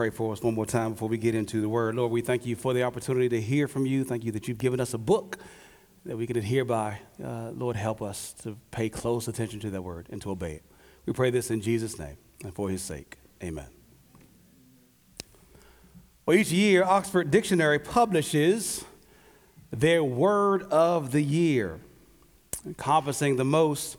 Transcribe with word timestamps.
pray 0.00 0.08
for 0.08 0.32
us 0.32 0.40
one 0.40 0.54
more 0.54 0.64
time 0.64 0.92
before 0.92 1.10
we 1.10 1.18
get 1.18 1.34
into 1.34 1.60
the 1.60 1.68
word. 1.68 1.94
Lord, 1.94 2.10
we 2.10 2.22
thank 2.22 2.46
you 2.46 2.56
for 2.56 2.72
the 2.72 2.84
opportunity 2.84 3.28
to 3.28 3.38
hear 3.38 3.68
from 3.68 3.84
you. 3.84 4.02
Thank 4.02 4.24
you 4.24 4.32
that 4.32 4.48
you've 4.48 4.56
given 4.56 4.80
us 4.80 4.94
a 4.94 4.98
book 4.98 5.36
that 6.06 6.16
we 6.16 6.26
can 6.26 6.38
adhere 6.38 6.64
by. 6.64 7.00
Uh, 7.22 7.50
Lord, 7.50 7.76
help 7.76 8.00
us 8.00 8.32
to 8.44 8.56
pay 8.70 8.88
close 8.88 9.28
attention 9.28 9.60
to 9.60 9.68
that 9.68 9.82
word 9.82 10.06
and 10.10 10.22
to 10.22 10.30
obey 10.30 10.52
it. 10.52 10.64
We 11.04 11.12
pray 11.12 11.28
this 11.28 11.50
in 11.50 11.60
Jesus' 11.60 11.98
name 11.98 12.16
and 12.42 12.54
for 12.54 12.70
his 12.70 12.80
sake. 12.80 13.18
Amen. 13.42 13.66
Well, 16.24 16.38
each 16.38 16.50
year, 16.50 16.82
Oxford 16.82 17.30
Dictionary 17.30 17.78
publishes 17.78 18.86
their 19.70 20.02
word 20.02 20.62
of 20.70 21.12
the 21.12 21.20
year, 21.20 21.78
encompassing 22.64 23.36
the 23.36 23.44
most 23.44 23.98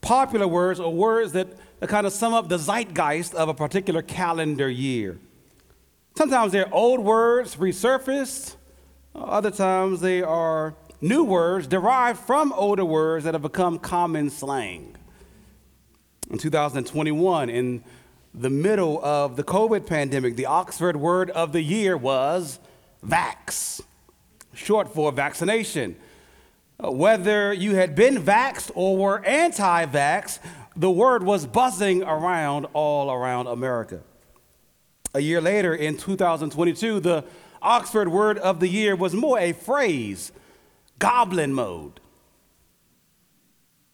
popular 0.00 0.46
words 0.46 0.78
or 0.78 0.94
words 0.94 1.32
that, 1.32 1.48
that 1.80 1.88
kind 1.88 2.06
of 2.06 2.12
sum 2.12 2.34
up 2.34 2.48
the 2.48 2.56
zeitgeist 2.56 3.34
of 3.34 3.48
a 3.48 3.54
particular 3.54 4.00
calendar 4.00 4.68
year. 4.70 5.18
Sometimes 6.20 6.52
they're 6.52 6.68
old 6.70 7.00
words 7.00 7.56
resurfaced, 7.56 8.56
other 9.14 9.50
times 9.50 10.02
they 10.02 10.20
are 10.20 10.74
new 11.00 11.24
words 11.24 11.66
derived 11.66 12.20
from 12.20 12.52
older 12.52 12.84
words 12.84 13.24
that 13.24 13.32
have 13.32 13.40
become 13.40 13.78
common 13.78 14.28
slang. 14.28 14.96
In 16.28 16.36
2021, 16.36 17.48
in 17.48 17.82
the 18.34 18.50
middle 18.50 19.02
of 19.02 19.36
the 19.36 19.42
COVID 19.42 19.86
pandemic, 19.86 20.36
the 20.36 20.44
Oxford 20.44 20.94
word 20.94 21.30
of 21.30 21.52
the 21.52 21.62
year 21.62 21.96
was 21.96 22.58
vax, 23.02 23.80
short 24.52 24.92
for 24.92 25.10
vaccination. 25.12 25.96
Uh, 26.84 26.90
whether 26.90 27.50
you 27.50 27.76
had 27.76 27.94
been 27.94 28.16
vaxxed 28.16 28.70
or 28.74 28.94
were 28.94 29.24
anti 29.24 29.86
vax, 29.86 30.38
the 30.76 30.90
word 30.90 31.22
was 31.22 31.46
buzzing 31.46 32.02
around 32.02 32.66
all 32.74 33.10
around 33.10 33.46
America. 33.46 34.02
A 35.12 35.20
year 35.20 35.40
later, 35.40 35.74
in 35.74 35.96
2022, 35.96 37.00
the 37.00 37.24
Oxford 37.60 38.08
word 38.08 38.38
of 38.38 38.60
the 38.60 38.68
year 38.68 38.94
was 38.94 39.12
more 39.12 39.38
a 39.38 39.52
phrase 39.52 40.32
goblin 40.98 41.52
mode. 41.52 42.00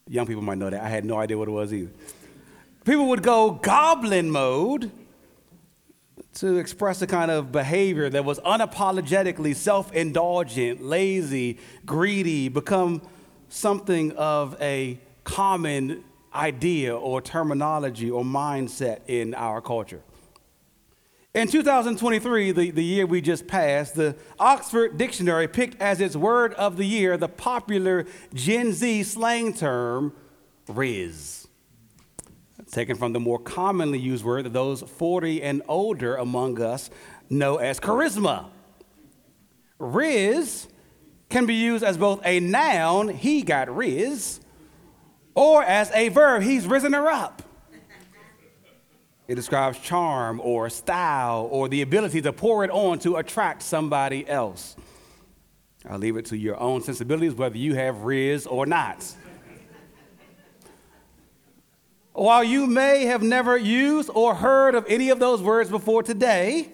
Young 0.08 0.26
people 0.26 0.42
might 0.42 0.58
know 0.58 0.70
that. 0.70 0.82
I 0.82 0.88
had 0.88 1.04
no 1.04 1.16
idea 1.18 1.38
what 1.38 1.48
it 1.48 1.52
was 1.52 1.72
either. 1.72 1.90
People 2.84 3.08
would 3.08 3.22
go 3.22 3.52
goblin 3.52 4.30
mode 4.30 4.92
to 6.34 6.58
express 6.58 7.00
a 7.00 7.06
kind 7.06 7.30
of 7.30 7.50
behavior 7.50 8.10
that 8.10 8.24
was 8.24 8.38
unapologetically 8.40 9.56
self 9.56 9.92
indulgent, 9.92 10.82
lazy, 10.82 11.58
greedy, 11.86 12.48
become 12.48 13.00
something 13.48 14.12
of 14.12 14.54
a 14.60 14.98
common 15.24 16.04
idea 16.34 16.94
or 16.94 17.22
terminology 17.22 18.10
or 18.10 18.22
mindset 18.22 19.00
in 19.06 19.34
our 19.34 19.62
culture. 19.62 20.02
In 21.36 21.48
2023, 21.48 22.52
the, 22.52 22.70
the 22.70 22.82
year 22.82 23.04
we 23.04 23.20
just 23.20 23.46
passed, 23.46 23.94
the 23.94 24.16
Oxford 24.38 24.96
Dictionary 24.96 25.46
picked 25.46 25.78
as 25.82 26.00
its 26.00 26.16
word 26.16 26.54
of 26.54 26.78
the 26.78 26.86
year 26.86 27.18
the 27.18 27.28
popular 27.28 28.06
Gen 28.32 28.72
Z 28.72 29.02
slang 29.02 29.52
term, 29.52 30.14
Rizz. 30.66 31.46
taken 32.72 32.96
from 32.96 33.12
the 33.12 33.20
more 33.20 33.38
commonly 33.38 33.98
used 33.98 34.24
word 34.24 34.46
that 34.46 34.54
those 34.54 34.80
40 34.80 35.42
and 35.42 35.60
older 35.68 36.16
among 36.16 36.58
us 36.62 36.88
know 37.28 37.56
as 37.56 37.78
charisma. 37.80 38.46
Rizz 39.78 40.68
can 41.28 41.44
be 41.44 41.54
used 41.54 41.84
as 41.84 41.98
both 41.98 42.22
a 42.24 42.40
noun, 42.40 43.08
he 43.08 43.42
got 43.42 43.68
Rizz, 43.68 44.40
or 45.34 45.62
as 45.62 45.90
a 45.92 46.08
verb, 46.08 46.44
he's 46.44 46.66
risen 46.66 46.94
her 46.94 47.10
up. 47.10 47.35
It 49.28 49.34
describes 49.34 49.78
charm 49.80 50.40
or 50.42 50.70
style 50.70 51.48
or 51.50 51.68
the 51.68 51.82
ability 51.82 52.22
to 52.22 52.32
pour 52.32 52.64
it 52.64 52.70
on 52.70 53.00
to 53.00 53.16
attract 53.16 53.62
somebody 53.62 54.26
else. 54.28 54.76
I'll 55.88 55.98
leave 55.98 56.16
it 56.16 56.26
to 56.26 56.36
your 56.36 56.58
own 56.60 56.82
sensibilities 56.82 57.34
whether 57.34 57.56
you 57.56 57.74
have 57.74 57.96
Rizz 57.96 58.46
or 58.50 58.66
not. 58.66 59.04
While 62.12 62.44
you 62.44 62.66
may 62.66 63.04
have 63.06 63.22
never 63.22 63.58
used 63.58 64.10
or 64.14 64.34
heard 64.34 64.74
of 64.74 64.86
any 64.88 65.10
of 65.10 65.18
those 65.18 65.42
words 65.42 65.68
before 65.68 66.02
today, 66.02 66.70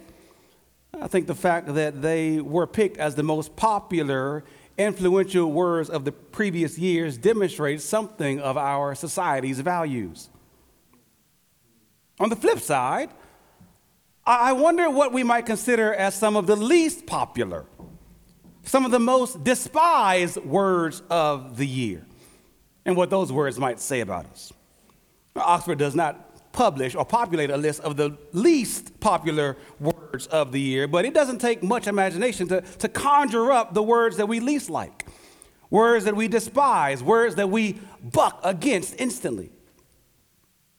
I 1.00 1.08
think 1.08 1.26
the 1.26 1.34
fact 1.34 1.74
that 1.74 2.00
they 2.00 2.40
were 2.40 2.66
picked 2.66 2.98
as 2.98 3.14
the 3.16 3.22
most 3.22 3.56
popular, 3.56 4.44
influential 4.78 5.50
words 5.50 5.90
of 5.90 6.04
the 6.04 6.12
previous 6.12 6.78
years 6.78 7.18
demonstrates 7.18 7.84
something 7.84 8.40
of 8.40 8.56
our 8.56 8.94
society's 8.94 9.58
values. 9.58 10.28
On 12.22 12.28
the 12.28 12.36
flip 12.36 12.60
side, 12.60 13.10
I 14.24 14.52
wonder 14.52 14.88
what 14.88 15.12
we 15.12 15.24
might 15.24 15.44
consider 15.44 15.92
as 15.92 16.14
some 16.14 16.36
of 16.36 16.46
the 16.46 16.54
least 16.54 17.04
popular, 17.04 17.64
some 18.62 18.84
of 18.84 18.92
the 18.92 19.00
most 19.00 19.42
despised 19.42 20.36
words 20.36 21.02
of 21.10 21.56
the 21.56 21.66
year, 21.66 22.06
and 22.84 22.96
what 22.96 23.10
those 23.10 23.32
words 23.32 23.58
might 23.58 23.80
say 23.80 23.98
about 23.98 24.26
us. 24.26 24.52
Oxford 25.34 25.78
does 25.78 25.96
not 25.96 26.52
publish 26.52 26.94
or 26.94 27.04
populate 27.04 27.50
a 27.50 27.56
list 27.56 27.80
of 27.80 27.96
the 27.96 28.16
least 28.30 29.00
popular 29.00 29.56
words 29.80 30.28
of 30.28 30.52
the 30.52 30.60
year, 30.60 30.86
but 30.86 31.04
it 31.04 31.14
doesn't 31.14 31.40
take 31.40 31.60
much 31.60 31.88
imagination 31.88 32.46
to, 32.46 32.60
to 32.60 32.88
conjure 32.88 33.50
up 33.50 33.74
the 33.74 33.82
words 33.82 34.16
that 34.18 34.26
we 34.26 34.38
least 34.38 34.70
like, 34.70 35.08
words 35.70 36.04
that 36.04 36.14
we 36.14 36.28
despise, 36.28 37.02
words 37.02 37.34
that 37.34 37.50
we 37.50 37.80
buck 38.00 38.38
against 38.44 38.94
instantly. 39.00 39.50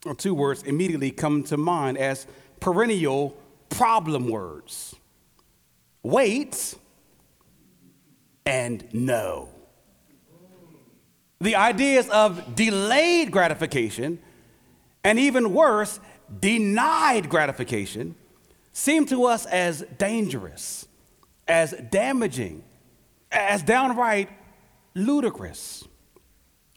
Or 0.06 0.14
two 0.14 0.34
words 0.34 0.64
immediately 0.64 1.12
come 1.12 1.44
to 1.46 1.58
mind 1.58 1.98
as 1.98 2.28
perennial 2.60 3.38
problem 3.70 4.30
words 4.30 4.96
wait 6.04 6.76
and 8.46 8.86
no. 8.94 9.50
The 11.40 11.56
ideas 11.56 12.10
of 12.10 12.56
delayed 12.56 13.32
gratification 13.32 14.20
and 15.04 15.20
even 15.20 15.54
worse, 15.54 16.00
denied 16.40 17.30
gratification, 17.30 18.16
seem 18.72 19.06
to 19.08 19.26
us 19.26 19.46
as 19.46 19.84
dangerous, 19.98 20.88
as 21.48 21.74
damaging, 21.92 22.64
as 23.32 23.62
downright 23.62 24.30
ludicrous. 24.94 25.86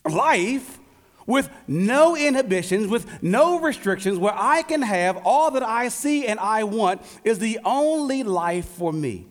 Life 0.05 0.79
with 1.27 1.51
no 1.67 2.17
inhibitions, 2.17 2.89
with 2.89 3.23
no 3.23 3.59
restrictions, 3.61 4.19
where 4.19 4.35
I 4.35 4.63
can 4.63 4.83
have 4.83 5.19
all 5.25 5.51
that 5.53 5.63
I 5.63 5.89
see 5.89 6.27
and 6.27 6.39
I 6.39 6.65
want, 6.65 7.03
is 7.25 7.39
the 7.39 7.59
only 7.65 8.23
life 8.23 8.67
for 8.67 8.93
me. 8.93 9.27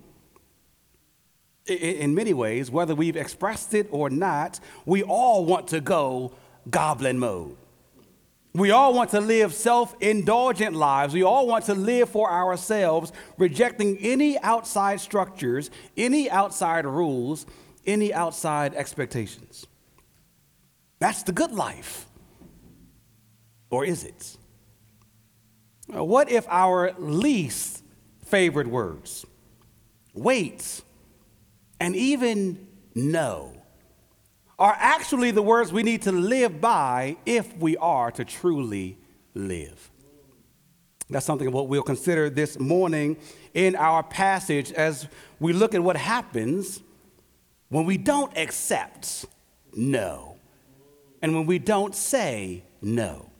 In 1.65 2.13
many 2.13 2.33
ways, 2.33 2.69
whether 2.69 2.93
we've 2.93 3.15
expressed 3.15 3.73
it 3.73 3.87
or 3.89 4.09
not, 4.09 4.59
we 4.85 5.01
all 5.01 5.45
want 5.45 5.69
to 5.69 5.81
go 5.81 6.33
goblin 6.69 7.17
mode. 7.17 7.57
We 8.53 8.71
all 8.71 8.93
want 8.93 9.09
to 9.09 9.19
live 9.19 9.53
self 9.53 9.95
indulgent 9.99 10.75
lives. 10.75 11.13
We 11.13 11.23
all 11.23 11.45
want 11.45 11.65
to 11.65 11.73
live 11.73 12.09
for 12.09 12.31
ourselves, 12.31 13.11
rejecting 13.37 13.97
any 13.97 14.39
outside 14.39 15.01
structures, 15.01 15.69
any 15.97 16.29
outside 16.29 16.85
rules, 16.85 17.45
any 17.85 18.13
outside 18.13 18.73
expectations. 18.75 19.67
That's 21.05 21.21
the 21.21 21.33
good 21.33 21.51
life. 21.51 22.07
Or 23.69 23.85
is 23.85 24.03
it? 24.03 24.37
Uh, 25.95 26.03
what 26.03 26.31
if 26.31 26.47
our 26.49 26.93
least 26.97 27.83
favorite 28.25 28.65
words, 28.65 29.23
wait, 30.15 30.81
and 31.79 31.95
even 31.95 32.67
no, 32.95 33.53
are 34.57 34.75
actually 34.79 35.29
the 35.29 35.43
words 35.43 35.71
we 35.71 35.83
need 35.83 36.01
to 36.01 36.11
live 36.11 36.59
by 36.59 37.17
if 37.23 37.55
we 37.55 37.77
are 37.77 38.09
to 38.09 38.25
truly 38.25 38.97
live. 39.35 39.91
That's 41.07 41.27
something 41.27 41.51
what 41.51 41.67
we'll 41.67 41.83
consider 41.83 42.31
this 42.31 42.57
morning 42.57 43.17
in 43.53 43.75
our 43.75 44.01
passage 44.01 44.71
as 44.71 45.07
we 45.39 45.53
look 45.53 45.75
at 45.75 45.83
what 45.83 45.97
happens 45.97 46.81
when 47.69 47.85
we 47.85 47.95
don't 47.95 48.35
accept 48.35 49.27
no 49.75 50.34
and 51.25 51.33
when 51.33 51.47
we 51.47 51.57
don't 51.57 51.95
say 51.95 52.61
no. 52.83 53.31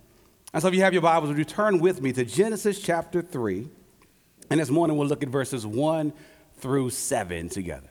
And 0.52 0.62
so, 0.64 0.70
if 0.70 0.74
you 0.74 0.82
have 0.82 0.94
your 0.94 1.04
Bibles, 1.04 1.30
would 1.30 1.38
you 1.38 1.46
turn 1.46 1.78
with 1.78 2.02
me 2.02 2.12
to 2.14 2.26
Genesis 2.26 2.82
chapter 2.82 3.22
3? 3.22 3.70
And 4.50 4.60
this 4.60 4.72
morning 4.72 4.98
we'll 4.98 5.08
look 5.08 5.22
at 5.22 5.30
verses 5.30 5.68
1 5.68 6.12
through 6.58 6.90
7 6.90 7.48
together. 7.48 7.88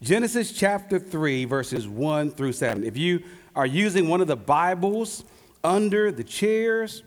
Genesis 0.00 0.52
chapter 0.52 0.98
3, 0.98 1.44
verses 1.44 1.86
1 1.86 2.30
through 2.30 2.54
7. 2.54 2.82
If 2.82 2.96
you 2.96 3.24
are 3.54 3.66
using 3.66 4.08
one 4.08 4.22
of 4.22 4.26
the 4.26 4.36
Bibles 4.36 5.22
under 5.62 6.10
the 6.10 6.24
chairs, 6.24 7.02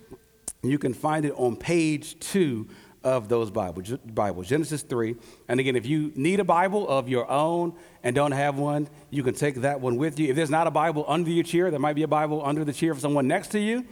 you 0.61 0.77
can 0.77 0.93
find 0.93 1.25
it 1.25 1.33
on 1.35 1.55
page 1.55 2.19
2 2.19 2.67
of 3.03 3.29
those 3.29 3.49
Bibles, 3.49 3.91
Bibles, 4.05 4.47
Genesis 4.47 4.81
3. 4.81 5.15
And 5.47 5.59
again, 5.59 5.75
if 5.75 5.85
you 5.85 6.11
need 6.15 6.39
a 6.39 6.43
Bible 6.43 6.87
of 6.87 7.07
your 7.07 7.29
own 7.29 7.73
and 8.03 8.15
don't 8.15 8.31
have 8.31 8.57
one, 8.57 8.89
you 9.09 9.23
can 9.23 9.33
take 9.33 9.55
that 9.55 9.79
one 9.79 9.97
with 9.97 10.19
you. 10.19 10.29
If 10.29 10.35
there's 10.35 10.49
not 10.49 10.67
a 10.67 10.71
Bible 10.71 11.05
under 11.07 11.29
your 11.29 11.43
chair, 11.43 11.71
there 11.71 11.79
might 11.79 11.95
be 11.95 12.03
a 12.03 12.07
Bible 12.07 12.45
under 12.45 12.65
the 12.65 12.73
chair 12.73 12.91
of 12.91 12.99
someone 12.99 13.27
next 13.27 13.49
to 13.49 13.59
you. 13.59 13.85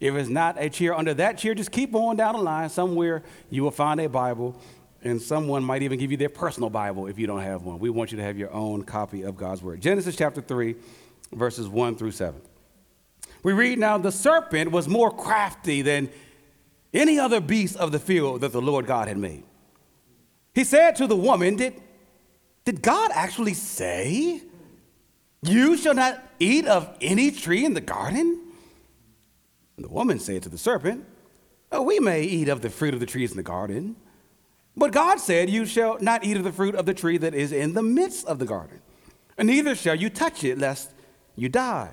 If 0.00 0.14
it's 0.14 0.28
not 0.28 0.56
a 0.58 0.68
chair 0.68 0.94
under 0.94 1.14
that 1.14 1.38
chair, 1.38 1.54
just 1.54 1.70
keep 1.70 1.94
on 1.94 2.16
down 2.16 2.34
the 2.34 2.42
line. 2.42 2.68
Somewhere 2.68 3.22
you 3.50 3.62
will 3.62 3.70
find 3.70 4.00
a 4.00 4.08
Bible, 4.08 4.60
and 5.02 5.20
someone 5.20 5.62
might 5.62 5.82
even 5.82 5.98
give 5.98 6.10
you 6.10 6.16
their 6.16 6.28
personal 6.28 6.70
Bible 6.70 7.06
if 7.06 7.18
you 7.18 7.26
don't 7.26 7.42
have 7.42 7.62
one. 7.62 7.78
We 7.78 7.90
want 7.90 8.10
you 8.10 8.18
to 8.18 8.24
have 8.24 8.36
your 8.36 8.52
own 8.52 8.82
copy 8.82 9.22
of 9.22 9.36
God's 9.36 9.62
Word. 9.62 9.80
Genesis 9.80 10.16
chapter 10.16 10.40
3, 10.40 10.74
verses 11.32 11.68
1 11.68 11.96
through 11.96 12.10
7. 12.10 12.40
We 13.44 13.52
read 13.52 13.78
now 13.78 13.98
the 13.98 14.12
serpent 14.12 14.70
was 14.70 14.88
more 14.88 15.10
crafty 15.10 15.82
than 15.82 16.10
any 16.92 17.18
other 17.18 17.40
beast 17.40 17.76
of 17.76 17.92
the 17.92 17.98
field 17.98 18.40
that 18.42 18.52
the 18.52 18.62
Lord 18.62 18.86
God 18.86 19.08
had 19.08 19.16
made. 19.16 19.44
He 20.54 20.64
said 20.64 20.96
to 20.96 21.06
the 21.06 21.16
woman, 21.16 21.56
Did, 21.56 21.80
did 22.64 22.82
God 22.82 23.10
actually 23.14 23.54
say, 23.54 24.42
You 25.42 25.76
shall 25.76 25.94
not 25.94 26.22
eat 26.38 26.66
of 26.66 26.94
any 27.00 27.30
tree 27.30 27.64
in 27.64 27.74
the 27.74 27.80
garden? 27.80 28.40
And 29.76 29.84
the 29.84 29.90
woman 29.90 30.18
said 30.18 30.42
to 30.42 30.48
the 30.48 30.58
serpent, 30.58 31.06
oh, 31.70 31.82
We 31.82 31.98
may 31.98 32.22
eat 32.22 32.48
of 32.48 32.60
the 32.60 32.70
fruit 32.70 32.94
of 32.94 33.00
the 33.00 33.06
trees 33.06 33.30
in 33.30 33.36
the 33.36 33.42
garden. 33.42 33.96
But 34.76 34.92
God 34.92 35.20
said, 35.20 35.50
You 35.50 35.64
shall 35.64 35.98
not 36.00 36.24
eat 36.24 36.36
of 36.36 36.44
the 36.44 36.52
fruit 36.52 36.74
of 36.74 36.86
the 36.86 36.94
tree 36.94 37.18
that 37.18 37.34
is 37.34 37.52
in 37.52 37.74
the 37.74 37.82
midst 37.82 38.26
of 38.26 38.38
the 38.38 38.46
garden, 38.46 38.80
and 39.36 39.48
neither 39.48 39.74
shall 39.74 39.94
you 39.94 40.10
touch 40.10 40.44
it, 40.44 40.58
lest 40.58 40.90
you 41.36 41.48
die. 41.48 41.90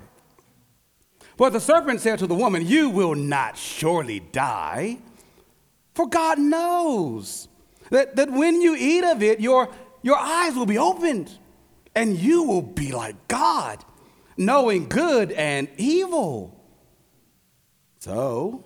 But 1.40 1.54
the 1.54 1.58
serpent 1.60 2.02
said 2.02 2.18
to 2.18 2.26
the 2.26 2.34
woman, 2.34 2.66
You 2.66 2.90
will 2.90 3.14
not 3.14 3.56
surely 3.56 4.20
die, 4.20 4.98
for 5.94 6.06
God 6.06 6.38
knows 6.38 7.48
that, 7.88 8.14
that 8.16 8.30
when 8.30 8.60
you 8.60 8.76
eat 8.76 9.04
of 9.04 9.22
it, 9.22 9.40
your, 9.40 9.72
your 10.02 10.18
eyes 10.18 10.54
will 10.54 10.66
be 10.66 10.76
opened, 10.76 11.32
and 11.94 12.18
you 12.18 12.42
will 12.42 12.60
be 12.60 12.92
like 12.92 13.26
God, 13.26 13.82
knowing 14.36 14.86
good 14.86 15.32
and 15.32 15.66
evil. 15.78 16.60
So, 18.00 18.62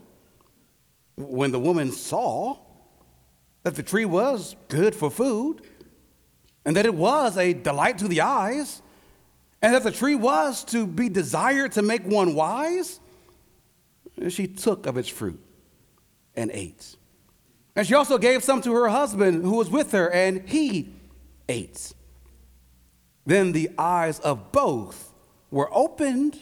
when 1.14 1.52
the 1.52 1.60
woman 1.60 1.92
saw 1.92 2.58
that 3.62 3.76
the 3.76 3.84
tree 3.84 4.04
was 4.04 4.56
good 4.66 4.96
for 4.96 5.12
food, 5.12 5.62
and 6.64 6.74
that 6.74 6.86
it 6.86 6.94
was 6.96 7.38
a 7.38 7.52
delight 7.52 7.98
to 7.98 8.08
the 8.08 8.22
eyes, 8.22 8.82
and 9.64 9.74
that 9.74 9.82
the 9.82 9.90
tree 9.90 10.14
was 10.14 10.62
to 10.62 10.86
be 10.86 11.08
desired 11.08 11.72
to 11.72 11.80
make 11.80 12.04
one 12.04 12.34
wise, 12.34 13.00
she 14.28 14.46
took 14.46 14.84
of 14.84 14.98
its 14.98 15.08
fruit 15.08 15.42
and 16.36 16.50
ate. 16.50 16.96
And 17.74 17.86
she 17.86 17.94
also 17.94 18.18
gave 18.18 18.44
some 18.44 18.60
to 18.60 18.74
her 18.74 18.88
husband 18.88 19.42
who 19.42 19.56
was 19.56 19.70
with 19.70 19.92
her, 19.92 20.12
and 20.12 20.46
he 20.46 20.92
ate. 21.48 21.94
Then 23.24 23.52
the 23.52 23.70
eyes 23.78 24.20
of 24.20 24.52
both 24.52 25.14
were 25.50 25.70
opened, 25.72 26.38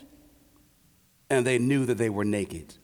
and 1.31 1.47
they 1.47 1.61
knew 1.61 1.87
that 1.87 1.99
they 1.99 2.11
were 2.11 2.25
naked. 2.25 2.75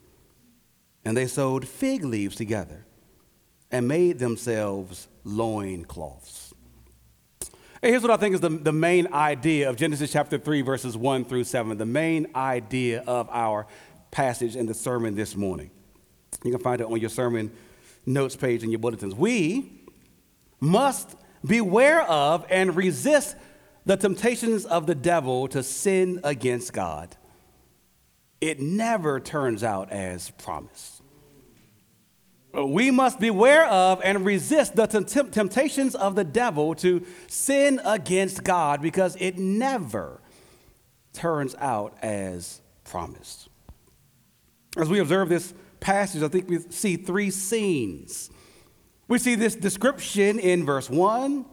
And 1.05 1.17
they 1.17 1.27
sewed 1.27 1.67
fig 1.67 2.05
leaves 2.05 2.37
together 2.37 2.87
and 3.73 3.89
made 3.89 4.21
themselves 4.21 5.09
loin 5.25 5.85
cloths. 5.85 6.38
Here's 7.81 8.03
what 8.03 8.11
I 8.11 8.17
think 8.17 8.35
is 8.35 8.41
the, 8.41 8.49
the 8.49 8.73
main 8.73 9.13
idea 9.13 9.71
of 9.71 9.77
Genesis 9.77 10.11
chapter 10.11 10.37
3, 10.37 10.63
verses 10.63 10.97
1 10.97 11.25
through 11.27 11.45
7, 11.45 11.79
the 11.79 11.87
main 11.87 12.27
idea 12.35 13.05
of 13.07 13.29
our 13.31 13.69
passage 14.11 14.57
in 14.57 14.67
the 14.67 14.75
sermon 14.75 15.15
this 15.15 15.37
morning. 15.37 15.71
You 16.45 16.51
can 16.51 16.61
find 16.61 16.81
it 16.81 16.89
on 16.89 16.99
your 16.99 17.11
sermon 17.11 17.53
notes 18.05 18.35
page 18.35 18.65
in 18.65 18.71
your 18.71 18.81
bulletins. 18.81 19.15
We 19.15 19.81
must 20.59 21.15
beware 21.47 22.03
of 22.03 22.45
and 22.51 22.75
resist 22.75 23.37
the 23.87 23.97
temptations 23.97 24.65
of 24.65 24.87
the 24.87 24.97
devil 24.97 25.47
to 25.49 25.63
sin 25.63 26.21
against 26.25 26.73
God. 26.73 27.17
It 28.41 28.61
never 28.61 29.21
turns 29.21 29.63
out 29.63 29.93
as 29.93 30.31
promised. 30.31 30.98
We 32.65 32.91
must 32.91 33.21
beware 33.21 33.67
of 33.67 34.01
and 34.03 34.25
resist 34.25 34.75
the 34.75 34.87
temptations 34.87 35.95
of 35.95 36.15
the 36.15 36.25
devil 36.25 36.75
to 36.77 37.05
sin 37.27 37.81
against 37.85 38.43
God 38.43 38.83
because 38.83 39.17
it 39.21 39.39
never 39.39 40.21
turns 41.13 41.55
out 41.57 41.97
as 42.03 42.61
promised. 42.85 43.49
As 44.77 44.89
we 44.89 44.99
observe 44.99 45.29
this 45.29 45.55
passage, 45.81 46.23
I 46.23 46.29
think 46.29 46.49
we 46.49 46.59
see 46.71 46.97
three 46.97 47.31
scenes. 47.31 48.31
We 49.09 49.19
see 49.19 49.35
this 49.35 49.55
description 49.55 50.39
in 50.39 50.67
verse 50.67 50.91
1, 50.91 51.45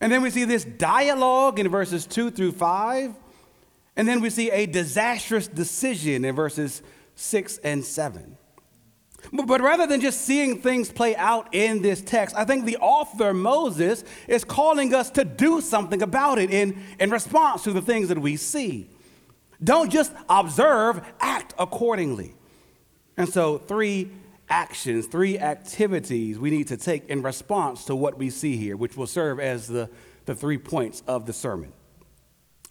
and 0.00 0.12
then 0.12 0.22
we 0.22 0.30
see 0.30 0.44
this 0.44 0.64
dialogue 0.64 1.58
in 1.58 1.68
verses 1.68 2.06
2 2.06 2.30
through 2.30 2.52
5, 2.52 3.14
and 3.96 4.08
then 4.08 4.20
we 4.20 4.30
see 4.30 4.50
a 4.50 4.66
disastrous 4.66 5.46
decision 5.48 6.24
in 6.24 6.34
verses 6.34 6.82
6 7.14 7.58
and 7.58 7.84
7. 7.84 8.38
But 9.30 9.60
rather 9.60 9.86
than 9.86 10.00
just 10.00 10.22
seeing 10.22 10.60
things 10.60 10.90
play 10.90 11.14
out 11.14 11.54
in 11.54 11.80
this 11.80 12.00
text, 12.00 12.34
I 12.36 12.44
think 12.44 12.64
the 12.64 12.76
author, 12.78 13.32
Moses, 13.32 14.04
is 14.26 14.44
calling 14.44 14.94
us 14.94 15.10
to 15.10 15.24
do 15.24 15.60
something 15.60 16.02
about 16.02 16.38
it 16.38 16.50
in, 16.50 16.82
in 16.98 17.10
response 17.10 17.62
to 17.64 17.72
the 17.72 17.82
things 17.82 18.08
that 18.08 18.18
we 18.18 18.36
see. 18.36 18.88
Don't 19.62 19.90
just 19.90 20.12
observe, 20.28 21.00
act 21.20 21.54
accordingly. 21.58 22.34
And 23.16 23.28
so, 23.28 23.58
three 23.58 24.10
actions, 24.48 25.06
three 25.06 25.38
activities 25.38 26.38
we 26.38 26.50
need 26.50 26.68
to 26.68 26.76
take 26.76 27.08
in 27.08 27.22
response 27.22 27.84
to 27.84 27.94
what 27.94 28.18
we 28.18 28.28
see 28.28 28.56
here, 28.56 28.76
which 28.76 28.96
will 28.96 29.06
serve 29.06 29.38
as 29.38 29.68
the, 29.68 29.88
the 30.26 30.34
three 30.34 30.58
points 30.58 31.02
of 31.06 31.26
the 31.26 31.32
sermon. 31.32 31.72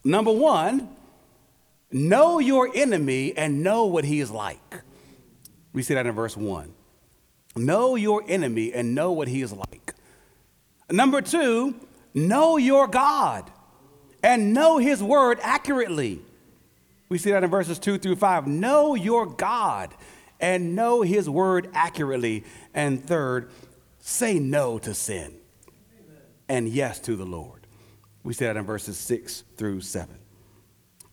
Number 0.04 0.32
one, 0.32 0.90
know 1.92 2.40
your 2.40 2.70
enemy 2.74 3.36
and 3.38 3.64
know 3.64 3.86
what 3.86 4.04
he 4.04 4.20
is 4.20 4.30
like. 4.30 4.84
We 5.74 5.84
see 5.84 5.94
that 5.94 6.06
in 6.06 6.14
verse 6.14 6.36
1. 6.36 6.74
Know 7.56 7.96
your 7.96 8.24
enemy 8.28 8.74
and 8.74 8.96
know 8.96 9.12
what 9.12 9.28
he 9.28 9.42
is 9.42 9.52
like. 9.54 9.94
Number 10.90 11.22
two, 11.22 11.76
know 12.14 12.58
your 12.58 12.88
God 12.88 13.52
and 14.24 14.54
know 14.54 14.78
his 14.78 15.02
word 15.02 15.40
accurately. 15.42 16.22
We 17.10 17.18
see 17.18 17.32
that 17.32 17.44
in 17.44 17.50
verses 17.50 17.80
2 17.80 17.98
through 17.98 18.18
5. 18.18 18.48
Know 18.48 18.96
your 18.96 19.26
God 19.26 19.94
and 20.40 20.76
know 20.76 21.02
his 21.02 21.30
word 21.30 21.70
accurately. 21.74 22.46
And 22.74 23.04
third, 23.04 23.52
say 24.00 24.40
no 24.40 24.80
to 24.80 24.94
sin 24.94 25.36
and 26.48 26.68
yes 26.68 27.00
to 27.02 27.16
the 27.16 27.26
Lord. 27.26 27.68
We 28.24 28.34
see 28.34 28.46
that 28.46 28.58
in 28.58 28.66
verses 28.66 28.98
6 28.98 29.44
through 29.58 29.82
7. 29.82 30.18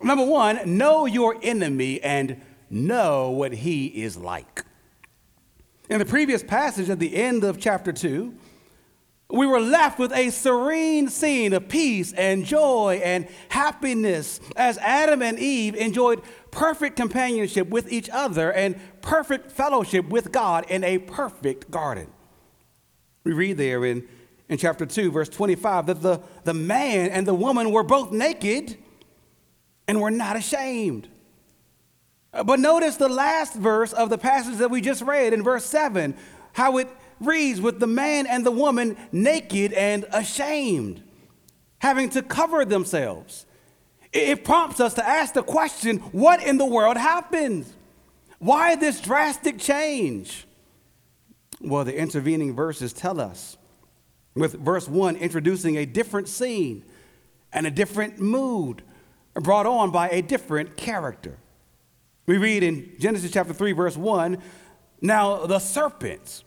Number 0.02 0.24
one, 0.24 0.78
know 0.78 1.06
your 1.06 1.36
enemy 1.42 2.00
and 2.00 2.40
know 2.70 3.30
what 3.30 3.52
he 3.52 3.86
is 3.86 4.16
like. 4.16 4.64
In 5.88 5.98
the 5.98 6.04
previous 6.04 6.42
passage 6.42 6.90
at 6.90 6.98
the 6.98 7.16
end 7.16 7.44
of 7.44 7.58
chapter 7.58 7.92
2, 7.92 8.34
we 9.30 9.46
were 9.46 9.60
left 9.60 9.98
with 9.98 10.12
a 10.12 10.30
serene 10.30 11.08
scene 11.08 11.52
of 11.52 11.68
peace 11.68 12.12
and 12.14 12.44
joy 12.44 13.00
and 13.04 13.28
happiness 13.50 14.40
as 14.56 14.78
Adam 14.78 15.20
and 15.20 15.38
Eve 15.38 15.74
enjoyed 15.74 16.22
perfect 16.50 16.96
companionship 16.96 17.68
with 17.68 17.92
each 17.92 18.08
other 18.08 18.50
and 18.50 18.78
perfect 19.02 19.50
fellowship 19.50 20.08
with 20.08 20.32
God 20.32 20.64
in 20.70 20.82
a 20.82 20.98
perfect 20.98 21.70
garden. 21.70 22.08
We 23.24 23.32
read 23.32 23.58
there 23.58 23.84
in, 23.84 24.08
in 24.48 24.56
chapter 24.56 24.86
2, 24.86 25.10
verse 25.10 25.28
25, 25.28 25.86
that 25.86 26.00
the, 26.00 26.22
the 26.44 26.54
man 26.54 27.10
and 27.10 27.26
the 27.26 27.34
woman 27.34 27.70
were 27.70 27.82
both 27.82 28.10
naked 28.10 28.78
and 29.86 30.00
were 30.00 30.10
not 30.10 30.36
ashamed. 30.36 31.08
Uh, 32.38 32.44
but 32.44 32.60
notice 32.60 32.96
the 32.96 33.08
last 33.08 33.54
verse 33.54 33.92
of 33.92 34.10
the 34.10 34.18
passage 34.18 34.58
that 34.58 34.70
we 34.70 34.80
just 34.80 35.02
read 35.02 35.32
in 35.32 35.42
verse 35.42 35.64
7, 35.64 36.14
how 36.52 36.78
it 36.78 36.88
reads 37.18 37.60
with 37.60 37.80
the 37.80 37.86
man 37.86 38.28
and 38.28 38.46
the 38.46 38.50
woman 38.52 38.96
naked 39.10 39.72
and 39.72 40.04
ashamed, 40.12 41.02
having 41.80 42.08
to 42.08 42.22
cover 42.22 42.64
themselves. 42.64 43.44
It 44.12 44.44
prompts 44.44 44.78
us 44.78 44.94
to 44.94 45.06
ask 45.06 45.34
the 45.34 45.42
question 45.42 45.98
what 46.12 46.40
in 46.40 46.58
the 46.58 46.64
world 46.64 46.96
happened? 46.96 47.66
Why 48.38 48.76
this 48.76 49.00
drastic 49.00 49.58
change? 49.58 50.46
Well, 51.60 51.84
the 51.84 51.98
intervening 51.98 52.54
verses 52.54 52.92
tell 52.92 53.20
us, 53.20 53.56
with 54.36 54.54
verse 54.54 54.86
1 54.86 55.16
introducing 55.16 55.76
a 55.76 55.84
different 55.84 56.28
scene 56.28 56.84
and 57.52 57.66
a 57.66 57.70
different 57.70 58.20
mood 58.20 58.82
brought 59.34 59.66
on 59.66 59.90
by 59.90 60.08
a 60.10 60.22
different 60.22 60.76
character. 60.76 61.38
We 62.28 62.36
read 62.36 62.62
in 62.62 62.92
Genesis 62.98 63.30
chapter 63.30 63.54
3, 63.54 63.72
verse 63.72 63.96
1 63.96 64.36
Now 65.00 65.46
the 65.46 65.58
serpent 65.58 66.44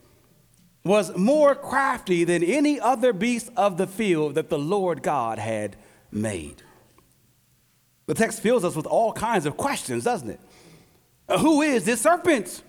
was 0.86 1.18
more 1.18 1.56
crafty 1.56 2.24
than 2.24 2.44
any 2.44 2.80
other 2.80 3.12
beast 3.12 3.50
of 3.58 3.78
the 3.78 3.88
field 3.88 4.36
that 4.36 4.50
the 4.50 4.60
Lord 4.60 5.02
God 5.02 5.40
had 5.40 5.76
made. 6.12 6.62
The 8.06 8.14
text 8.14 8.42
fills 8.42 8.64
us 8.64 8.76
with 8.76 8.86
all 8.86 9.12
kinds 9.12 9.48
of 9.48 9.58
questions, 9.58 10.04
doesn't 10.04 10.30
it? 10.30 10.40
Uh, 11.28 11.40
who 11.40 11.64
is 11.64 11.84
this 11.84 12.02
serpent? 12.02 12.62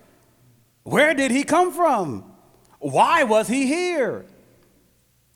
Where 0.82 1.12
did 1.12 1.30
he 1.30 1.44
come 1.44 1.70
from? 1.70 2.24
Why 2.78 3.24
was 3.24 3.46
he 3.46 3.66
here? 3.66 4.24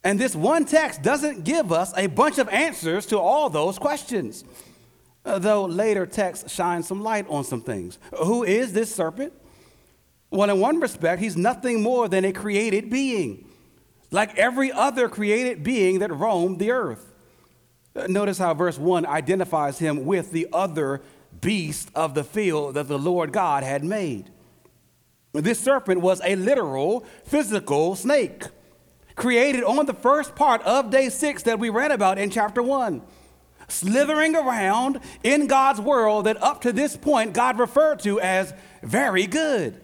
And 0.02 0.18
this 0.18 0.34
one 0.34 0.64
text 0.64 1.02
doesn't 1.02 1.44
give 1.44 1.72
us 1.72 1.92
a 1.94 2.06
bunch 2.06 2.38
of 2.38 2.48
answers 2.48 3.04
to 3.06 3.18
all 3.18 3.50
those 3.50 3.78
questions. 3.78 4.44
Uh, 5.26 5.40
though 5.40 5.64
later 5.64 6.06
texts 6.06 6.52
shine 6.52 6.84
some 6.84 7.02
light 7.02 7.26
on 7.28 7.42
some 7.42 7.60
things. 7.60 7.98
Who 8.16 8.44
is 8.44 8.72
this 8.72 8.94
serpent? 8.94 9.32
Well, 10.30 10.48
in 10.48 10.60
one 10.60 10.78
respect, 10.78 11.20
he's 11.20 11.36
nothing 11.36 11.82
more 11.82 12.08
than 12.08 12.24
a 12.24 12.32
created 12.32 12.90
being, 12.90 13.44
like 14.12 14.36
every 14.38 14.70
other 14.70 15.08
created 15.08 15.64
being 15.64 15.98
that 15.98 16.12
roamed 16.12 16.60
the 16.60 16.70
earth. 16.70 17.12
Notice 18.08 18.38
how 18.38 18.54
verse 18.54 18.78
1 18.78 19.04
identifies 19.04 19.78
him 19.78 20.04
with 20.04 20.30
the 20.30 20.46
other 20.52 21.02
beast 21.40 21.90
of 21.94 22.14
the 22.14 22.24
field 22.24 22.74
that 22.74 22.86
the 22.86 22.98
Lord 22.98 23.32
God 23.32 23.64
had 23.64 23.82
made. 23.82 24.30
This 25.32 25.58
serpent 25.58 26.02
was 26.02 26.20
a 26.24 26.36
literal, 26.36 27.04
physical 27.24 27.96
snake 27.96 28.44
created 29.16 29.64
on 29.64 29.86
the 29.86 29.94
first 29.94 30.36
part 30.36 30.62
of 30.62 30.90
day 30.90 31.08
six 31.08 31.42
that 31.44 31.58
we 31.58 31.70
read 31.70 31.90
about 31.90 32.18
in 32.18 32.30
chapter 32.30 32.62
1 32.62 33.02
slithering 33.68 34.36
around 34.36 35.00
in 35.22 35.46
God's 35.46 35.80
world 35.80 36.26
that 36.26 36.42
up 36.42 36.62
to 36.62 36.72
this 36.72 36.96
point 36.96 37.32
God 37.32 37.58
referred 37.58 38.00
to 38.00 38.20
as 38.20 38.52
very 38.82 39.26
good. 39.26 39.80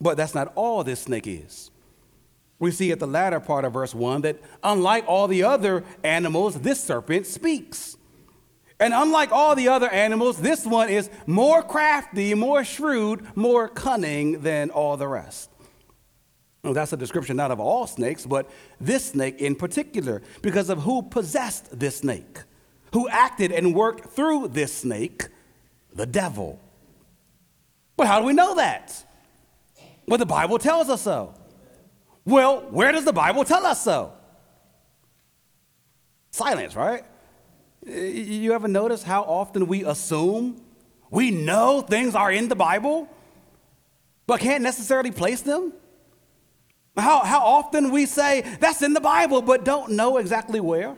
But 0.00 0.16
that's 0.16 0.34
not 0.34 0.52
all 0.54 0.82
this 0.82 1.00
snake 1.00 1.26
is. 1.26 1.70
We 2.58 2.70
see 2.70 2.92
at 2.92 2.98
the 2.98 3.06
latter 3.06 3.40
part 3.40 3.64
of 3.64 3.72
verse 3.72 3.94
1 3.94 4.22
that 4.22 4.40
unlike 4.62 5.04
all 5.06 5.28
the 5.28 5.44
other 5.44 5.84
animals, 6.04 6.60
this 6.60 6.82
serpent 6.82 7.26
speaks. 7.26 7.96
And 8.78 8.94
unlike 8.94 9.30
all 9.30 9.54
the 9.54 9.68
other 9.68 9.90
animals, 9.90 10.38
this 10.38 10.64
one 10.64 10.88
is 10.88 11.10
more 11.26 11.62
crafty, 11.62 12.34
more 12.34 12.64
shrewd, 12.64 13.26
more 13.36 13.68
cunning 13.68 14.40
than 14.40 14.70
all 14.70 14.96
the 14.96 15.06
rest. 15.06 15.49
Well, 16.62 16.74
that's 16.74 16.92
a 16.92 16.96
description 16.96 17.36
not 17.36 17.50
of 17.50 17.58
all 17.58 17.86
snakes, 17.86 18.26
but 18.26 18.50
this 18.80 19.06
snake 19.06 19.40
in 19.40 19.54
particular, 19.54 20.20
because 20.42 20.68
of 20.68 20.82
who 20.82 21.02
possessed 21.02 21.78
this 21.78 21.98
snake, 21.98 22.40
who 22.92 23.08
acted 23.08 23.50
and 23.50 23.74
worked 23.74 24.10
through 24.10 24.48
this 24.48 24.74
snake, 24.74 25.28
the 25.94 26.06
devil. 26.06 26.60
But 27.96 28.06
how 28.06 28.20
do 28.20 28.26
we 28.26 28.32
know 28.32 28.54
that? 28.56 29.04
Well, 30.06 30.18
the 30.18 30.26
Bible 30.26 30.58
tells 30.58 30.90
us 30.90 31.02
so. 31.02 31.34
Well, 32.24 32.60
where 32.70 32.92
does 32.92 33.04
the 33.04 33.12
Bible 33.12 33.44
tell 33.44 33.64
us 33.64 33.82
so? 33.82 34.12
Silence, 36.30 36.76
right? 36.76 37.04
You 37.86 38.52
ever 38.52 38.68
notice 38.68 39.02
how 39.02 39.22
often 39.22 39.66
we 39.66 39.84
assume 39.84 40.60
we 41.10 41.30
know 41.30 41.80
things 41.80 42.14
are 42.14 42.30
in 42.30 42.48
the 42.48 42.54
Bible, 42.54 43.08
but 44.26 44.40
can't 44.40 44.62
necessarily 44.62 45.10
place 45.10 45.40
them? 45.40 45.72
How, 46.96 47.24
how 47.24 47.40
often 47.40 47.90
we 47.90 48.06
say 48.06 48.42
that's 48.60 48.82
in 48.82 48.92
the 48.92 49.00
Bible, 49.00 49.42
but 49.42 49.64
don't 49.64 49.92
know 49.92 50.16
exactly 50.16 50.60
where? 50.60 50.96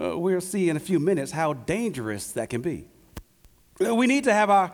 Uh, 0.00 0.18
we'll 0.18 0.40
see 0.40 0.68
in 0.68 0.76
a 0.76 0.80
few 0.80 0.98
minutes 0.98 1.30
how 1.30 1.52
dangerous 1.52 2.32
that 2.32 2.50
can 2.50 2.60
be. 2.60 2.88
Uh, 3.84 3.94
we 3.94 4.06
need 4.06 4.24
to 4.24 4.32
have 4.32 4.50
our, 4.50 4.72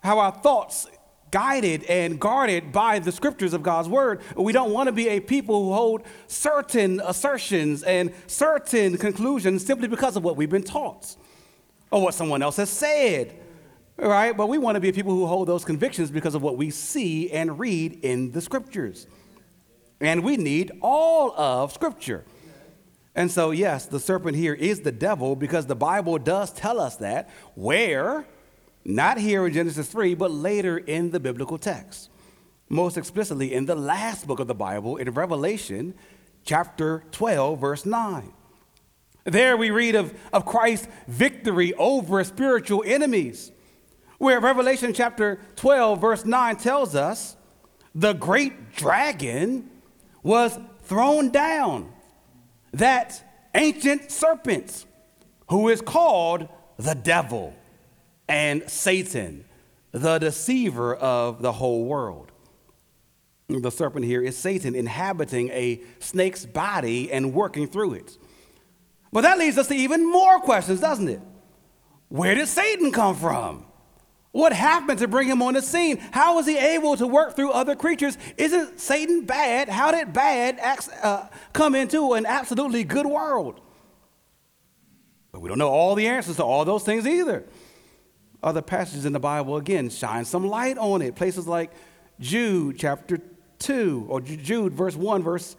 have 0.00 0.18
our 0.18 0.32
thoughts 0.32 0.86
guided 1.30 1.84
and 1.84 2.20
guarded 2.20 2.72
by 2.72 2.98
the 2.98 3.12
scriptures 3.12 3.52
of 3.52 3.62
God's 3.62 3.88
word. 3.88 4.20
We 4.36 4.52
don't 4.52 4.72
want 4.72 4.88
to 4.88 4.92
be 4.92 5.08
a 5.08 5.20
people 5.20 5.64
who 5.64 5.72
hold 5.72 6.02
certain 6.26 7.00
assertions 7.04 7.82
and 7.82 8.12
certain 8.26 8.96
conclusions 8.96 9.64
simply 9.64 9.88
because 9.88 10.16
of 10.16 10.24
what 10.24 10.36
we've 10.36 10.50
been 10.50 10.62
taught 10.62 11.16
or 11.90 12.02
what 12.02 12.14
someone 12.14 12.42
else 12.42 12.56
has 12.56 12.70
said. 12.70 13.34
Right? 13.96 14.36
But 14.36 14.48
we 14.48 14.58
want 14.58 14.74
to 14.76 14.80
be 14.80 14.92
people 14.92 15.12
who 15.12 15.26
hold 15.26 15.48
those 15.48 15.64
convictions 15.64 16.10
because 16.10 16.34
of 16.34 16.42
what 16.42 16.56
we 16.56 16.70
see 16.70 17.30
and 17.30 17.58
read 17.58 18.00
in 18.02 18.32
the 18.32 18.40
scriptures. 18.40 19.06
And 20.00 20.22
we 20.22 20.36
need 20.36 20.72
all 20.80 21.32
of 21.38 21.72
Scripture. 21.72 22.24
And 23.14 23.30
so, 23.30 23.50
yes, 23.50 23.86
the 23.86 23.98
serpent 23.98 24.36
here 24.36 24.52
is 24.52 24.80
the 24.80 24.92
devil 24.92 25.36
because 25.36 25.66
the 25.66 25.74
Bible 25.74 26.18
does 26.18 26.52
tell 26.52 26.78
us 26.78 26.96
that. 26.96 27.30
Where? 27.54 28.26
Not 28.84 29.18
here 29.18 29.46
in 29.46 29.54
Genesis 29.54 29.88
3, 29.88 30.14
but 30.14 30.30
later 30.30 30.76
in 30.76 31.10
the 31.10 31.18
biblical 31.18 31.56
text. 31.56 32.10
Most 32.68 32.98
explicitly 32.98 33.54
in 33.54 33.64
the 33.64 33.74
last 33.74 34.26
book 34.26 34.38
of 34.38 34.48
the 34.48 34.54
Bible, 34.54 34.98
in 34.98 35.10
Revelation 35.10 35.94
chapter 36.44 37.04
12, 37.12 37.58
verse 37.58 37.86
9. 37.86 38.32
There 39.24 39.56
we 39.56 39.70
read 39.70 39.94
of, 39.94 40.14
of 40.32 40.44
Christ's 40.44 40.86
victory 41.08 41.72
over 41.74 42.22
spiritual 42.22 42.84
enemies, 42.86 43.50
where 44.18 44.40
Revelation 44.40 44.92
chapter 44.92 45.40
12, 45.56 46.00
verse 46.00 46.24
9 46.24 46.56
tells 46.56 46.94
us 46.94 47.36
the 47.94 48.12
great 48.12 48.74
dragon 48.76 49.70
was 50.26 50.58
thrown 50.82 51.30
down, 51.30 51.88
that 52.72 53.22
ancient 53.54 54.10
serpent 54.10 54.84
who 55.48 55.68
is 55.68 55.80
called 55.80 56.48
the 56.78 56.94
devil 56.94 57.54
and 58.28 58.68
Satan, 58.68 59.44
the 59.92 60.18
deceiver 60.18 60.96
of 60.96 61.42
the 61.42 61.52
whole 61.52 61.84
world. 61.84 62.32
The 63.48 63.70
serpent 63.70 64.04
here 64.04 64.20
is 64.20 64.36
Satan 64.36 64.74
inhabiting 64.74 65.50
a 65.50 65.80
snake's 66.00 66.44
body 66.44 67.12
and 67.12 67.32
working 67.32 67.68
through 67.68 67.94
it. 67.94 68.18
But 69.12 69.20
that 69.20 69.38
leads 69.38 69.56
us 69.56 69.68
to 69.68 69.76
even 69.76 70.10
more 70.10 70.40
questions, 70.40 70.80
doesn't 70.80 71.08
it? 71.08 71.20
Where 72.08 72.34
did 72.34 72.48
Satan 72.48 72.90
come 72.90 73.14
from? 73.14 73.64
What 74.36 74.52
happened 74.52 74.98
to 74.98 75.08
bring 75.08 75.28
him 75.28 75.40
on 75.40 75.54
the 75.54 75.62
scene? 75.62 75.96
How 76.10 76.34
was 76.34 76.46
he 76.46 76.58
able 76.58 76.94
to 76.98 77.06
work 77.06 77.34
through 77.34 77.52
other 77.52 77.74
creatures? 77.74 78.18
Isn't 78.36 78.78
Satan 78.78 79.24
bad? 79.24 79.70
How 79.70 79.90
did 79.90 80.12
bad 80.12 80.60
uh, 81.02 81.28
come 81.54 81.74
into 81.74 82.12
an 82.12 82.26
absolutely 82.26 82.84
good 82.84 83.06
world? 83.06 83.62
But 85.32 85.40
we 85.40 85.48
don't 85.48 85.56
know 85.56 85.70
all 85.70 85.94
the 85.94 86.06
answers 86.06 86.36
to 86.36 86.44
all 86.44 86.66
those 86.66 86.84
things 86.84 87.06
either. 87.06 87.46
Other 88.42 88.60
passages 88.60 89.06
in 89.06 89.14
the 89.14 89.18
Bible, 89.18 89.56
again, 89.56 89.88
shine 89.88 90.26
some 90.26 90.46
light 90.46 90.76
on 90.76 91.00
it. 91.00 91.16
Places 91.16 91.46
like 91.46 91.70
Jude 92.20 92.78
chapter 92.78 93.18
2, 93.60 94.04
or 94.06 94.20
Jude 94.20 94.74
verse 94.74 94.96
1, 94.96 95.22
verse, 95.22 95.56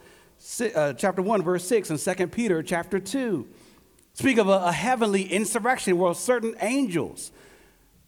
uh, 0.76 0.92
chapter 0.92 1.20
1, 1.20 1.42
verse 1.42 1.64
6, 1.64 1.90
and 1.90 1.98
2 1.98 2.28
Peter 2.28 2.62
chapter 2.62 3.00
2 3.00 3.44
speak 4.12 4.38
of 4.38 4.48
a, 4.48 4.66
a 4.66 4.72
heavenly 4.72 5.24
insurrection 5.24 5.98
where 5.98 6.14
certain 6.14 6.54
angels 6.60 7.32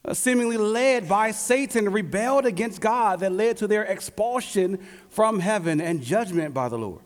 Uh, 0.03 0.15
seemingly 0.15 0.57
led 0.57 1.09
by 1.09 1.31
Satan, 1.31 1.93
rebelled 1.93 2.47
against 2.47 2.81
God 2.81 3.21
that 3.21 3.33
led 3.33 3.59
to 3.59 3.67
their 3.67 3.85
expulsion 3.85 4.79
from 5.11 5.41
heaven 5.41 5.81
and 5.81 6.03
judgment 6.03 6.55
by 6.55 6.69
the 6.71 6.79
Lord. 6.79 7.03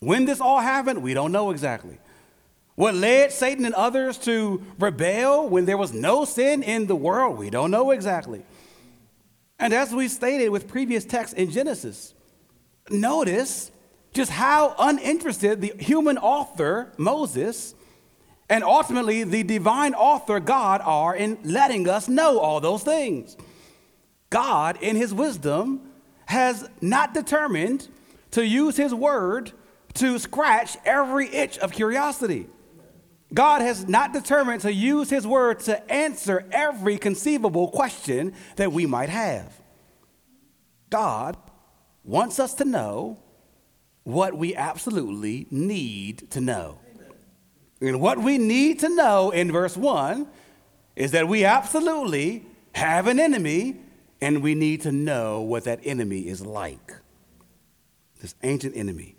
When 0.00 0.24
this 0.24 0.40
all 0.40 0.58
happened, 0.58 1.02
we 1.02 1.14
don't 1.14 1.30
know 1.30 1.52
exactly. 1.52 1.98
What 2.74 2.94
led 2.94 3.30
Satan 3.30 3.64
and 3.64 3.74
others 3.74 4.18
to 4.18 4.62
rebel 4.80 5.48
when 5.48 5.64
there 5.64 5.76
was 5.76 5.92
no 5.92 6.24
sin 6.24 6.64
in 6.64 6.86
the 6.86 6.96
world, 6.96 7.38
we 7.38 7.50
don't 7.50 7.70
know 7.70 7.92
exactly. 7.92 8.42
And 9.60 9.72
as 9.72 9.94
we 9.94 10.08
stated 10.08 10.48
with 10.48 10.66
previous 10.66 11.04
texts 11.04 11.34
in 11.34 11.52
Genesis, 11.52 12.14
notice 12.90 13.70
just 14.12 14.32
how 14.32 14.74
uninterested 14.76 15.60
the 15.60 15.72
human 15.78 16.18
author, 16.18 16.92
Moses, 16.98 17.76
and 18.52 18.62
ultimately 18.62 19.24
the 19.24 19.42
divine 19.42 19.94
author, 19.94 20.38
God, 20.38 20.82
are 20.84 21.16
in 21.16 21.38
letting 21.42 21.88
us 21.88 22.06
know 22.06 22.38
all 22.38 22.60
those 22.60 22.82
things. 22.82 23.34
God, 24.28 24.76
in 24.82 24.94
his 24.94 25.14
wisdom, 25.14 25.80
has 26.26 26.68
not 26.82 27.14
determined 27.14 27.88
to 28.32 28.46
use 28.46 28.76
his 28.76 28.92
word 28.92 29.52
to 29.94 30.18
scratch 30.18 30.76
every 30.84 31.34
itch 31.34 31.56
of 31.60 31.72
curiosity. 31.72 32.46
God 33.32 33.62
has 33.62 33.88
not 33.88 34.12
determined 34.12 34.60
to 34.62 34.72
use 34.72 35.08
his 35.08 35.26
word 35.26 35.60
to 35.60 35.90
answer 35.90 36.44
every 36.52 36.98
conceivable 36.98 37.68
question 37.68 38.34
that 38.56 38.70
we 38.70 38.84
might 38.84 39.08
have. 39.08 39.50
God 40.90 41.38
wants 42.04 42.38
us 42.38 42.52
to 42.56 42.66
know 42.66 43.18
what 44.02 44.36
we 44.36 44.54
absolutely 44.54 45.46
need 45.50 46.30
to 46.32 46.42
know. 46.42 46.81
And 47.82 48.00
what 48.00 48.18
we 48.18 48.38
need 48.38 48.78
to 48.80 48.88
know 48.88 49.30
in 49.32 49.50
verse 49.50 49.76
1 49.76 50.28
is 50.94 51.10
that 51.10 51.26
we 51.26 51.44
absolutely 51.44 52.46
have 52.74 53.08
an 53.08 53.18
enemy 53.18 53.76
and 54.20 54.40
we 54.40 54.54
need 54.54 54.82
to 54.82 54.92
know 54.92 55.40
what 55.40 55.64
that 55.64 55.80
enemy 55.82 56.20
is 56.20 56.46
like. 56.46 56.92
This 58.20 58.36
ancient 58.44 58.76
enemy, 58.76 59.16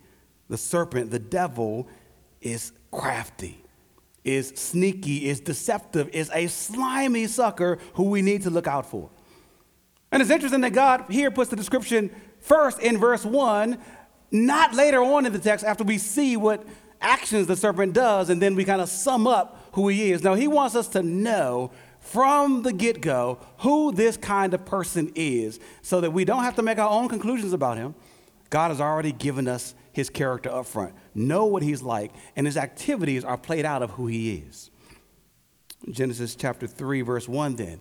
the 0.48 0.58
serpent, 0.58 1.12
the 1.12 1.20
devil, 1.20 1.90
is 2.40 2.72
crafty, 2.90 3.62
is 4.24 4.54
sneaky, 4.56 5.28
is 5.28 5.42
deceptive, 5.42 6.08
is 6.14 6.32
a 6.34 6.48
slimy 6.48 7.28
sucker 7.28 7.80
who 7.96 8.04
we 8.04 8.22
need 8.22 8.44
to 8.44 8.50
look 8.50 8.68
out 8.68 8.86
for. 8.86 9.10
And 10.10 10.22
it's 10.22 10.32
interesting 10.32 10.62
that 10.62 10.72
God 10.72 11.04
here 11.10 11.32
puts 11.32 11.50
the 11.50 11.58
description 11.58 12.12
first 12.40 12.80
in 12.80 12.98
verse 12.98 13.26
1, 13.26 13.78
not 14.32 14.74
later 14.74 15.04
on 15.04 15.26
in 15.26 15.34
the 15.34 15.40
text 15.40 15.66
after 15.66 15.84
we 15.84 15.98
see 15.98 16.38
what 16.38 16.66
actions 17.04 17.48
the 17.48 17.56
serpent 17.56 17.94
does, 17.94 18.30
and 18.30 18.42
then 18.42 18.56
we 18.56 18.66
kind 18.66 18.82
of 18.82 18.90
sum 18.90 19.28
up 19.28 19.70
who 19.74 19.88
he 19.90 20.12
is. 20.12 20.24
Now, 20.24 20.34
he 20.34 20.48
wants 20.48 20.76
us 20.76 20.88
to 20.90 21.04
know 21.04 21.72
from 22.00 22.64
the 22.64 22.74
get 22.74 23.02
go 23.02 23.40
who 23.60 23.92
this 23.92 24.18
kind 24.18 24.54
of 24.54 24.66
person 24.66 25.12
is 25.16 25.60
so 25.82 26.02
that 26.02 26.12
we 26.12 26.26
don't 26.26 26.44
have 26.44 26.56
to 26.56 26.62
make 26.62 26.78
our 26.78 26.90
own 26.90 27.08
conclusions 27.08 27.54
about 27.54 27.78
him. 27.78 27.96
God 28.50 28.70
has 28.70 28.82
already 28.82 29.12
given 29.12 29.48
us 29.48 29.76
his 29.92 30.10
character 30.10 30.50
up 30.50 30.66
front. 30.66 30.94
Know 31.14 31.46
what 31.46 31.64
he's 31.64 31.82
like, 31.82 32.12
and 32.36 32.46
his 32.46 32.58
activities 32.58 33.24
are 33.24 33.38
played 33.38 33.66
out 33.66 33.84
of 33.84 33.92
who 33.92 34.08
he 34.08 34.36
is. 34.36 34.70
Genesis 35.90 36.36
chapter 36.36 36.68
3, 36.68 37.02
verse 37.02 37.28
1 37.28 37.56
then 37.56 37.80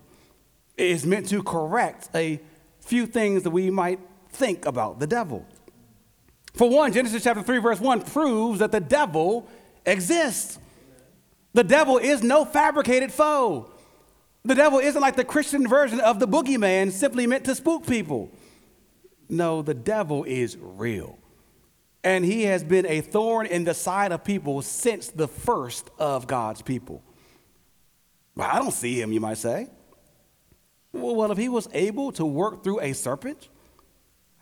is 0.77 1.05
meant 1.05 1.29
to 1.29 1.43
correct 1.43 2.09
a 2.15 2.39
few 2.79 3.05
things 3.05 3.43
that 3.43 3.51
we 3.51 3.69
might 3.69 3.99
think 4.29 4.65
about 4.65 4.99
the 4.99 5.07
devil. 5.07 5.45
For 6.53 6.69
one, 6.69 6.93
Genesis 6.93 7.23
chapter 7.23 7.41
3, 7.41 7.57
verse 7.57 7.79
1 7.79 8.01
proves 8.03 8.59
that 8.59 8.71
the 8.71 8.79
devil 8.79 9.47
exists. 9.85 10.59
The 11.53 11.63
devil 11.63 11.97
is 11.97 12.21
no 12.21 12.45
fabricated 12.45 13.11
foe. 13.11 13.71
The 14.45 14.55
devil 14.55 14.79
isn't 14.79 15.01
like 15.01 15.15
the 15.15 15.23
Christian 15.23 15.67
version 15.67 15.99
of 15.99 16.19
the 16.19 16.27
boogeyman 16.27 16.91
simply 16.91 17.25
meant 17.25 17.45
to 17.45 17.55
spook 17.55 17.87
people. 17.87 18.31
No, 19.29 19.61
the 19.61 19.73
devil 19.73 20.25
is 20.25 20.57
real. 20.59 21.17
And 22.03 22.25
he 22.25 22.43
has 22.43 22.63
been 22.63 22.85
a 22.85 23.01
thorn 23.01 23.45
in 23.45 23.63
the 23.63 23.73
side 23.73 24.11
of 24.11 24.23
people 24.23 24.61
since 24.61 25.07
the 25.07 25.27
first 25.27 25.89
of 25.97 26.27
God's 26.27 26.61
people. 26.61 27.01
Well, 28.35 28.49
I 28.51 28.59
don't 28.59 28.73
see 28.73 28.99
him, 28.99 29.11
you 29.13 29.21
might 29.21 29.37
say. 29.37 29.69
Well, 30.91 31.31
if 31.31 31.37
he 31.37 31.49
was 31.49 31.67
able 31.73 32.11
to 32.13 32.25
work 32.25 32.63
through 32.63 32.81
a 32.81 32.93
serpent, 32.93 33.47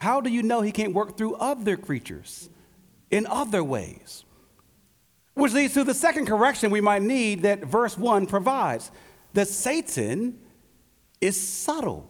how 0.01 0.19
do 0.19 0.31
you 0.31 0.41
know 0.41 0.61
he 0.61 0.71
can't 0.71 0.95
work 0.95 1.15
through 1.15 1.35
other 1.35 1.77
creatures 1.77 2.49
in 3.11 3.27
other 3.27 3.63
ways? 3.63 4.25
Which 5.35 5.53
leads 5.53 5.75
to 5.75 5.83
the 5.83 5.93
second 5.93 6.25
correction 6.25 6.71
we 6.71 6.81
might 6.81 7.03
need 7.03 7.43
that 7.43 7.63
verse 7.63 7.95
1 7.95 8.25
provides 8.25 8.89
that 9.33 9.47
Satan 9.47 10.39
is 11.21 11.39
subtle. 11.39 12.09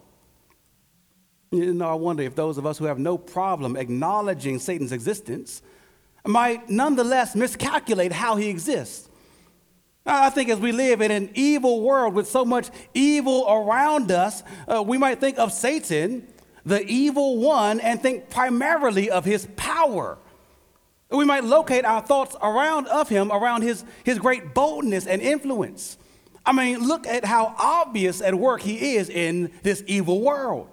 You 1.51 1.73
know, 1.73 1.89
I 1.89 1.95
wonder 1.95 2.23
if 2.23 2.33
those 2.33 2.57
of 2.57 2.65
us 2.65 2.77
who 2.77 2.85
have 2.85 2.97
no 2.97 3.17
problem 3.17 3.75
acknowledging 3.75 4.57
Satan's 4.59 4.93
existence 4.93 5.61
might 6.25 6.69
nonetheless 6.69 7.35
miscalculate 7.35 8.13
how 8.13 8.37
he 8.37 8.47
exists. 8.47 9.09
I 10.05 10.29
think 10.29 10.47
as 10.47 10.61
we 10.61 10.71
live 10.71 11.01
in 11.01 11.11
an 11.11 11.29
evil 11.33 11.81
world 11.81 12.13
with 12.13 12.29
so 12.29 12.45
much 12.45 12.69
evil 12.93 13.45
around 13.49 14.13
us, 14.13 14.43
uh, 14.65 14.81
we 14.81 14.97
might 14.97 15.19
think 15.19 15.37
of 15.37 15.51
Satan, 15.51 16.30
the 16.65 16.85
evil 16.85 17.37
one, 17.37 17.79
and 17.79 18.01
think 18.01 18.29
primarily 18.29 19.09
of 19.09 19.25
his 19.25 19.47
power. 19.55 20.17
We 21.09 21.25
might 21.25 21.43
locate 21.43 21.83
our 21.83 22.01
thoughts 22.01 22.35
around 22.41 22.87
of 22.87 23.09
him, 23.09 23.31
around 23.31 23.63
his, 23.63 23.83
his 24.03 24.17
great 24.17 24.53
boldness 24.53 25.05
and 25.07 25.21
influence. 25.21 25.97
I 26.45 26.53
mean, 26.53 26.87
look 26.87 27.05
at 27.05 27.25
how 27.25 27.53
obvious 27.59 28.21
at 28.21 28.33
work 28.33 28.61
he 28.61 28.95
is 28.95 29.09
in 29.09 29.51
this 29.61 29.83
evil 29.87 30.21
world. 30.21 30.69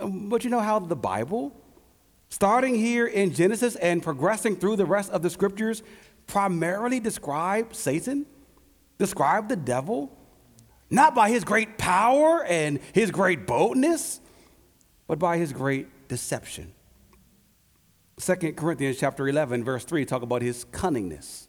Um, 0.00 0.28
but 0.28 0.44
you 0.44 0.50
know 0.50 0.60
how 0.60 0.78
the 0.78 0.96
Bible, 0.96 1.52
starting 2.28 2.74
here 2.74 3.06
in 3.06 3.34
Genesis 3.34 3.76
and 3.76 4.02
progressing 4.02 4.56
through 4.56 4.76
the 4.76 4.86
rest 4.86 5.10
of 5.10 5.22
the 5.22 5.30
scriptures, 5.30 5.82
primarily 6.26 7.00
describe 7.00 7.74
Satan, 7.74 8.26
describe 8.98 9.48
the 9.48 9.56
devil, 9.56 10.16
not 10.90 11.14
by 11.14 11.28
his 11.28 11.44
great 11.44 11.78
power 11.78 12.44
and 12.44 12.80
his 12.92 13.10
great 13.10 13.46
boldness, 13.46 14.20
but 15.08 15.18
by 15.18 15.38
his 15.38 15.52
great 15.52 16.06
deception. 16.06 16.72
2 18.20 18.52
Corinthians 18.52 18.98
chapter 18.98 19.26
11, 19.26 19.64
verse 19.64 19.84
3, 19.84 20.04
talk 20.04 20.22
about 20.22 20.42
his 20.42 20.64
cunningness. 20.66 21.48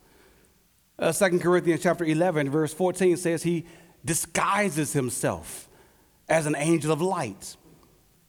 Uh, 0.97 1.11
2 1.11 1.39
Corinthians 1.39 1.83
chapter 1.83 2.05
11, 2.05 2.49
verse 2.49 2.73
14 2.73 3.17
says 3.17 3.43
he 3.43 3.65
disguises 4.03 4.93
himself 4.93 5.67
as 6.27 6.45
an 6.45 6.55
angel 6.55 6.91
of 6.91 7.01
light. 7.01 7.57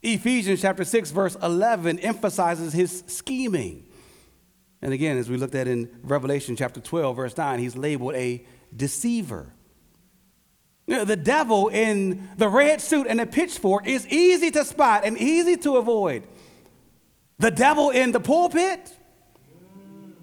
Ephesians 0.02 0.62
chapter 0.62 0.84
6, 0.84 1.10
verse 1.10 1.36
11 1.42 1.98
emphasizes 2.00 2.72
his 2.72 3.04
scheming. 3.06 3.86
And 4.82 4.94
again, 4.94 5.18
as 5.18 5.28
we 5.28 5.36
looked 5.36 5.54
at 5.54 5.68
in 5.68 5.90
Revelation 6.02 6.56
chapter 6.56 6.80
12, 6.80 7.16
verse 7.16 7.36
9, 7.36 7.58
he's 7.58 7.76
labeled 7.76 8.14
a 8.14 8.44
deceiver. 8.74 9.52
The 10.90 11.16
devil 11.16 11.68
in 11.68 12.28
the 12.36 12.48
red 12.48 12.80
suit 12.80 13.06
and 13.06 13.20
the 13.20 13.26
pitchfork 13.26 13.86
is 13.86 14.08
easy 14.08 14.50
to 14.50 14.64
spot 14.64 15.04
and 15.04 15.16
easy 15.16 15.56
to 15.58 15.76
avoid. 15.76 16.24
The 17.38 17.52
devil 17.52 17.90
in 17.90 18.10
the 18.10 18.18
pulpit, 18.18 18.92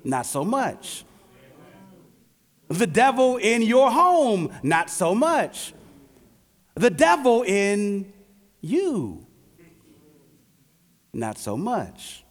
not 0.03 0.25
so 0.25 0.43
much. 0.43 1.05
The 2.67 2.85
devil 2.85 3.37
in 3.37 3.61
your 3.61 3.89
home, 3.89 4.51
not 4.61 4.89
so 4.89 5.15
much. 5.15 5.73
The 6.75 6.89
devil 6.89 7.43
in 7.43 8.11
you, 8.59 9.25
not 11.13 11.37
so 11.37 11.55
much. 11.55 12.25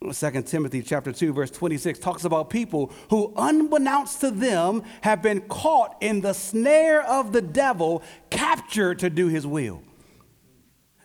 2 0.00 0.42
Timothy 0.42 0.80
chapter 0.80 1.10
2 1.10 1.32
verse 1.32 1.50
26 1.50 1.98
talks 1.98 2.24
about 2.24 2.50
people 2.50 2.92
who 3.10 3.32
unbeknownst 3.36 4.20
to 4.20 4.30
them 4.30 4.82
have 5.00 5.22
been 5.22 5.40
caught 5.42 5.96
in 6.00 6.20
the 6.20 6.32
snare 6.32 7.02
of 7.02 7.32
the 7.32 7.42
devil, 7.42 8.02
captured 8.30 9.00
to 9.00 9.10
do 9.10 9.26
his 9.26 9.46
will. 9.46 9.82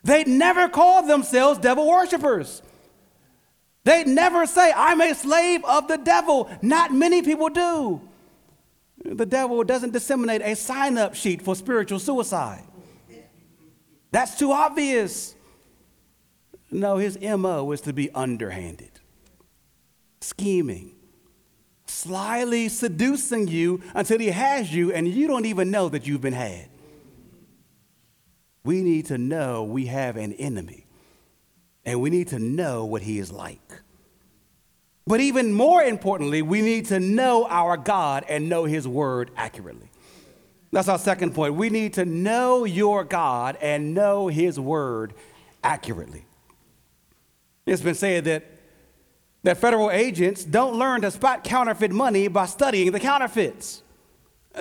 They 0.03 0.23
never 0.25 0.69
call 0.69 1.03
themselves 1.08 1.60
devil 1.60 1.88
worshippers. 1.88 2.62
They 3.84 4.03
never 4.03 4.45
say, 4.45 4.71
I'm 4.75 5.01
a 5.01 5.15
slave 5.15 5.65
of 5.65 5.88
the 5.88 5.97
devil. 5.97 6.49
Not 6.62 6.93
many 6.93 7.21
people 7.21 7.49
do. 7.49 8.01
The 9.03 9.25
devil 9.25 9.63
doesn't 9.63 9.91
disseminate 9.91 10.41
a 10.41 10.56
sign 10.56 10.97
up 10.97 11.15
sheet 11.15 11.41
for 11.41 11.56
spiritual 11.56 11.99
suicide. 11.99 12.63
That's 14.12 14.38
too 14.38 14.51
obvious. 14.51 15.36
No, 16.73 16.97
his 16.97 17.19
MO 17.21 17.71
is 17.71 17.81
to 17.81 17.93
be 17.93 18.09
underhanded, 18.12 18.91
scheming, 20.21 20.95
slyly 21.86 22.67
seducing 22.67 23.47
you 23.47 23.81
until 23.93 24.17
he 24.17 24.31
has 24.31 24.73
you 24.73 24.91
and 24.91 25.07
you 25.07 25.27
don't 25.27 25.45
even 25.45 25.69
know 25.69 25.88
that 25.89 26.07
you've 26.07 26.21
been 26.21 26.33
had. 26.33 26.67
We 28.63 28.81
need 28.81 29.05
to 29.07 29.17
know 29.17 29.63
we 29.63 29.86
have 29.86 30.17
an 30.17 30.33
enemy 30.33 30.88
and 31.86 32.01
we 32.01 32.09
need 32.09 32.29
to 32.29 32.39
know 32.39 32.86
what 32.86 33.03
he 33.03 33.19
is 33.19 33.31
like. 33.31 33.81
But 35.05 35.19
even 35.19 35.53
more 35.53 35.83
importantly, 35.83 36.41
we 36.41 36.62
need 36.62 36.86
to 36.88 36.99
know 36.99 37.45
our 37.49 37.77
God 37.77 38.25
and 38.27 38.49
know 38.49 38.63
his 38.63 38.88
word 38.88 39.29
accurately. 39.36 39.91
That's 40.71 40.88
our 40.88 40.97
second 40.97 41.36
point. 41.36 41.53
We 41.53 41.69
need 41.69 41.93
to 41.93 42.05
know 42.05 42.63
your 42.63 43.03
God 43.03 43.57
and 43.62 43.93
know 43.93 44.27
his 44.27 44.59
word 44.59 45.13
accurately. 45.63 46.25
It's 47.65 47.82
been 47.82 47.95
said 47.95 48.26
that, 48.26 48.45
that 49.43 49.58
federal 49.58 49.89
agents 49.89 50.43
don't 50.43 50.78
learn 50.78 51.02
to 51.02 51.12
spot 51.12 51.43
counterfeit 51.43 51.91
money 51.91 52.28
by 52.28 52.45
studying 52.45 52.91
the 52.91 52.99
counterfeits. 52.99 53.84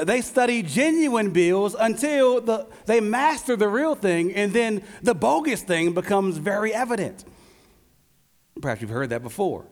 They 0.05 0.23
study 0.23 0.63
genuine 0.63 1.33
bills 1.33 1.77
until 1.79 2.41
the, 2.41 2.67
they 2.87 3.01
master 3.01 3.57
the 3.57 3.69
real 3.69 3.95
thing, 3.95 4.33
and 4.35 4.53
then 4.53 4.83
the 5.03 5.15
bogus 5.15 5.63
thing 5.63 5.93
becomes 5.93 6.39
very 6.39 6.73
evident. 6.73 7.25
Perhaps 8.61 8.81
you've 8.81 8.91
heard 8.91 9.11
that 9.11 9.23
before. 9.23 9.67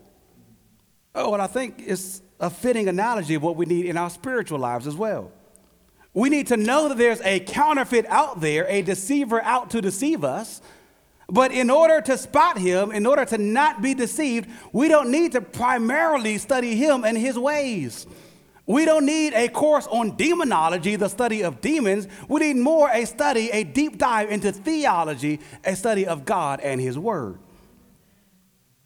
Oh, 1.14 1.32
and 1.32 1.42
I 1.42 1.46
think 1.46 1.82
it's 1.86 2.20
a 2.38 2.50
fitting 2.50 2.88
analogy 2.88 3.34
of 3.34 3.42
what 3.42 3.56
we 3.56 3.66
need 3.66 3.86
in 3.86 3.96
our 3.96 4.10
spiritual 4.10 4.58
lives 4.58 4.86
as 4.86 4.94
well. 4.94 5.32
We 6.12 6.28
need 6.28 6.48
to 6.48 6.56
know 6.56 6.88
that 6.88 6.98
there's 6.98 7.20
a 7.22 7.40
counterfeit 7.40 8.04
out 8.06 8.40
there, 8.40 8.66
a 8.68 8.82
deceiver 8.82 9.42
out 9.42 9.70
to 9.70 9.80
deceive 9.80 10.24
us. 10.24 10.60
But 11.30 11.52
in 11.52 11.70
order 11.70 12.00
to 12.00 12.18
spot 12.18 12.58
him, 12.58 12.90
in 12.90 13.06
order 13.06 13.24
to 13.24 13.38
not 13.38 13.80
be 13.80 13.94
deceived, 13.94 14.50
we 14.72 14.88
don't 14.88 15.10
need 15.10 15.32
to 15.32 15.40
primarily 15.40 16.38
study 16.38 16.74
him 16.74 17.04
and 17.04 17.16
his 17.16 17.38
ways. 17.38 18.06
We 18.66 18.84
don't 18.84 19.04
need 19.04 19.34
a 19.34 19.48
course 19.48 19.88
on 19.88 20.16
demonology, 20.16 20.94
the 20.94 21.08
study 21.08 21.42
of 21.42 21.60
demons. 21.60 22.06
We 22.28 22.40
need 22.40 22.56
more 22.56 22.88
a 22.88 23.04
study, 23.04 23.50
a 23.50 23.64
deep 23.64 23.98
dive 23.98 24.30
into 24.30 24.52
theology, 24.52 25.40
a 25.64 25.74
study 25.74 26.06
of 26.06 26.24
God 26.24 26.60
and 26.60 26.80
His 26.80 26.96
Word. 26.96 27.38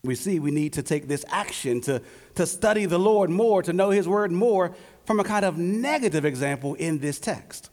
We 0.02 0.14
see 0.14 0.38
we 0.38 0.52
need 0.52 0.72
to 0.74 0.82
take 0.82 1.06
this 1.06 1.24
action 1.28 1.82
to, 1.82 2.00
to 2.34 2.46
study 2.46 2.86
the 2.86 2.98
Lord 2.98 3.28
more, 3.28 3.62
to 3.62 3.74
know 3.74 3.90
His 3.90 4.08
Word 4.08 4.32
more, 4.32 4.74
from 5.04 5.20
a 5.20 5.24
kind 5.24 5.44
of 5.44 5.58
negative 5.58 6.24
example 6.24 6.72
in 6.74 6.98
this 6.98 7.18
text. 7.18 7.68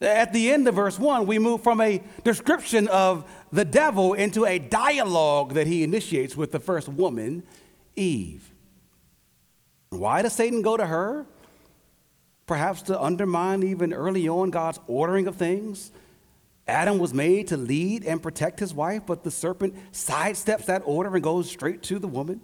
At 0.00 0.32
the 0.32 0.50
end 0.50 0.66
of 0.66 0.74
verse 0.74 0.98
1, 0.98 1.26
we 1.26 1.38
move 1.38 1.62
from 1.62 1.80
a 1.80 2.02
description 2.24 2.88
of 2.88 3.30
the 3.52 3.66
devil 3.66 4.14
into 4.14 4.46
a 4.46 4.58
dialogue 4.58 5.52
that 5.54 5.66
he 5.66 5.82
initiates 5.82 6.36
with 6.36 6.52
the 6.52 6.60
first 6.60 6.88
woman, 6.88 7.42
Eve. 7.96 8.50
Why 9.90 10.22
does 10.22 10.32
Satan 10.32 10.62
go 10.62 10.76
to 10.76 10.86
her? 10.86 11.26
Perhaps 12.46 12.82
to 12.82 13.00
undermine 13.00 13.62
even 13.62 13.92
early 13.92 14.26
on 14.28 14.50
God's 14.50 14.80
ordering 14.86 15.26
of 15.26 15.36
things. 15.36 15.92
Adam 16.66 16.98
was 16.98 17.12
made 17.12 17.48
to 17.48 17.56
lead 17.56 18.04
and 18.04 18.22
protect 18.22 18.60
his 18.60 18.72
wife, 18.72 19.02
but 19.06 19.24
the 19.24 19.30
serpent 19.30 19.74
sidesteps 19.92 20.66
that 20.66 20.82
order 20.84 21.14
and 21.14 21.22
goes 21.22 21.50
straight 21.50 21.82
to 21.82 21.98
the 21.98 22.08
woman. 22.08 22.40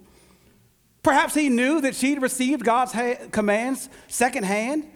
Perhaps 1.01 1.33
he 1.33 1.49
knew 1.49 1.79
that 1.81 1.95
she'd 1.95 2.21
received 2.21 2.65
God's 2.65 2.91
ha- 2.91 3.15
commands 3.31 3.89
secondhand, 4.07 4.91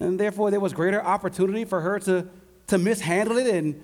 and 0.00 0.18
therefore 0.18 0.50
there 0.50 0.60
was 0.60 0.72
greater 0.72 1.02
opportunity 1.02 1.64
for 1.64 1.80
her 1.82 1.98
to, 2.00 2.26
to 2.66 2.78
mishandle 2.78 3.36
it 3.36 3.54
and 3.54 3.82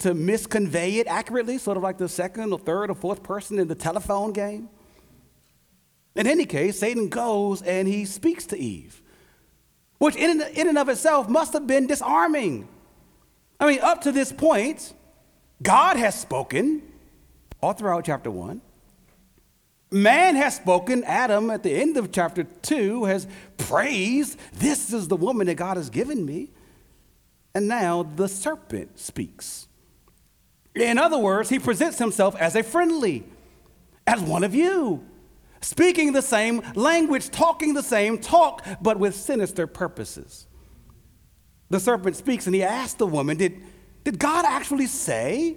to 0.00 0.14
misconvey 0.14 0.96
it 0.96 1.06
accurately, 1.06 1.58
sort 1.58 1.76
of 1.76 1.82
like 1.82 1.98
the 1.98 2.08
second 2.08 2.52
or 2.52 2.58
third 2.58 2.90
or 2.90 2.94
fourth 2.94 3.22
person 3.22 3.58
in 3.58 3.68
the 3.68 3.74
telephone 3.74 4.32
game. 4.32 4.68
In 6.14 6.26
any 6.26 6.46
case, 6.46 6.78
Satan 6.78 7.08
goes 7.08 7.62
and 7.62 7.88
he 7.88 8.04
speaks 8.04 8.46
to 8.46 8.58
Eve, 8.58 9.02
which 9.98 10.14
in, 10.16 10.40
in 10.54 10.68
and 10.68 10.78
of 10.78 10.88
itself 10.88 11.28
must 11.28 11.52
have 11.54 11.66
been 11.66 11.86
disarming. 11.86 12.68
I 13.58 13.66
mean, 13.66 13.80
up 13.80 14.02
to 14.02 14.12
this 14.12 14.32
point, 14.32 14.92
God 15.62 15.96
has 15.96 16.18
spoken 16.18 16.82
all 17.60 17.72
throughout 17.72 18.04
chapter 18.04 18.30
1. 18.30 18.60
Man 19.90 20.34
has 20.36 20.56
spoken. 20.56 21.04
Adam, 21.04 21.50
at 21.50 21.62
the 21.62 21.70
end 21.70 21.96
of 21.96 22.10
chapter 22.10 22.44
2, 22.44 23.04
has 23.04 23.26
praised, 23.56 24.38
This 24.54 24.92
is 24.92 25.08
the 25.08 25.16
woman 25.16 25.46
that 25.46 25.54
God 25.54 25.76
has 25.76 25.90
given 25.90 26.24
me. 26.24 26.50
And 27.54 27.68
now 27.68 28.02
the 28.02 28.28
serpent 28.28 28.98
speaks. 28.98 29.68
In 30.74 30.98
other 30.98 31.18
words, 31.18 31.48
he 31.48 31.58
presents 31.58 31.98
himself 31.98 32.34
as 32.36 32.56
a 32.56 32.62
friendly, 32.62 33.24
as 34.06 34.20
one 34.20 34.42
of 34.42 34.54
you, 34.54 35.04
speaking 35.60 36.12
the 36.12 36.22
same 36.22 36.62
language, 36.74 37.30
talking 37.30 37.74
the 37.74 37.82
same 37.82 38.18
talk, 38.18 38.66
but 38.82 38.98
with 38.98 39.14
sinister 39.14 39.68
purposes. 39.68 40.48
The 41.70 41.78
serpent 41.78 42.16
speaks 42.16 42.46
and 42.46 42.54
he 42.54 42.62
asks 42.62 42.94
the 42.94 43.06
woman, 43.06 43.36
Did, 43.36 43.62
did 44.02 44.18
God 44.18 44.44
actually 44.44 44.86
say, 44.86 45.56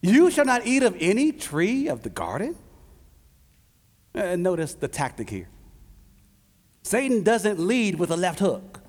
You 0.00 0.30
shall 0.30 0.46
not 0.46 0.66
eat 0.66 0.82
of 0.82 0.96
any 0.98 1.32
tree 1.32 1.88
of 1.88 2.02
the 2.02 2.10
garden? 2.10 2.56
Uh, 4.16 4.34
notice 4.34 4.74
the 4.74 4.88
tactic 4.88 5.28
here. 5.28 5.48
Satan 6.82 7.22
doesn't 7.22 7.60
lead 7.60 7.98
with 7.98 8.10
a 8.10 8.16
left 8.16 8.38
hook. 8.38 8.80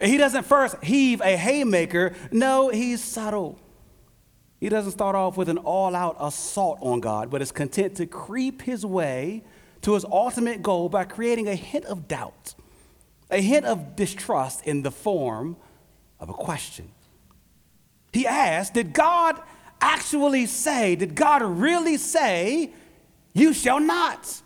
He 0.00 0.16
doesn't 0.16 0.44
first 0.44 0.82
heave 0.82 1.20
a 1.20 1.36
haymaker. 1.36 2.14
No, 2.32 2.68
he's 2.68 3.02
subtle. 3.02 3.58
He 4.58 4.68
doesn't 4.68 4.92
start 4.92 5.14
off 5.14 5.36
with 5.36 5.48
an 5.48 5.58
all 5.58 5.94
out 5.94 6.16
assault 6.18 6.78
on 6.80 7.00
God, 7.00 7.30
but 7.30 7.40
is 7.40 7.52
content 7.52 7.96
to 7.96 8.06
creep 8.06 8.62
his 8.62 8.84
way 8.84 9.44
to 9.82 9.94
his 9.94 10.04
ultimate 10.04 10.62
goal 10.62 10.88
by 10.88 11.04
creating 11.04 11.48
a 11.48 11.54
hint 11.54 11.84
of 11.84 12.08
doubt, 12.08 12.54
a 13.30 13.40
hint 13.40 13.66
of 13.66 13.94
distrust 13.94 14.66
in 14.66 14.82
the 14.82 14.90
form 14.90 15.56
of 16.18 16.28
a 16.28 16.32
question. 16.32 16.90
He 18.12 18.26
asks, 18.26 18.72
Did 18.72 18.92
God 18.92 19.40
actually 19.80 20.46
say, 20.46 20.94
did 20.94 21.14
God 21.14 21.42
really 21.42 21.96
say, 21.96 22.72
you 23.32 23.52
shall 23.52 23.80
not? 23.80 24.42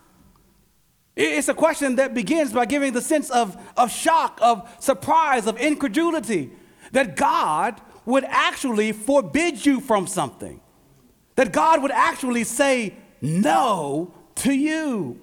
It's 1.17 1.49
a 1.49 1.55
question 1.55 1.97
that 1.97 2.13
begins 2.15 2.53
by 2.53 2.67
giving 2.67 2.93
the 2.93 3.01
sense 3.01 3.31
of, 3.31 3.57
of 3.77 3.91
shock, 3.91 4.39
of 4.43 4.71
surprise, 4.81 5.47
of 5.47 5.59
incredulity 5.59 6.51
that 6.93 7.17
God 7.17 7.81
would 8.05 8.25
actually 8.25 8.93
forbid 8.93 9.65
you 9.65 9.81
from 9.81 10.07
something, 10.07 10.61
that 11.37 11.53
God 11.53 11.83
would 11.83 11.91
actually 11.91 12.45
say 12.45 12.95
no 13.21 14.15
to 14.37 14.53
you. 14.53 15.19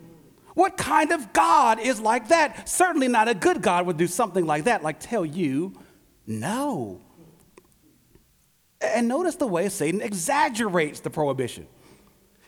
What 0.55 0.77
kind 0.77 1.11
of 1.11 1.31
God 1.31 1.79
is 1.79 1.99
like 1.99 2.27
that? 2.29 2.67
Certainly 2.67 3.07
not 3.07 3.27
a 3.27 3.33
good 3.33 3.61
God 3.61 3.85
would 3.85 3.97
do 3.97 4.07
something 4.07 4.45
like 4.45 4.65
that, 4.65 4.83
like 4.83 4.99
tell 4.99 5.25
you 5.25 5.73
no. 6.25 7.01
And 8.81 9.07
notice 9.07 9.35
the 9.35 9.47
way 9.47 9.69
Satan 9.69 10.01
exaggerates 10.01 10.99
the 10.99 11.09
prohibition. 11.09 11.67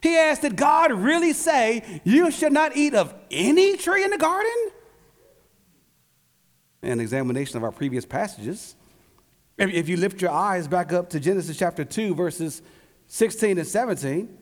He 0.06 0.18
asked, 0.18 0.44
Did 0.44 0.56
God 0.56 0.92
really 0.92 1.34
say 1.34 2.02
you 2.04 2.30
should 2.30 2.54
not 2.54 2.78
eat 2.78 2.94
of 2.94 3.12
any 3.32 3.76
tree 3.76 4.04
in 4.04 4.12
the 4.12 4.20
garden? 4.20 4.70
An 6.84 7.00
examination 7.00 7.58
of 7.58 7.64
our 7.64 7.72
previous 7.72 8.06
passages. 8.06 8.76
If 9.58 9.90
you 9.90 9.98
lift 9.98 10.22
your 10.22 10.30
eyes 10.30 10.68
back 10.68 10.94
up 10.94 11.10
to 11.10 11.20
Genesis 11.20 11.58
chapter 11.58 11.84
2, 11.84 12.14
verses 12.14 12.62
16 13.08 13.58
and 13.58 13.68
17, 13.68 14.38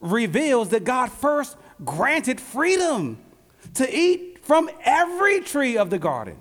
reveals 0.00 0.70
that 0.70 0.82
God 0.82 1.12
first 1.12 1.56
granted 1.84 2.40
freedom 2.40 3.18
to 3.74 3.96
eat 3.96 4.44
from 4.44 4.68
every 4.82 5.40
tree 5.40 5.78
of 5.78 5.90
the 5.90 6.00
garden. 6.00 6.36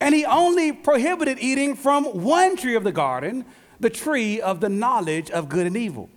And 0.00 0.12
he 0.12 0.24
only 0.24 0.72
prohibited 0.72 1.38
eating 1.38 1.76
from 1.76 2.04
one 2.24 2.56
tree 2.56 2.74
of 2.74 2.82
the 2.82 2.90
garden, 2.90 3.44
the 3.78 3.90
tree 3.90 4.40
of 4.40 4.58
the 4.58 4.68
knowledge 4.68 5.30
of 5.30 5.48
good 5.48 5.68
and 5.68 5.76
evil. 5.76 6.10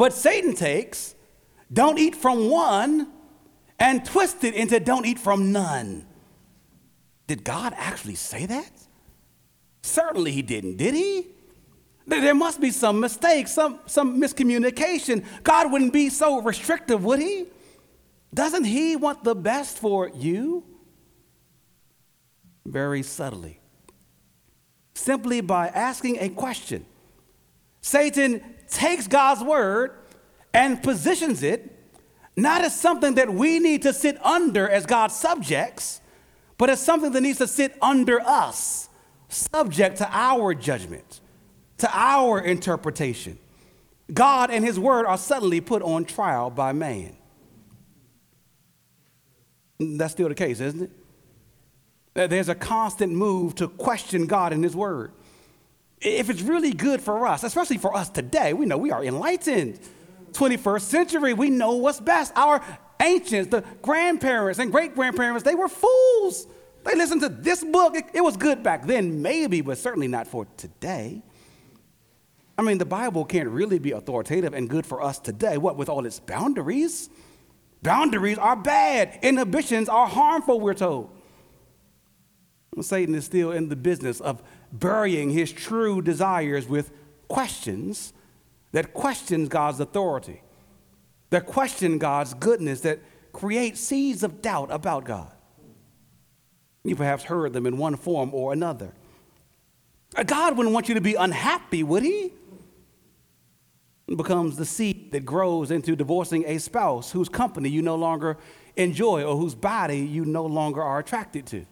But 0.00 0.14
Satan 0.14 0.54
takes, 0.54 1.14
don't 1.70 1.98
eat 1.98 2.16
from 2.16 2.48
one, 2.48 3.06
and 3.78 4.02
twist 4.02 4.44
it 4.44 4.54
into 4.54 4.80
don't 4.80 5.04
eat 5.04 5.18
from 5.18 5.52
none. 5.52 6.06
Did 7.26 7.44
God 7.44 7.74
actually 7.76 8.14
say 8.14 8.46
that? 8.46 8.72
Certainly 9.82 10.32
he 10.32 10.40
didn't, 10.40 10.78
did 10.78 10.94
he? 10.94 11.26
There 12.06 12.34
must 12.34 12.62
be 12.62 12.70
some 12.70 12.98
mistake, 12.98 13.46
some, 13.46 13.80
some 13.84 14.18
miscommunication. 14.18 15.22
God 15.42 15.70
wouldn't 15.70 15.92
be 15.92 16.08
so 16.08 16.40
restrictive, 16.40 17.04
would 17.04 17.18
he? 17.18 17.48
Doesn't 18.32 18.64
he 18.64 18.96
want 18.96 19.22
the 19.22 19.34
best 19.34 19.76
for 19.76 20.08
you? 20.08 20.64
Very 22.64 23.02
subtly. 23.02 23.60
Simply 24.94 25.42
by 25.42 25.68
asking 25.68 26.16
a 26.20 26.30
question. 26.30 26.86
Satan 27.82 28.42
takes 28.70 29.06
God's 29.06 29.42
word 29.42 29.92
and 30.54 30.82
positions 30.82 31.42
it 31.42 31.76
not 32.36 32.62
as 32.62 32.78
something 32.78 33.14
that 33.14 33.32
we 33.32 33.58
need 33.58 33.82
to 33.82 33.92
sit 33.92 34.24
under 34.24 34.68
as 34.68 34.86
God's 34.86 35.14
subjects, 35.14 36.00
but 36.58 36.70
as 36.70 36.80
something 36.80 37.12
that 37.12 37.20
needs 37.20 37.38
to 37.38 37.46
sit 37.46 37.76
under 37.82 38.20
us, 38.20 38.88
subject 39.28 39.98
to 39.98 40.08
our 40.10 40.54
judgment, 40.54 41.20
to 41.78 41.90
our 41.92 42.40
interpretation. 42.40 43.38
God 44.12 44.50
and 44.50 44.64
His 44.64 44.78
Word 44.78 45.06
are 45.06 45.18
suddenly 45.18 45.60
put 45.60 45.82
on 45.82 46.04
trial 46.04 46.50
by 46.50 46.72
man. 46.72 47.16
That's 49.78 50.12
still 50.12 50.28
the 50.28 50.34
case, 50.34 50.60
isn't 50.60 50.82
it? 52.14 52.30
There's 52.30 52.48
a 52.48 52.54
constant 52.54 53.12
move 53.12 53.54
to 53.56 53.68
question 53.68 54.26
God 54.26 54.52
and 54.52 54.64
His 54.64 54.76
Word 54.76 55.12
if 56.00 56.30
it's 56.30 56.42
really 56.42 56.72
good 56.72 57.00
for 57.00 57.26
us, 57.26 57.42
especially 57.42 57.78
for 57.78 57.94
us 57.94 58.08
today, 58.08 58.52
we 58.52 58.66
know 58.66 58.78
we 58.78 58.90
are 58.90 59.04
enlightened. 59.04 59.78
21st 60.32 60.82
century, 60.82 61.34
we 61.34 61.50
know 61.50 61.74
what's 61.74 62.00
best. 62.00 62.32
Our 62.36 62.62
ancients, 63.00 63.50
the 63.50 63.62
grandparents 63.82 64.58
and 64.58 64.70
great 64.70 64.94
grandparents, 64.94 65.42
they 65.42 65.54
were 65.54 65.68
fools. 65.68 66.46
They 66.84 66.94
listened 66.94 67.20
to 67.22 67.28
this 67.28 67.62
book. 67.62 67.96
It, 67.96 68.04
it, 68.14 68.20
was 68.22 68.36
good 68.36 68.62
back 68.62 68.86
then, 68.86 69.20
maybe, 69.20 69.60
but 69.60 69.76
certainly 69.76 70.08
not 70.08 70.26
for 70.26 70.46
today. 70.56 71.22
I 72.56 72.62
mean, 72.62 72.78
the 72.78 72.86
Bible 72.86 73.24
can't 73.24 73.48
really 73.48 73.78
be 73.78 73.92
authoritative 73.92 74.54
and 74.54 74.68
good 74.68 74.86
for 74.86 75.02
us 75.02 75.18
today. 75.18 75.58
What 75.58 75.76
with 75.76 75.88
all 75.88 76.06
its 76.06 76.20
boundaries? 76.20 77.10
Boundaries 77.82 78.38
are 78.38 78.56
bad, 78.56 79.18
inhibitions 79.22 79.88
are 79.88 80.06
harmful, 80.06 80.60
we're 80.60 80.74
told. 80.74 81.10
Satan 82.80 83.14
is 83.14 83.24
still 83.24 83.52
in 83.52 83.68
the 83.68 83.76
business 83.76 84.20
of 84.20 84.42
burying 84.72 85.30
his 85.30 85.52
true 85.52 86.00
desires 86.02 86.68
with 86.68 86.90
questions 87.28 88.12
that 88.72 88.94
question 88.94 89.46
God's 89.46 89.80
authority, 89.80 90.42
that 91.30 91.46
question 91.46 91.98
God's 91.98 92.34
goodness, 92.34 92.82
that 92.82 93.00
create 93.32 93.76
seeds 93.76 94.22
of 94.22 94.42
doubt 94.42 94.70
about 94.70 95.04
God. 95.04 95.32
You 96.84 96.96
perhaps 96.96 97.24
heard 97.24 97.52
them 97.52 97.66
in 97.66 97.78
one 97.78 97.96
form 97.96 98.32
or 98.32 98.52
another. 98.52 98.92
God 100.26 100.56
wouldn't 100.56 100.74
want 100.74 100.88
you 100.88 100.94
to 100.94 101.00
be 101.00 101.14
unhappy, 101.14 101.82
would 101.82 102.02
he? 102.02 102.32
It 104.08 104.16
becomes 104.16 104.56
the 104.56 104.64
seed 104.64 105.12
that 105.12 105.24
grows 105.24 105.70
into 105.70 105.94
divorcing 105.94 106.44
a 106.46 106.58
spouse 106.58 107.12
whose 107.12 107.28
company 107.28 107.68
you 107.68 107.80
no 107.80 107.94
longer 107.94 108.38
enjoy 108.76 109.22
or 109.22 109.36
whose 109.36 109.54
body 109.54 109.98
you 109.98 110.24
no 110.24 110.44
longer 110.46 110.82
are 110.82 110.98
attracted 110.98 111.46
to. 111.46 111.64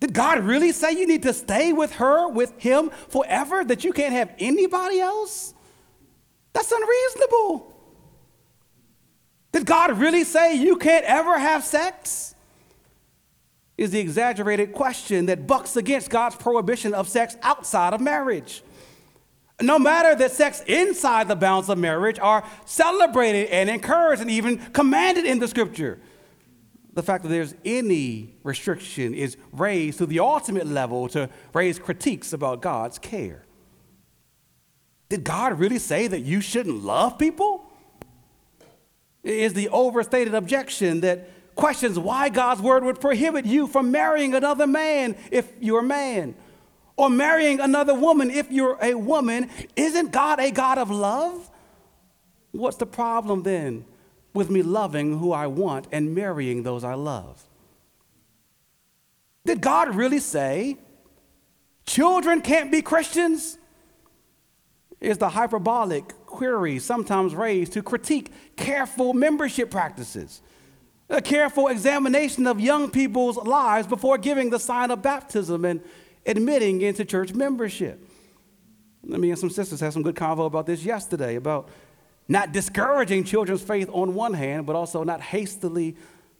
Did 0.00 0.14
God 0.14 0.42
really 0.44 0.72
say 0.72 0.92
you 0.92 1.06
need 1.06 1.22
to 1.24 1.34
stay 1.34 1.74
with 1.74 1.92
her, 1.96 2.26
with 2.28 2.58
him 2.58 2.90
forever, 3.08 3.62
that 3.64 3.84
you 3.84 3.92
can't 3.92 4.14
have 4.14 4.34
anybody 4.38 4.98
else? 4.98 5.52
That's 6.54 6.72
unreasonable. 6.72 7.70
Did 9.52 9.66
God 9.66 9.98
really 9.98 10.24
say 10.24 10.54
you 10.54 10.76
can't 10.76 11.04
ever 11.04 11.38
have 11.38 11.64
sex? 11.64 12.34
Is 13.76 13.90
the 13.90 14.00
exaggerated 14.00 14.72
question 14.72 15.26
that 15.26 15.46
bucks 15.46 15.76
against 15.76 16.10
God's 16.10 16.36
prohibition 16.36 16.94
of 16.94 17.08
sex 17.08 17.36
outside 17.42 17.92
of 17.92 18.00
marriage. 18.00 18.62
No 19.60 19.78
matter 19.78 20.14
that 20.14 20.32
sex 20.32 20.62
inside 20.66 21.28
the 21.28 21.36
bounds 21.36 21.68
of 21.68 21.78
marriage 21.78 22.18
are 22.18 22.44
celebrated 22.64 23.48
and 23.50 23.68
encouraged 23.68 24.22
and 24.22 24.30
even 24.30 24.58
commanded 24.72 25.26
in 25.26 25.38
the 25.38 25.48
scripture 25.48 25.98
the 26.92 27.02
fact 27.02 27.22
that 27.22 27.28
there's 27.28 27.54
any 27.64 28.34
restriction 28.42 29.14
is 29.14 29.36
raised 29.52 29.98
to 29.98 30.06
the 30.06 30.20
ultimate 30.20 30.66
level 30.66 31.08
to 31.08 31.28
raise 31.54 31.78
critiques 31.78 32.32
about 32.32 32.62
God's 32.62 32.98
care. 32.98 33.44
Did 35.08 35.24
God 35.24 35.58
really 35.58 35.78
say 35.78 36.06
that 36.06 36.20
you 36.20 36.40
shouldn't 36.40 36.82
love 36.84 37.18
people? 37.18 37.64
Is 39.22 39.54
the 39.54 39.68
overstated 39.68 40.34
objection 40.34 41.00
that 41.00 41.28
questions 41.54 41.98
why 41.98 42.28
God's 42.28 42.62
word 42.62 42.84
would 42.84 43.00
prohibit 43.00 43.44
you 43.44 43.66
from 43.66 43.90
marrying 43.90 44.34
another 44.34 44.66
man 44.66 45.16
if 45.30 45.50
you're 45.60 45.80
a 45.80 45.84
man, 45.84 46.34
or 46.96 47.10
marrying 47.10 47.60
another 47.60 47.94
woman 47.94 48.30
if 48.30 48.50
you're 48.50 48.78
a 48.80 48.94
woman. 48.94 49.50
Isn't 49.76 50.10
God 50.10 50.40
a 50.40 50.50
God 50.50 50.78
of 50.78 50.90
love? 50.90 51.50
What's 52.52 52.78
the 52.78 52.86
problem 52.86 53.42
then? 53.42 53.84
With 54.32 54.50
me 54.50 54.62
loving 54.62 55.18
who 55.18 55.32
I 55.32 55.46
want 55.46 55.86
and 55.92 56.14
marrying 56.14 56.62
those 56.62 56.84
I 56.84 56.94
love? 56.94 57.44
Did 59.44 59.60
God 59.60 59.94
really 59.94 60.20
say, 60.20 60.76
children 61.86 62.40
can't 62.40 62.70
be 62.70 62.82
Christians 62.82 63.58
is 65.00 65.18
the 65.18 65.30
hyperbolic 65.30 66.08
query 66.26 66.78
sometimes 66.78 67.34
raised 67.34 67.72
to 67.72 67.82
critique 67.82 68.30
careful 68.56 69.14
membership 69.14 69.70
practices, 69.70 70.42
a 71.08 71.22
careful 71.22 71.68
examination 71.68 72.46
of 72.46 72.60
young 72.60 72.90
people's 72.90 73.36
lives 73.38 73.86
before 73.86 74.18
giving 74.18 74.50
the 74.50 74.58
sign 74.58 74.90
of 74.90 75.02
baptism 75.02 75.64
and 75.64 75.80
admitting 76.26 76.82
into 76.82 77.04
church 77.04 77.32
membership. 77.32 78.06
Me 79.02 79.30
and 79.30 79.38
some 79.38 79.50
sisters 79.50 79.80
had 79.80 79.92
some 79.92 80.02
good 80.02 80.14
convo 80.14 80.46
about 80.46 80.66
this 80.66 80.84
yesterday 80.84 81.36
about 81.36 81.70
not 82.30 82.52
discouraging 82.52 83.24
children's 83.24 83.60
faith 83.60 83.90
on 83.92 84.14
one 84.14 84.32
hand, 84.32 84.64
but 84.64 84.76
also 84.76 85.02
not 85.02 85.20
hastily 85.20 85.96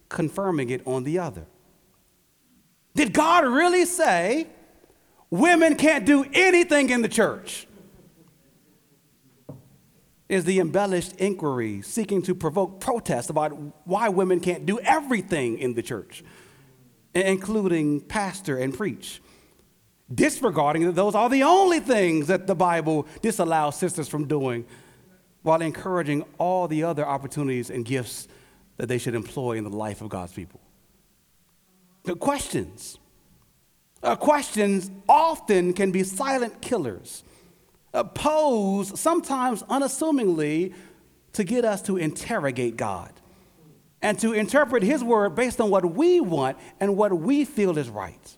confirming 0.07 0.69
it 0.69 0.81
on 0.87 1.03
the 1.03 1.19
other. 1.19 1.45
Did 2.95 3.13
God 3.13 3.45
really 3.45 3.85
say 3.85 4.47
women 5.29 5.75
can't 5.75 6.05
do 6.05 6.25
anything 6.33 6.89
in 6.89 7.01
the 7.01 7.09
church? 7.09 7.67
is 10.29 10.45
the 10.45 10.61
embellished 10.61 11.13
inquiry 11.17 11.81
seeking 11.81 12.21
to 12.21 12.33
provoke 12.33 12.79
protest 12.79 13.29
about 13.29 13.51
why 13.85 14.07
women 14.07 14.39
can't 14.39 14.65
do 14.65 14.79
everything 14.79 15.57
in 15.57 15.73
the 15.73 15.81
church, 15.81 16.23
including 17.13 17.99
pastor 17.99 18.57
and 18.57 18.73
preach, 18.73 19.21
disregarding 20.15 20.85
that 20.85 20.95
those 20.95 21.15
are 21.15 21.27
the 21.27 21.43
only 21.43 21.81
things 21.81 22.27
that 22.27 22.47
the 22.47 22.55
Bible 22.55 23.05
disallows 23.21 23.75
sisters 23.75 24.07
from 24.07 24.25
doing, 24.25 24.65
while 25.43 25.61
encouraging 25.61 26.23
all 26.37 26.67
the 26.67 26.83
other 26.83 27.05
opportunities 27.05 27.69
and 27.69 27.85
gifts 27.85 28.27
that 28.77 28.87
they 28.87 28.97
should 28.97 29.15
employ 29.15 29.57
in 29.57 29.63
the 29.63 29.69
life 29.69 30.01
of 30.01 30.09
God's 30.09 30.33
people. 30.33 30.59
The 32.03 32.15
questions. 32.15 32.97
Uh, 34.03 34.15
questions 34.15 34.89
often 35.07 35.73
can 35.73 35.91
be 35.91 36.03
silent 36.03 36.61
killers 36.61 37.23
pose 38.13 38.99
sometimes 38.99 39.63
unassumingly 39.63 40.73
to 41.33 41.43
get 41.43 41.65
us 41.65 41.81
to 41.83 41.97
interrogate 41.97 42.77
God 42.77 43.11
and 44.01 44.17
to 44.19 44.33
interpret 44.33 44.83
His 44.83 45.03
word 45.03 45.35
based 45.35 45.59
on 45.61 45.69
what 45.69 45.85
we 45.85 46.19
want 46.19 46.57
and 46.79 46.97
what 46.97 47.13
we 47.17 47.45
feel 47.45 47.77
is 47.77 47.89
right. 47.89 48.37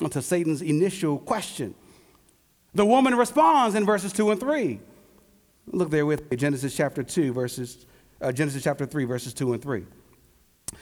And 0.00 0.10
to 0.12 0.22
Satan's 0.22 0.62
initial 0.62 1.18
question, 1.18 1.74
the 2.74 2.86
woman 2.86 3.14
responds 3.14 3.74
in 3.74 3.84
verses 3.84 4.12
2 4.12 4.30
and 4.30 4.40
3. 4.40 4.80
Look 5.72 5.90
there 5.90 6.04
with 6.04 6.30
me, 6.30 6.36
Genesis 6.36 6.76
chapter 6.76 7.02
2, 7.02 7.32
verses, 7.32 7.86
uh, 8.20 8.30
Genesis 8.30 8.62
chapter 8.62 8.84
3, 8.84 9.04
verses 9.04 9.32
2 9.32 9.54
and 9.54 9.62
3. 9.62 9.84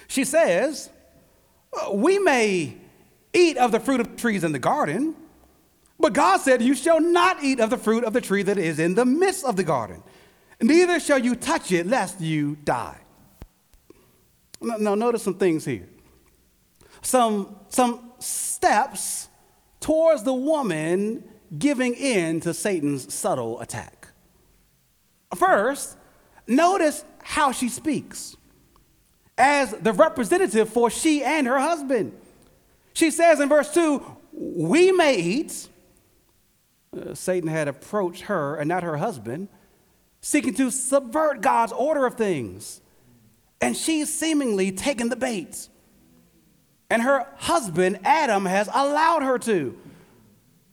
She 0.08 0.24
says, 0.24 0.90
We 1.92 2.18
may 2.18 2.76
eat 3.32 3.56
of 3.56 3.70
the 3.70 3.78
fruit 3.78 4.00
of 4.00 4.16
trees 4.16 4.42
in 4.42 4.50
the 4.52 4.58
garden. 4.58 5.14
But 5.98 6.12
God 6.12 6.40
said, 6.40 6.60
You 6.60 6.74
shall 6.74 7.00
not 7.00 7.44
eat 7.44 7.60
of 7.60 7.70
the 7.70 7.76
fruit 7.76 8.02
of 8.02 8.12
the 8.12 8.20
tree 8.20 8.42
that 8.42 8.58
is 8.58 8.78
in 8.80 8.94
the 8.94 9.04
midst 9.04 9.44
of 9.44 9.56
the 9.56 9.64
garden, 9.64 10.02
neither 10.60 10.98
shall 10.98 11.18
you 11.18 11.36
touch 11.36 11.70
it, 11.70 11.86
lest 11.86 12.20
you 12.20 12.56
die. 12.64 12.98
Now, 14.60 14.94
notice 14.94 15.22
some 15.22 15.34
things 15.34 15.64
here. 15.64 15.88
Some, 17.00 17.56
some 17.68 18.10
steps 18.18 19.28
towards 19.78 20.22
the 20.22 20.34
woman 20.34 21.24
giving 21.58 21.94
in 21.94 22.40
to 22.40 22.52
Satan's 22.52 23.12
subtle 23.12 23.60
attack. 23.60 23.99
First, 25.36 25.96
notice 26.46 27.04
how 27.22 27.52
she 27.52 27.68
speaks 27.68 28.36
as 29.38 29.72
the 29.72 29.92
representative 29.92 30.68
for 30.68 30.90
she 30.90 31.22
and 31.22 31.46
her 31.46 31.58
husband. 31.58 32.12
She 32.92 33.10
says 33.10 33.40
in 33.40 33.48
verse 33.48 33.72
2, 33.72 34.04
We 34.32 34.92
may 34.92 35.16
eat 35.16 35.68
uh, 36.96 37.14
Satan 37.14 37.48
had 37.48 37.68
approached 37.68 38.22
her 38.22 38.56
and 38.56 38.68
not 38.68 38.82
her 38.82 38.96
husband, 38.96 39.48
seeking 40.20 40.54
to 40.54 40.70
subvert 40.70 41.40
God's 41.40 41.72
order 41.72 42.04
of 42.04 42.14
things. 42.14 42.80
And 43.60 43.76
she's 43.76 44.12
seemingly 44.12 44.72
taken 44.72 45.08
the 45.08 45.16
bait. 45.16 45.68
And 46.88 47.02
her 47.02 47.26
husband, 47.36 48.00
Adam, 48.02 48.46
has 48.46 48.68
allowed 48.68 49.22
her 49.22 49.38
to. 49.40 49.78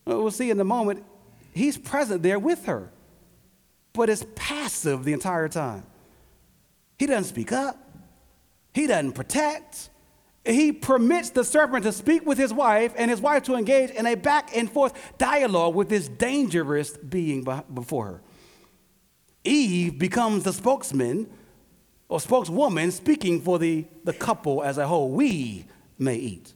We'll 0.06 0.32
see 0.32 0.50
in 0.50 0.60
a 0.60 0.64
moment, 0.64 1.04
he's 1.54 1.78
present 1.78 2.24
there 2.24 2.40
with 2.40 2.66
her, 2.66 2.92
but 3.98 4.10
is 4.10 4.26
passive 4.36 5.04
the 5.04 5.12
entire 5.12 5.50
time. 5.50 5.84
He 7.00 7.08
doesn't 7.08 7.26
speak 7.26 7.52
up, 7.52 7.78
he 8.74 8.88
doesn't 8.88 9.14
protect, 9.14 9.90
he 10.46 10.72
permits 10.72 11.32
the 11.32 11.44
serpent 11.44 11.84
to 11.84 11.92
speak 11.92 12.26
with 12.26 12.38
his 12.38 12.54
wife 12.54 12.94
and 12.96 13.12
his 13.12 13.20
wife 13.20 13.44
to 13.44 13.56
engage 13.56 13.90
in 13.90 14.06
a 14.06 14.16
back 14.16 14.56
and 14.56 14.72
forth 14.72 14.94
dialogue 15.18 15.76
with 15.76 15.90
this 15.90 16.08
dangerous 16.08 16.96
being 16.96 17.46
before 17.74 18.06
her. 18.06 18.22
Eve 19.44 19.98
becomes 19.98 20.44
the 20.44 20.54
spokesman 20.54 21.30
or 22.08 22.20
spokeswoman 22.20 22.92
speaking 22.92 23.42
for 23.42 23.60
the, 23.60 23.86
the 24.04 24.14
couple 24.14 24.64
as 24.64 24.78
a 24.78 24.88
whole. 24.88 25.10
We 25.10 25.66
may 25.98 26.16
eat. 26.16 26.54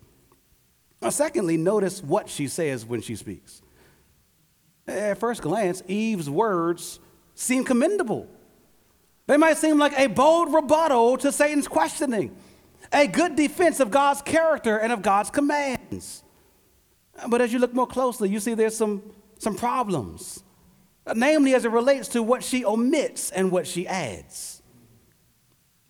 Now, 1.02 1.10
secondly, 1.10 1.58
notice 1.58 2.04
what 2.04 2.30
she 2.30 2.48
says 2.48 2.86
when 2.86 3.02
she 3.02 3.16
speaks. 3.16 3.62
At 4.88 5.18
first 5.18 5.42
glance, 5.42 5.82
Eve's 5.88 6.30
words 6.30 7.00
seem 7.36 7.64
commendable. 7.64 8.28
They 9.28 9.38
might 9.38 9.58
seem 9.58 9.78
like 9.78 9.98
a 9.98 10.08
bold 10.08 10.54
rebuttal 10.54 11.18
to 11.18 11.32
Satan's 11.32 11.68
questioning 11.68 12.36
a 12.94 13.08
good 13.08 13.36
defense 13.36 13.80
of 13.80 13.92
God's 13.92 14.22
character 14.22 14.78
and 14.78 14.92
of 14.92 15.02
God's 15.02 15.30
commands. 15.30 16.24
But 17.28 17.42
as 17.42 17.54
you 17.54 17.60
look 17.60 17.74
more 17.74 17.88
closely, 17.88 18.30
you 18.30 18.40
see 18.40 18.54
there's 18.54 18.76
some, 18.76 19.02
some 19.38 19.56
problems, 19.56 20.44
namely 21.16 21.54
as 21.54 21.66
it 21.66 21.72
relates 21.72 22.08
to 22.10 22.24
what 22.24 22.44
she 22.44 22.66
omits 22.66 23.32
and 23.32 23.52
what 23.52 23.68
she 23.68 23.88
adds. 23.88 24.62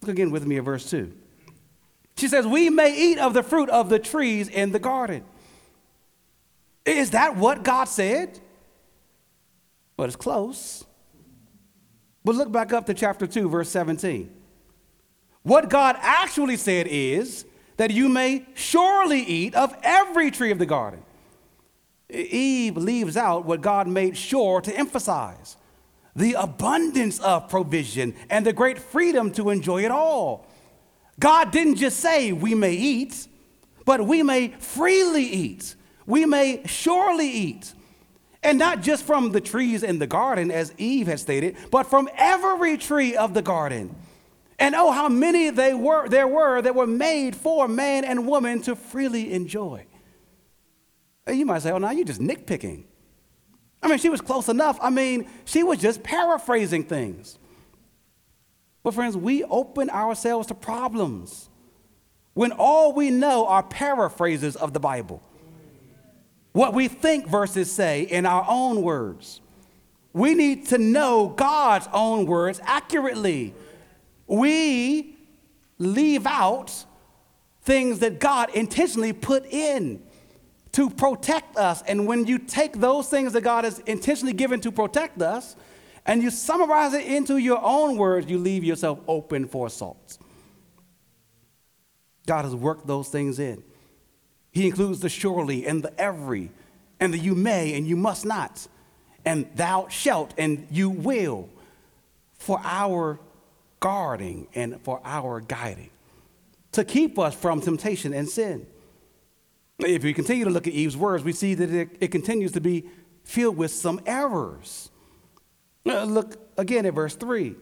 Look 0.02 0.12
again 0.12 0.32
with 0.32 0.46
me 0.46 0.58
at 0.58 0.64
verse 0.64 0.90
2. 0.90 1.12
She 2.18 2.28
says, 2.28 2.46
We 2.46 2.70
may 2.70 2.96
eat 2.96 3.18
of 3.18 3.34
the 3.34 3.44
fruit 3.44 3.70
of 3.70 3.90
the 3.90 4.00
trees 4.00 4.48
in 4.48 4.72
the 4.72 4.80
garden. 4.80 5.24
Is 6.86 7.12
that 7.12 7.36
what 7.36 7.64
God 7.64 7.86
said? 7.86 8.40
Well, 9.98 10.08
it's 10.08 10.16
close. 10.16 10.84
But 12.24 12.36
look 12.36 12.52
back 12.52 12.72
up 12.74 12.86
to 12.86 12.94
chapter 12.94 13.26
2, 13.26 13.50
verse 13.50 13.70
17. 13.70 14.32
What 15.44 15.70
God 15.70 15.96
actually 16.00 16.58
said 16.58 16.88
is 16.88 17.46
that 17.78 17.92
you 17.92 18.10
may 18.10 18.46
surely 18.54 19.22
eat 19.22 19.56
of 19.56 19.76
every 19.82 20.30
tree 20.30 20.52
of 20.52 20.60
the 20.60 20.66
garden. 20.66 21.02
Eve 22.10 22.78
leaves 22.78 23.18
out 23.18 23.46
what 23.46 23.62
God 23.62 23.88
made 23.88 24.18
sure 24.18 24.62
to 24.62 24.78
emphasize 24.78 25.58
the 26.16 26.34
abundance 26.34 27.20
of 27.22 27.50
provision 27.50 28.14
and 28.30 28.46
the 28.46 28.54
great 28.54 28.78
freedom 28.78 29.32
to 29.32 29.50
enjoy 29.50 29.84
it 29.84 29.92
all. 29.92 30.46
God 31.20 31.52
didn't 31.52 31.76
just 31.76 32.00
say 32.00 32.34
we 32.34 32.54
may 32.54 32.74
eat, 32.74 33.28
but 33.86 34.06
we 34.06 34.22
may 34.22 34.50
freely 34.60 35.24
eat. 35.24 35.76
We 36.06 36.26
may 36.26 36.64
surely 36.66 37.30
eat. 37.30 37.74
And 38.44 38.58
not 38.58 38.82
just 38.82 39.04
from 39.04 39.32
the 39.32 39.42
trees 39.42 39.84
in 39.84 40.00
the 40.00 40.08
garden, 40.08 40.50
as 40.50 40.74
Eve 40.78 41.08
had 41.08 41.20
stated, 41.20 41.56
but 41.70 41.84
from 41.84 42.10
every 42.18 42.78
tree 42.78 43.16
of 43.16 43.34
the 43.34 43.42
garden. 43.42 43.96
And 44.58 44.76
oh, 44.76 44.92
how 44.92 45.10
many 45.10 45.50
they 45.50 45.74
were, 45.74 46.08
there 46.08 46.28
were 46.28 46.62
that 46.62 46.76
were 46.76 46.88
made 46.88 47.36
for 47.36 47.68
man 47.68 48.04
and 48.04 48.28
woman 48.28 48.62
to 48.64 48.76
freely 48.76 49.34
enjoy. 49.34 49.86
And 51.26 51.38
you 51.38 51.46
might 51.46 51.62
say, 51.62 51.72
oh, 51.72 51.78
now 51.78 51.92
you're 51.92 52.06
just 52.06 52.22
nitpicking. 52.22 52.84
I 53.84 53.88
mean, 53.88 53.98
she 53.98 54.10
was 54.10 54.22
close 54.22 54.50
enough. 54.50 54.78
I 54.82 54.90
mean, 54.90 55.28
she 55.46 55.64
was 55.64 55.80
just 55.80 56.04
paraphrasing 56.04 56.84
things. 56.84 57.38
But, 58.84 58.94
friends, 58.94 59.16
we 59.16 59.44
open 59.44 59.90
ourselves 59.90 60.48
to 60.48 60.56
problems 60.56 61.50
when 62.34 62.52
all 62.52 62.94
we 62.94 63.10
know 63.10 63.48
are 63.48 63.64
paraphrases 63.64 64.56
of 64.56 64.74
the 64.74 64.80
Bible. 64.80 65.22
What 66.52 66.74
we 66.74 66.88
think 66.88 67.28
verses 67.28 67.72
say 67.72 68.04
in 68.04 68.26
our 68.26 68.46
own 68.48 68.82
words. 68.82 69.42
We 70.14 70.36
need 70.36 70.68
to 70.68 70.78
know 70.78 71.30
God's 71.30 71.88
own 71.94 72.26
words 72.26 72.60
accurately 72.64 73.54
we 74.32 75.18
leave 75.78 76.26
out 76.26 76.86
things 77.64 78.00
that 78.00 78.22
God 78.22 78.50
intentionally 78.56 79.12
put 79.12 79.46
in 79.46 80.02
to 80.72 80.90
protect 80.90 81.58
us. 81.58 81.82
And 81.82 82.08
when 82.08 82.26
you 82.26 82.40
take 82.40 82.80
those 82.80 83.10
things 83.10 83.34
that 83.34 83.42
God 83.42 83.66
has 83.66 83.80
intentionally 83.80 84.32
given 84.32 84.62
to 84.62 84.72
protect 84.72 85.22
us 85.22 85.58
and 86.06 86.24
you 86.24 86.30
summarize 86.32 86.94
it 86.94 87.06
into 87.06 87.36
your 87.38 87.60
own 87.62 87.98
words, 87.98 88.32
you 88.32 88.38
leave 88.38 88.64
yourself 88.64 89.02
open 89.06 89.50
for 89.50 89.68
assault. 89.68 90.18
God 92.26 92.46
has 92.46 92.56
worked 92.56 92.88
those 92.88 93.10
things 93.10 93.38
in. 93.38 93.62
He 94.52 94.68
includes 94.68 95.00
the 95.00 95.10
surely 95.10 95.66
and 95.66 95.82
the 95.84 96.00
every 96.00 96.52
and 97.00 97.14
the 97.14 97.18
you 97.18 97.36
may 97.36 97.74
and 97.74 97.88
you 97.88 97.96
must 97.96 98.26
not 98.26 98.68
and 99.26 99.48
thou 99.56 99.88
shalt 99.90 100.34
and 100.38 100.68
you 100.72 100.90
will 100.90 101.50
for 102.34 102.60
our 102.64 103.20
guarding 103.80 104.48
and 104.56 104.82
for 104.82 105.02
our 105.04 105.42
guiding 105.42 105.90
to 106.72 106.84
keep 106.84 107.20
us 107.20 107.36
from 107.36 107.62
temptation 107.62 108.14
and 108.14 108.28
sin. 108.30 108.66
If 109.80 110.04
we 110.04 110.14
continue 110.14 110.46
to 110.46 110.52
look 110.52 110.68
at 110.68 110.74
Eve's 110.74 110.96
words, 110.96 111.24
we 111.24 111.34
see 111.34 111.54
that 111.56 111.70
it, 111.70 111.90
it 112.00 112.08
continues 112.10 112.52
to 112.54 112.62
be 112.62 112.86
filled 113.24 113.58
with 113.58 113.72
some 113.72 114.00
errors. 114.06 114.90
Uh, 115.86 116.04
look 116.04 116.38
again 116.58 116.86
at 116.86 116.94
verse 116.94 117.16
3. 117.16 117.56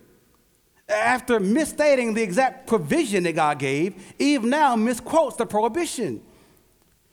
After 0.89 1.39
misstating 1.39 2.13
the 2.13 2.21
exact 2.21 2.67
provision 2.67 3.23
that 3.23 3.34
God 3.34 3.60
gave, 3.60 4.13
Eve 4.19 4.43
now 4.43 4.75
misquotes 4.75 5.38
the 5.38 5.45
prohibition. 5.45 6.21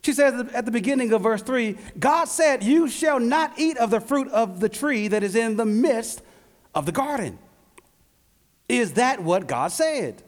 She 0.07 0.12
says 0.12 0.53
at 0.55 0.64
the 0.64 0.71
beginning 0.71 1.12
of 1.12 1.23
verse 1.23 1.42
3 1.42 1.77
God 1.99 2.27
said, 2.27 2.62
You 2.62 2.87
shall 2.87 3.19
not 3.19 3.59
eat 3.59 3.77
of 3.77 3.90
the 3.90 3.99
fruit 3.99 4.29
of 4.29 4.61
the 4.61 4.69
tree 4.69 5.09
that 5.09 5.25
is 5.25 5.35
in 5.35 5.57
the 5.57 5.66
midst 5.66 6.23
of 6.77 6.87
the 6.87 6.92
garden. 6.92 7.40
Is 8.69 8.92
that 8.92 9.21
what 9.21 9.49
God 9.49 9.73
said? 9.73 10.23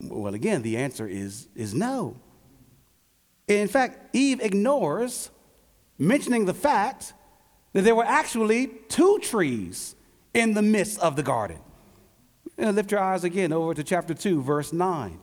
Well, 0.00 0.34
again, 0.34 0.62
the 0.62 0.76
answer 0.76 1.06
is, 1.06 1.46
is 1.54 1.72
no. 1.72 2.16
In 3.46 3.68
fact, 3.68 4.12
Eve 4.12 4.40
ignores 4.40 5.30
mentioning 5.96 6.46
the 6.46 6.54
fact 6.54 7.12
that 7.74 7.82
there 7.82 7.94
were 7.94 8.04
actually 8.04 8.66
two 8.88 9.20
trees 9.22 9.94
in 10.34 10.54
the 10.54 10.62
midst 10.62 10.98
of 10.98 11.14
the 11.14 11.22
garden. 11.22 11.60
And 12.58 12.74
lift 12.74 12.90
your 12.90 13.00
eyes 13.00 13.22
again 13.22 13.52
over 13.52 13.72
to 13.72 13.84
chapter 13.84 14.14
2, 14.14 14.42
verse 14.42 14.72
9. 14.72 15.20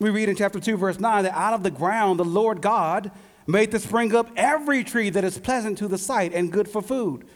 We 0.00 0.08
read 0.08 0.30
in 0.30 0.36
chapter 0.36 0.58
2, 0.58 0.78
verse 0.78 0.98
9, 0.98 1.24
that 1.24 1.36
out 1.36 1.52
of 1.52 1.62
the 1.62 1.70
ground 1.70 2.18
the 2.18 2.24
Lord 2.24 2.62
God 2.62 3.12
made 3.46 3.70
to 3.72 3.78
spring 3.78 4.14
up 4.14 4.30
every 4.34 4.82
tree 4.82 5.10
that 5.10 5.24
is 5.24 5.38
pleasant 5.38 5.76
to 5.78 5.88
the 5.88 5.98
sight 5.98 6.32
and 6.32 6.50
good 6.50 6.68
for 6.68 6.80
food. 6.80 7.26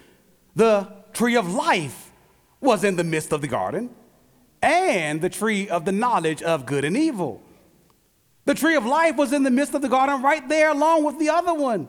The 0.56 0.88
tree 1.12 1.36
of 1.36 1.52
life 1.52 2.10
was 2.62 2.82
in 2.82 2.96
the 2.96 3.04
midst 3.04 3.32
of 3.32 3.42
the 3.42 3.48
garden, 3.48 3.90
and 4.62 5.20
the 5.20 5.28
tree 5.28 5.68
of 5.68 5.84
the 5.84 5.92
knowledge 5.92 6.42
of 6.42 6.64
good 6.64 6.86
and 6.86 6.96
evil. 6.96 7.42
The 8.46 8.54
tree 8.54 8.76
of 8.76 8.86
life 8.86 9.16
was 9.16 9.34
in 9.34 9.42
the 9.42 9.50
midst 9.50 9.74
of 9.74 9.82
the 9.82 9.88
garden 9.90 10.22
right 10.22 10.48
there 10.48 10.70
along 10.70 11.04
with 11.04 11.18
the 11.18 11.28
other 11.28 11.52
one. 11.52 11.86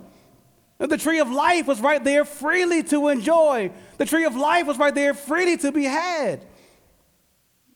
The 0.77 0.97
tree 0.97 1.19
of 1.19 1.31
life 1.31 1.67
was 1.67 1.79
right 1.79 2.03
there 2.03 2.25
freely 2.25 2.83
to 2.83 3.07
enjoy. 3.07 3.71
The 3.97 4.05
tree 4.05 4.25
of 4.25 4.35
life 4.35 4.67
was 4.67 4.77
right 4.77 4.93
there 4.93 5.13
freely 5.13 5.55
to 5.57 5.71
be 5.71 5.85
had. 5.85 6.45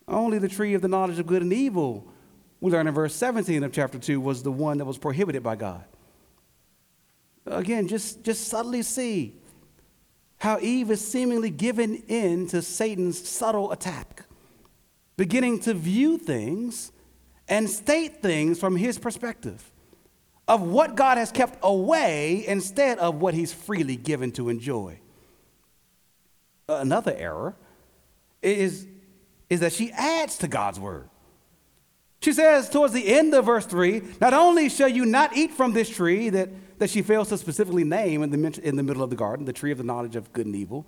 Only 0.05 0.37
the 0.37 0.49
tree 0.49 0.73
of 0.73 0.81
the 0.81 0.89
knowledge 0.89 1.17
of 1.17 1.27
good 1.27 1.41
and 1.41 1.53
evil, 1.53 2.11
we 2.61 2.71
learn 2.71 2.87
in 2.87 2.93
verse 2.93 3.15
17 3.15 3.63
of 3.63 3.71
chapter 3.71 3.97
2, 3.97 4.19
was 4.19 4.43
the 4.43 4.51
one 4.51 4.77
that 4.79 4.85
was 4.85 4.97
prohibited 4.97 5.43
by 5.43 5.55
God. 5.55 5.83
Again, 7.45 7.87
just, 7.87 8.23
just 8.23 8.47
subtly 8.47 8.81
see 8.81 9.33
how 10.37 10.59
Eve 10.59 10.91
is 10.91 11.05
seemingly 11.05 11.49
given 11.49 12.03
in 12.07 12.47
to 12.47 12.61
Satan's 12.61 13.27
subtle 13.27 13.71
attack, 13.71 14.25
beginning 15.17 15.59
to 15.61 15.73
view 15.73 16.17
things 16.17 16.91
and 17.47 17.69
state 17.69 18.21
things 18.21 18.59
from 18.59 18.75
his 18.75 18.97
perspective 18.97 19.71
of 20.47 20.61
what 20.61 20.95
God 20.95 21.17
has 21.17 21.31
kept 21.31 21.59
away 21.61 22.45
instead 22.47 22.99
of 22.99 23.21
what 23.21 23.33
he's 23.33 23.51
freely 23.51 23.95
given 23.95 24.31
to 24.33 24.49
enjoy. 24.49 24.99
Another 26.67 27.13
error 27.15 27.55
is, 28.41 28.87
is 29.49 29.59
that 29.59 29.73
she 29.73 29.91
adds 29.91 30.37
to 30.37 30.47
God's 30.47 30.79
word. 30.79 31.08
She 32.21 32.33
says 32.33 32.69
towards 32.69 32.93
the 32.93 33.07
end 33.07 33.33
of 33.33 33.45
verse 33.45 33.65
3 33.65 34.01
Not 34.19 34.33
only 34.33 34.69
shall 34.69 34.89
you 34.89 35.05
not 35.05 35.35
eat 35.35 35.51
from 35.51 35.73
this 35.73 35.89
tree 35.89 36.29
that, 36.29 36.49
that 36.79 36.89
she 36.89 37.01
fails 37.01 37.29
to 37.29 37.37
specifically 37.37 37.83
name 37.83 38.23
in 38.23 38.29
the, 38.29 38.59
in 38.61 38.75
the 38.75 38.83
middle 38.83 39.03
of 39.03 39.09
the 39.09 39.15
garden, 39.15 39.45
the 39.45 39.53
tree 39.53 39.71
of 39.71 39.77
the 39.77 39.83
knowledge 39.83 40.15
of 40.15 40.31
good 40.33 40.45
and 40.45 40.55
evil, 40.55 40.85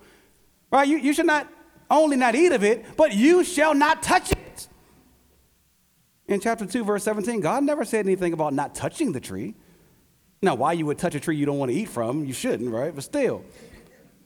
right? 0.71 0.87
You, 0.87 0.97
you 0.97 1.13
should 1.13 1.25
not 1.25 1.47
only 1.89 2.17
not 2.17 2.35
eat 2.35 2.51
of 2.51 2.63
it, 2.63 2.85
but 2.97 3.13
you 3.13 3.43
shall 3.43 3.73
not 3.73 4.01
touch 4.01 4.31
it. 4.31 4.67
In 6.27 6.39
chapter 6.39 6.65
2, 6.65 6.85
verse 6.85 7.03
17, 7.03 7.41
God 7.41 7.63
never 7.63 7.83
said 7.83 8.05
anything 8.05 8.31
about 8.31 8.53
not 8.53 8.73
touching 8.73 9.11
the 9.11 9.19
tree. 9.19 9.53
Now, 10.41 10.55
why 10.55 10.73
you 10.73 10.85
would 10.85 10.97
touch 10.97 11.13
a 11.13 11.19
tree 11.19 11.35
you 11.35 11.45
don't 11.45 11.57
want 11.57 11.71
to 11.71 11.77
eat 11.77 11.89
from, 11.89 12.25
you 12.25 12.33
shouldn't, 12.33 12.71
right? 12.71 12.95
But 12.95 13.03
still, 13.03 13.43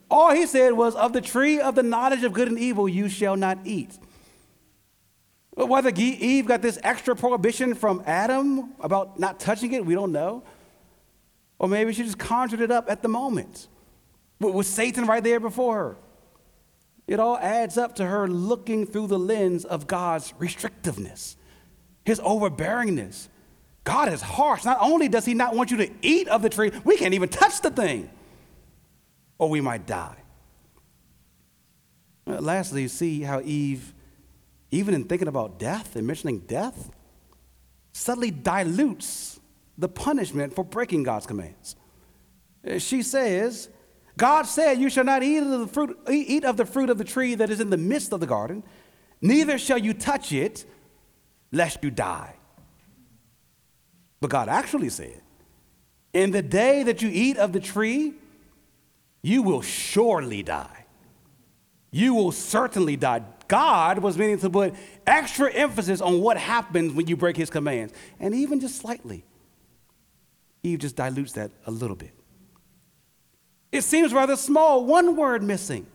all 0.08 0.32
he 0.32 0.46
said 0.46 0.72
was, 0.72 0.94
Of 0.94 1.12
the 1.12 1.20
tree 1.20 1.60
of 1.60 1.74
the 1.74 1.82
knowledge 1.82 2.22
of 2.22 2.32
good 2.32 2.48
and 2.48 2.58
evil 2.58 2.88
you 2.88 3.08
shall 3.08 3.36
not 3.36 3.58
eat. 3.64 3.98
Whether 5.56 5.90
Eve 5.96 6.46
got 6.46 6.62
this 6.62 6.78
extra 6.82 7.16
prohibition 7.16 7.74
from 7.74 8.02
Adam 8.06 8.74
about 8.78 9.18
not 9.18 9.40
touching 9.40 9.72
it, 9.72 9.84
we 9.84 9.94
don't 9.94 10.12
know. 10.12 10.44
Or 11.58 11.68
maybe 11.68 11.92
she 11.92 12.02
just 12.02 12.18
conjured 12.18 12.60
it 12.60 12.70
up 12.70 12.90
at 12.90 13.02
the 13.02 13.08
moment 13.08 13.68
with 14.38 14.66
Satan 14.66 15.06
right 15.06 15.24
there 15.24 15.40
before 15.40 15.76
her. 15.76 15.96
It 17.06 17.18
all 17.18 17.38
adds 17.38 17.78
up 17.78 17.96
to 17.96 18.06
her 18.06 18.28
looking 18.28 18.86
through 18.86 19.06
the 19.06 19.18
lens 19.18 19.64
of 19.64 19.86
God's 19.86 20.32
restrictiveness 20.32 21.36
his 22.06 22.20
overbearingness. 22.20 23.28
God 23.84 24.12
is 24.12 24.22
harsh. 24.22 24.64
Not 24.64 24.78
only 24.80 25.08
does 25.08 25.24
he 25.24 25.34
not 25.34 25.54
want 25.54 25.70
you 25.70 25.76
to 25.78 25.90
eat 26.02 26.28
of 26.28 26.40
the 26.40 26.48
tree, 26.48 26.70
we 26.84 26.96
can't 26.96 27.14
even 27.14 27.28
touch 27.28 27.60
the 27.60 27.70
thing, 27.70 28.08
or 29.38 29.50
we 29.50 29.60
might 29.60 29.86
die. 29.86 30.16
Uh, 32.26 32.40
lastly, 32.40 32.88
see 32.88 33.22
how 33.22 33.40
Eve, 33.40 33.92
even 34.70 34.94
in 34.94 35.04
thinking 35.04 35.28
about 35.28 35.58
death 35.58 35.96
and 35.96 36.06
mentioning 36.06 36.40
death, 36.40 36.90
subtly 37.92 38.30
dilutes 38.30 39.40
the 39.78 39.88
punishment 39.88 40.54
for 40.54 40.64
breaking 40.64 41.02
God's 41.02 41.26
commands. 41.26 41.76
She 42.78 43.02
says, 43.02 43.68
God 44.16 44.42
said, 44.42 44.80
You 44.80 44.90
shall 44.90 45.04
not 45.04 45.22
eat 45.22 45.38
of, 45.38 45.60
the 45.60 45.66
fruit, 45.66 45.98
eat 46.10 46.44
of 46.44 46.56
the 46.56 46.66
fruit 46.66 46.90
of 46.90 46.98
the 46.98 47.04
tree 47.04 47.34
that 47.34 47.50
is 47.50 47.60
in 47.60 47.70
the 47.70 47.76
midst 47.76 48.12
of 48.12 48.20
the 48.20 48.26
garden, 48.26 48.62
neither 49.20 49.58
shall 49.58 49.78
you 49.78 49.94
touch 49.94 50.32
it, 50.32 50.64
lest 51.52 51.84
you 51.84 51.90
die. 51.90 52.34
But 54.20 54.30
God 54.30 54.48
actually 54.48 54.88
said, 54.88 55.20
In 56.12 56.30
the 56.30 56.42
day 56.42 56.82
that 56.82 57.02
you 57.02 57.10
eat 57.12 57.36
of 57.36 57.52
the 57.52 57.60
tree, 57.60 58.14
you 59.22 59.42
will 59.42 59.62
surely 59.62 60.42
die. 60.42 60.85
You 61.96 62.12
will 62.12 62.30
certainly 62.30 62.96
die. 62.96 63.22
God 63.48 64.00
was 64.00 64.18
meaning 64.18 64.38
to 64.40 64.50
put 64.50 64.74
extra 65.06 65.50
emphasis 65.50 66.02
on 66.02 66.20
what 66.20 66.36
happens 66.36 66.92
when 66.92 67.06
you 67.06 67.16
break 67.16 67.38
his 67.38 67.48
commands. 67.48 67.94
And 68.20 68.34
even 68.34 68.60
just 68.60 68.76
slightly, 68.76 69.24
Eve 70.62 70.80
just 70.80 70.94
dilutes 70.94 71.32
that 71.32 71.52
a 71.64 71.70
little 71.70 71.96
bit. 71.96 72.12
It 73.72 73.80
seems 73.80 74.12
rather 74.12 74.36
small, 74.36 74.84
one 74.84 75.16
word 75.16 75.42
missing. 75.42 75.86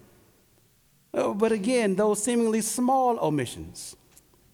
Oh, 1.14 1.36
but 1.36 1.52
again, 1.52 1.96
those 1.96 2.24
seemingly 2.24 2.62
small 2.62 3.20
omissions 3.20 3.96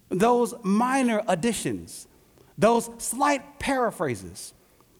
those 0.09 0.53
minor 0.63 1.21
additions, 1.29 2.07
those 2.57 2.89
slight 2.97 3.59
paraphrases, 3.59 4.53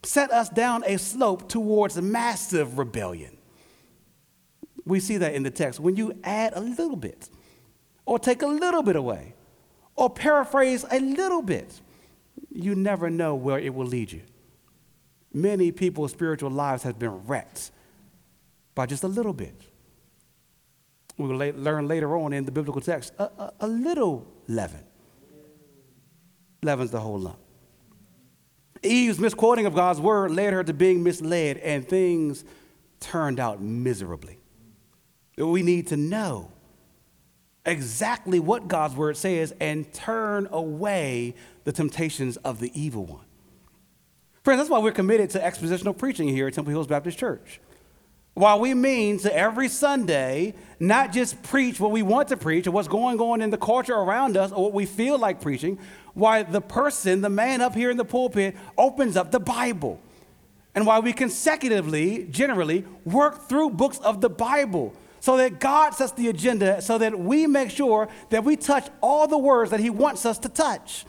set 0.04 0.32
us 0.32 0.48
down 0.48 0.84
a 0.86 0.98
slope 0.98 1.50
towards 1.50 2.02
massive 2.02 2.78
rebellion. 2.78 3.37
We 4.88 5.00
see 5.00 5.18
that 5.18 5.34
in 5.34 5.44
the 5.44 5.52
text. 5.52 5.80
When 5.80 5.96
you 5.96 6.18
add 6.24 6.54
a 6.56 6.62
little 6.62 6.96
bit, 6.96 7.30
or 8.06 8.18
take 8.18 8.42
a 8.42 8.48
little 8.48 8.82
bit 8.82 8.96
away, 8.96 9.34
or 9.96 10.10
paraphrase 10.10 10.86
a 10.90 11.00
little 11.00 11.42
bit, 11.42 11.82
you 12.52 12.74
never 12.74 13.10
know 13.10 13.36
where 13.36 13.60
it 13.60 13.74
will 13.74 13.86
lead 13.86 14.12
you. 14.12 14.22
Many 15.34 15.72
people's 15.72 16.12
spiritual 16.12 16.50
lives 16.50 16.84
have 16.84 16.98
been 16.98 17.26
wrecked 17.28 17.72
by 18.76 18.86
just 18.86 19.04
a 19.04 19.08
little 19.08 19.34
bit. 19.34 19.56
We 21.18 21.28
will 21.28 21.38
learn 21.38 21.88
later 21.88 22.16
on 22.16 22.32
in 22.32 22.46
the 22.46 22.52
biblical 22.52 22.80
text 22.80 23.12
a, 23.18 23.24
a, 23.24 23.54
a 23.62 23.68
little 23.68 24.26
leaven 24.48 24.84
leavens 26.64 26.92
the 26.92 27.00
whole 27.00 27.20
lump. 27.20 27.38
Eve's 28.84 29.20
misquoting 29.20 29.66
of 29.66 29.74
God's 29.74 30.00
word 30.00 30.32
led 30.32 30.54
her 30.54 30.64
to 30.64 30.74
being 30.74 31.04
misled, 31.04 31.58
and 31.58 31.88
things 31.88 32.46
turned 33.00 33.40
out 33.40 33.62
miserably. 33.62 34.37
We 35.38 35.62
need 35.62 35.88
to 35.88 35.98
know 35.98 36.52
exactly 37.66 38.40
what 38.40 38.68
God's 38.68 38.96
word 38.96 39.18
says 39.18 39.54
and 39.60 39.92
turn 39.94 40.48
away 40.52 41.36
the 41.66 41.72
temptations 41.72 42.38
of 42.38 42.60
the 42.60 42.72
evil 42.80 43.06
one. 43.06 43.26
Friends, 44.44 44.60
that's 44.60 44.70
why 44.70 44.80
we're 44.80 44.94
committed 44.94 45.30
to 45.32 45.40
expositional 45.40 45.96
preaching 45.96 46.30
here 46.30 46.48
at 46.48 46.54
Temple 46.54 46.72
Hills 46.72 46.88
Baptist 46.88 47.20
Church. 47.20 47.60
While 48.34 48.60
we 48.60 48.74
mean 48.74 49.20
to 49.20 49.36
every 49.36 49.68
Sunday 49.68 50.54
not 50.80 51.12
just 51.12 51.42
preach 51.44 51.80
what 51.80 51.92
we 51.92 52.04
want 52.04 52.30
to 52.30 52.38
preach 52.38 52.68
or 52.68 52.72
what's 52.72 52.88
going 52.88 53.20
on 53.20 53.42
in 53.42 53.50
the 53.50 53.58
culture 53.58 53.96
around 53.96 54.38
us 54.38 54.52
or 54.52 54.64
what 54.64 54.74
we 54.74 54.86
feel 54.86 55.18
like 55.18 55.42
preaching, 55.42 55.80
why 56.14 56.44
the 56.44 56.62
person, 56.62 57.22
the 57.22 57.30
man 57.30 57.62
up 57.62 57.76
here 57.76 57.90
in 57.90 57.98
the 57.98 58.06
pulpit, 58.06 58.56
opens 58.78 59.18
up 59.18 59.32
the 59.32 59.40
Bible. 59.40 60.00
And 60.74 60.86
why 60.86 61.00
we 61.00 61.14
consecutively, 61.14 62.28
generally, 62.30 62.86
work 63.06 63.50
through 63.50 63.72
books 63.72 63.98
of 64.00 64.22
the 64.22 64.30
Bible 64.30 64.94
so 65.20 65.38
that 65.38 65.60
God 65.60 65.94
sets 65.94 66.12
the 66.14 66.30
agenda 66.30 66.82
so 66.82 66.98
that 66.98 67.18
we 67.18 67.48
make 67.48 67.72
sure 67.72 68.08
that 68.30 68.44
we 68.44 68.56
touch 68.56 68.88
all 69.02 69.28
the 69.28 69.38
words 69.38 69.72
that 69.72 69.80
He 69.80 69.90
wants 69.90 70.26
us 70.26 70.38
to 70.40 70.50
touch, 70.50 71.06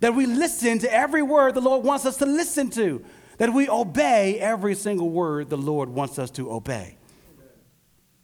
that 0.00 0.14
we 0.14 0.26
listen 0.26 0.78
to 0.80 0.92
every 0.92 1.22
word 1.22 1.54
the 1.54 1.60
Lord 1.60 1.84
wants 1.84 2.06
us 2.06 2.16
to 2.18 2.26
listen 2.26 2.70
to 2.70 3.04
that 3.38 3.52
we 3.52 3.68
obey 3.68 4.38
every 4.38 4.74
single 4.74 5.10
word 5.10 5.50
the 5.50 5.56
Lord 5.56 5.88
wants 5.88 6.18
us 6.18 6.30
to 6.32 6.52
obey. 6.52 6.96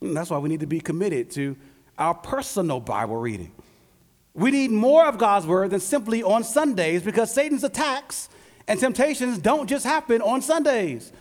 And 0.00 0.16
that's 0.16 0.30
why 0.30 0.38
we 0.38 0.48
need 0.48 0.60
to 0.60 0.66
be 0.66 0.80
committed 0.80 1.30
to 1.32 1.56
our 1.98 2.14
personal 2.14 2.80
Bible 2.80 3.16
reading. 3.16 3.52
We 4.32 4.50
need 4.50 4.70
more 4.70 5.06
of 5.06 5.18
God's 5.18 5.46
word 5.46 5.70
than 5.70 5.80
simply 5.80 6.22
on 6.22 6.44
Sundays 6.44 7.02
because 7.02 7.34
Satan's 7.34 7.64
attacks 7.64 8.28
And 8.70 8.78
temptations 8.78 9.38
don't 9.38 9.66
just 9.66 9.84
happen 9.84 10.22
on 10.22 10.42
Sundays. 10.42 11.12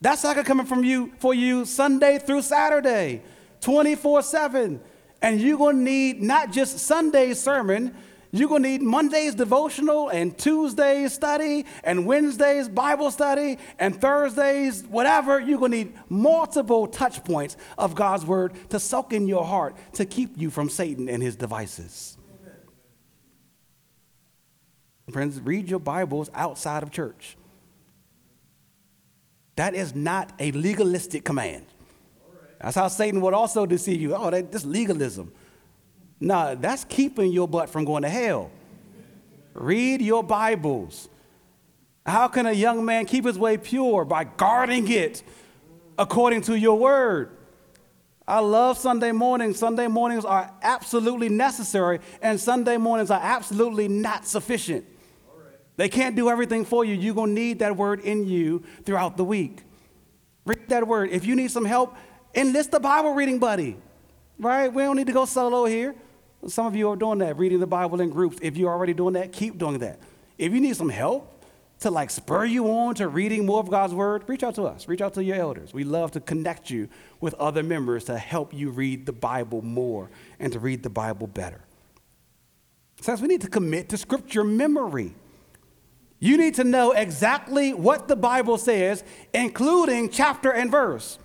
That's 0.00 0.22
like 0.24 0.44
coming 0.46 0.66
from 0.66 0.84
you 0.84 1.12
for 1.18 1.34
you 1.34 1.64
Sunday 1.64 2.18
through 2.18 2.42
Saturday, 2.42 3.22
24 3.60 4.22
7. 4.22 4.80
And 5.20 5.40
you're 5.40 5.58
going 5.58 5.78
to 5.78 5.82
need 5.82 6.22
not 6.22 6.52
just 6.52 6.78
Sunday's 6.78 7.40
sermon, 7.40 7.96
you're 8.30 8.48
going 8.48 8.62
to 8.62 8.68
need 8.68 8.82
Monday's 8.82 9.34
devotional 9.34 10.10
and 10.10 10.36
Tuesday's 10.36 11.12
study 11.12 11.64
and 11.82 12.06
Wednesday's 12.06 12.68
Bible 12.68 13.10
study 13.10 13.58
and 13.78 13.98
Thursday's 13.98 14.84
whatever. 14.84 15.40
You're 15.40 15.58
going 15.58 15.72
to 15.72 15.78
need 15.78 15.94
multiple 16.10 16.86
touch 16.86 17.24
points 17.24 17.56
of 17.78 17.94
God's 17.94 18.26
word 18.26 18.52
to 18.70 18.78
soak 18.78 19.12
in 19.12 19.26
your 19.26 19.44
heart 19.44 19.76
to 19.94 20.04
keep 20.04 20.36
you 20.36 20.50
from 20.50 20.68
Satan 20.68 21.08
and 21.08 21.22
his 21.22 21.36
devices. 21.36 22.18
Friends, 25.10 25.40
read 25.40 25.70
your 25.70 25.80
Bibles 25.80 26.30
outside 26.34 26.82
of 26.82 26.90
church. 26.90 27.37
That 29.58 29.74
is 29.74 29.92
not 29.92 30.32
a 30.38 30.52
legalistic 30.52 31.24
command. 31.24 31.66
That's 32.60 32.76
how 32.76 32.86
Satan 32.86 33.20
would 33.22 33.34
also 33.34 33.66
deceive 33.66 34.00
you. 34.00 34.14
Oh, 34.14 34.30
that, 34.30 34.52
this 34.52 34.64
legalism. 34.64 35.32
No, 36.20 36.54
that's 36.54 36.84
keeping 36.84 37.32
your 37.32 37.48
butt 37.48 37.68
from 37.68 37.84
going 37.84 38.04
to 38.04 38.08
hell. 38.08 38.52
Read 39.54 40.00
your 40.00 40.22
Bibles. 40.22 41.08
How 42.06 42.28
can 42.28 42.46
a 42.46 42.52
young 42.52 42.84
man 42.84 43.04
keep 43.04 43.24
his 43.24 43.36
way 43.36 43.56
pure? 43.56 44.04
By 44.04 44.22
guarding 44.22 44.88
it 44.92 45.24
according 45.98 46.42
to 46.42 46.56
your 46.56 46.78
word. 46.78 47.36
I 48.28 48.38
love 48.38 48.78
Sunday 48.78 49.10
mornings. 49.10 49.58
Sunday 49.58 49.88
mornings 49.88 50.24
are 50.24 50.52
absolutely 50.62 51.30
necessary, 51.30 51.98
and 52.22 52.38
Sunday 52.38 52.76
mornings 52.76 53.10
are 53.10 53.20
absolutely 53.20 53.88
not 53.88 54.24
sufficient. 54.24 54.86
They 55.78 55.88
can't 55.88 56.16
do 56.16 56.28
everything 56.28 56.64
for 56.64 56.84
you. 56.84 56.94
You're 56.94 57.14
going 57.14 57.34
to 57.36 57.40
need 57.40 57.60
that 57.60 57.76
word 57.76 58.00
in 58.00 58.26
you 58.26 58.64
throughout 58.84 59.16
the 59.16 59.24
week. 59.24 59.62
Read 60.44 60.68
that 60.70 60.88
word. 60.88 61.10
If 61.12 61.24
you 61.24 61.36
need 61.36 61.52
some 61.52 61.64
help, 61.64 61.96
enlist 62.34 62.72
the 62.72 62.80
Bible 62.80 63.12
reading 63.14 63.38
buddy, 63.38 63.76
right? 64.40 64.72
We 64.72 64.82
don't 64.82 64.96
need 64.96 65.06
to 65.06 65.12
go 65.12 65.24
solo 65.24 65.66
here. 65.66 65.94
Some 66.48 66.66
of 66.66 66.74
you 66.74 66.90
are 66.90 66.96
doing 66.96 67.18
that, 67.20 67.38
reading 67.38 67.60
the 67.60 67.66
Bible 67.68 68.00
in 68.00 68.10
groups. 68.10 68.38
If 68.42 68.56
you're 68.56 68.72
already 68.72 68.92
doing 68.92 69.14
that, 69.14 69.30
keep 69.32 69.56
doing 69.56 69.78
that. 69.78 70.00
If 70.36 70.52
you 70.52 70.60
need 70.60 70.74
some 70.74 70.88
help 70.88 71.44
to 71.78 71.92
like 71.92 72.10
spur 72.10 72.44
you 72.44 72.66
on 72.66 72.96
to 72.96 73.06
reading 73.06 73.46
more 73.46 73.60
of 73.60 73.70
God's 73.70 73.94
word, 73.94 74.24
reach 74.26 74.42
out 74.42 74.56
to 74.56 74.64
us. 74.64 74.88
Reach 74.88 75.00
out 75.00 75.14
to 75.14 75.22
your 75.22 75.36
elders. 75.36 75.72
We 75.72 75.84
love 75.84 76.10
to 76.12 76.20
connect 76.20 76.70
you 76.70 76.88
with 77.20 77.34
other 77.34 77.62
members 77.62 78.02
to 78.06 78.18
help 78.18 78.52
you 78.52 78.70
read 78.70 79.06
the 79.06 79.12
Bible 79.12 79.62
more 79.62 80.10
and 80.40 80.52
to 80.52 80.58
read 80.58 80.82
the 80.82 80.90
Bible 80.90 81.28
better. 81.28 81.60
Says 83.00 83.22
we 83.22 83.28
need 83.28 83.42
to 83.42 83.48
commit 83.48 83.90
to 83.90 83.96
scripture 83.96 84.42
memory. 84.42 85.14
You 86.20 86.36
need 86.36 86.54
to 86.54 86.64
know 86.64 86.92
exactly 86.92 87.72
what 87.72 88.08
the 88.08 88.16
Bible 88.16 88.58
says, 88.58 89.04
including 89.32 90.10
chapter 90.10 90.52
and 90.52 90.70
verse. 90.70 91.18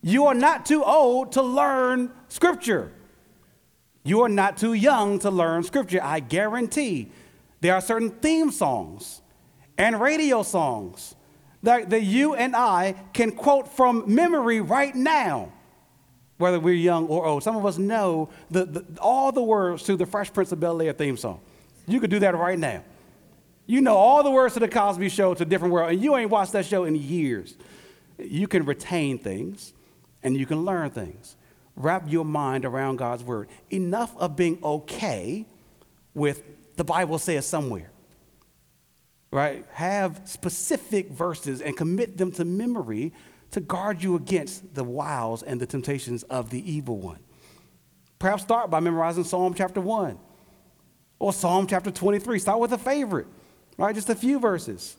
You 0.00 0.26
are 0.26 0.34
not 0.34 0.66
too 0.66 0.82
old 0.82 1.32
to 1.32 1.42
learn 1.42 2.10
scripture. 2.28 2.92
You 4.02 4.22
are 4.22 4.28
not 4.28 4.56
too 4.56 4.74
young 4.74 5.18
to 5.20 5.30
learn 5.30 5.62
scripture. 5.62 6.00
I 6.02 6.20
guarantee 6.20 7.10
there 7.60 7.74
are 7.74 7.80
certain 7.80 8.10
theme 8.10 8.50
songs 8.50 9.22
and 9.78 10.00
radio 10.00 10.42
songs 10.42 11.14
that, 11.62 11.90
that 11.90 12.02
you 12.02 12.34
and 12.34 12.54
I 12.54 12.94
can 13.14 13.32
quote 13.32 13.68
from 13.68 14.04
memory 14.06 14.60
right 14.60 14.94
now, 14.94 15.52
whether 16.36 16.60
we're 16.60 16.74
young 16.74 17.06
or 17.08 17.24
old. 17.24 17.42
Some 17.42 17.56
of 17.56 17.64
us 17.64 17.78
know 17.78 18.28
the, 18.50 18.66
the, 18.66 18.84
all 19.00 19.32
the 19.32 19.42
words 19.42 19.82
to 19.84 19.96
the 19.96 20.04
Fresh 20.06 20.32
Prince 20.32 20.52
of 20.52 20.60
Bel 20.60 20.80
Air 20.82 20.92
theme 20.92 21.16
song. 21.16 21.40
You 21.86 22.00
could 22.00 22.10
do 22.10 22.18
that 22.18 22.36
right 22.36 22.58
now. 22.58 22.84
You 23.66 23.80
know 23.80 23.96
all 23.96 24.22
the 24.22 24.30
words 24.30 24.54
to 24.54 24.60
the 24.60 24.68
Cosby 24.68 25.08
Show, 25.08 25.34
to 25.34 25.42
a 25.42 25.46
Different 25.46 25.72
World, 25.72 25.92
and 25.92 26.02
you 26.02 26.16
ain't 26.16 26.30
watched 26.30 26.52
that 26.52 26.66
show 26.66 26.84
in 26.84 26.94
years. 26.94 27.56
You 28.18 28.46
can 28.46 28.64
retain 28.64 29.18
things 29.18 29.72
and 30.22 30.36
you 30.36 30.46
can 30.46 30.64
learn 30.64 30.90
things 30.90 31.36
wrap 31.76 32.04
your 32.06 32.24
mind 32.24 32.64
around 32.64 32.96
God's 32.96 33.24
word. 33.24 33.48
Enough 33.70 34.16
of 34.18 34.36
being 34.36 34.58
okay 34.62 35.46
with 36.14 36.42
the 36.76 36.84
Bible 36.84 37.18
says 37.18 37.46
somewhere. 37.46 37.90
Right? 39.30 39.64
Have 39.72 40.22
specific 40.24 41.10
verses 41.10 41.60
and 41.60 41.76
commit 41.76 42.16
them 42.16 42.30
to 42.32 42.44
memory 42.44 43.12
to 43.50 43.60
guard 43.60 44.02
you 44.02 44.14
against 44.14 44.74
the 44.74 44.84
wiles 44.84 45.42
and 45.42 45.60
the 45.60 45.66
temptations 45.66 46.22
of 46.24 46.50
the 46.50 46.70
evil 46.70 46.98
one. 46.98 47.18
Perhaps 48.18 48.44
start 48.44 48.70
by 48.70 48.80
memorizing 48.80 49.24
Psalm 49.24 49.54
chapter 49.54 49.80
1 49.80 50.18
or 51.18 51.32
Psalm 51.32 51.66
chapter 51.66 51.90
23. 51.90 52.38
Start 52.38 52.60
with 52.60 52.72
a 52.72 52.78
favorite, 52.78 53.26
right? 53.76 53.94
Just 53.94 54.10
a 54.10 54.14
few 54.14 54.38
verses. 54.38 54.96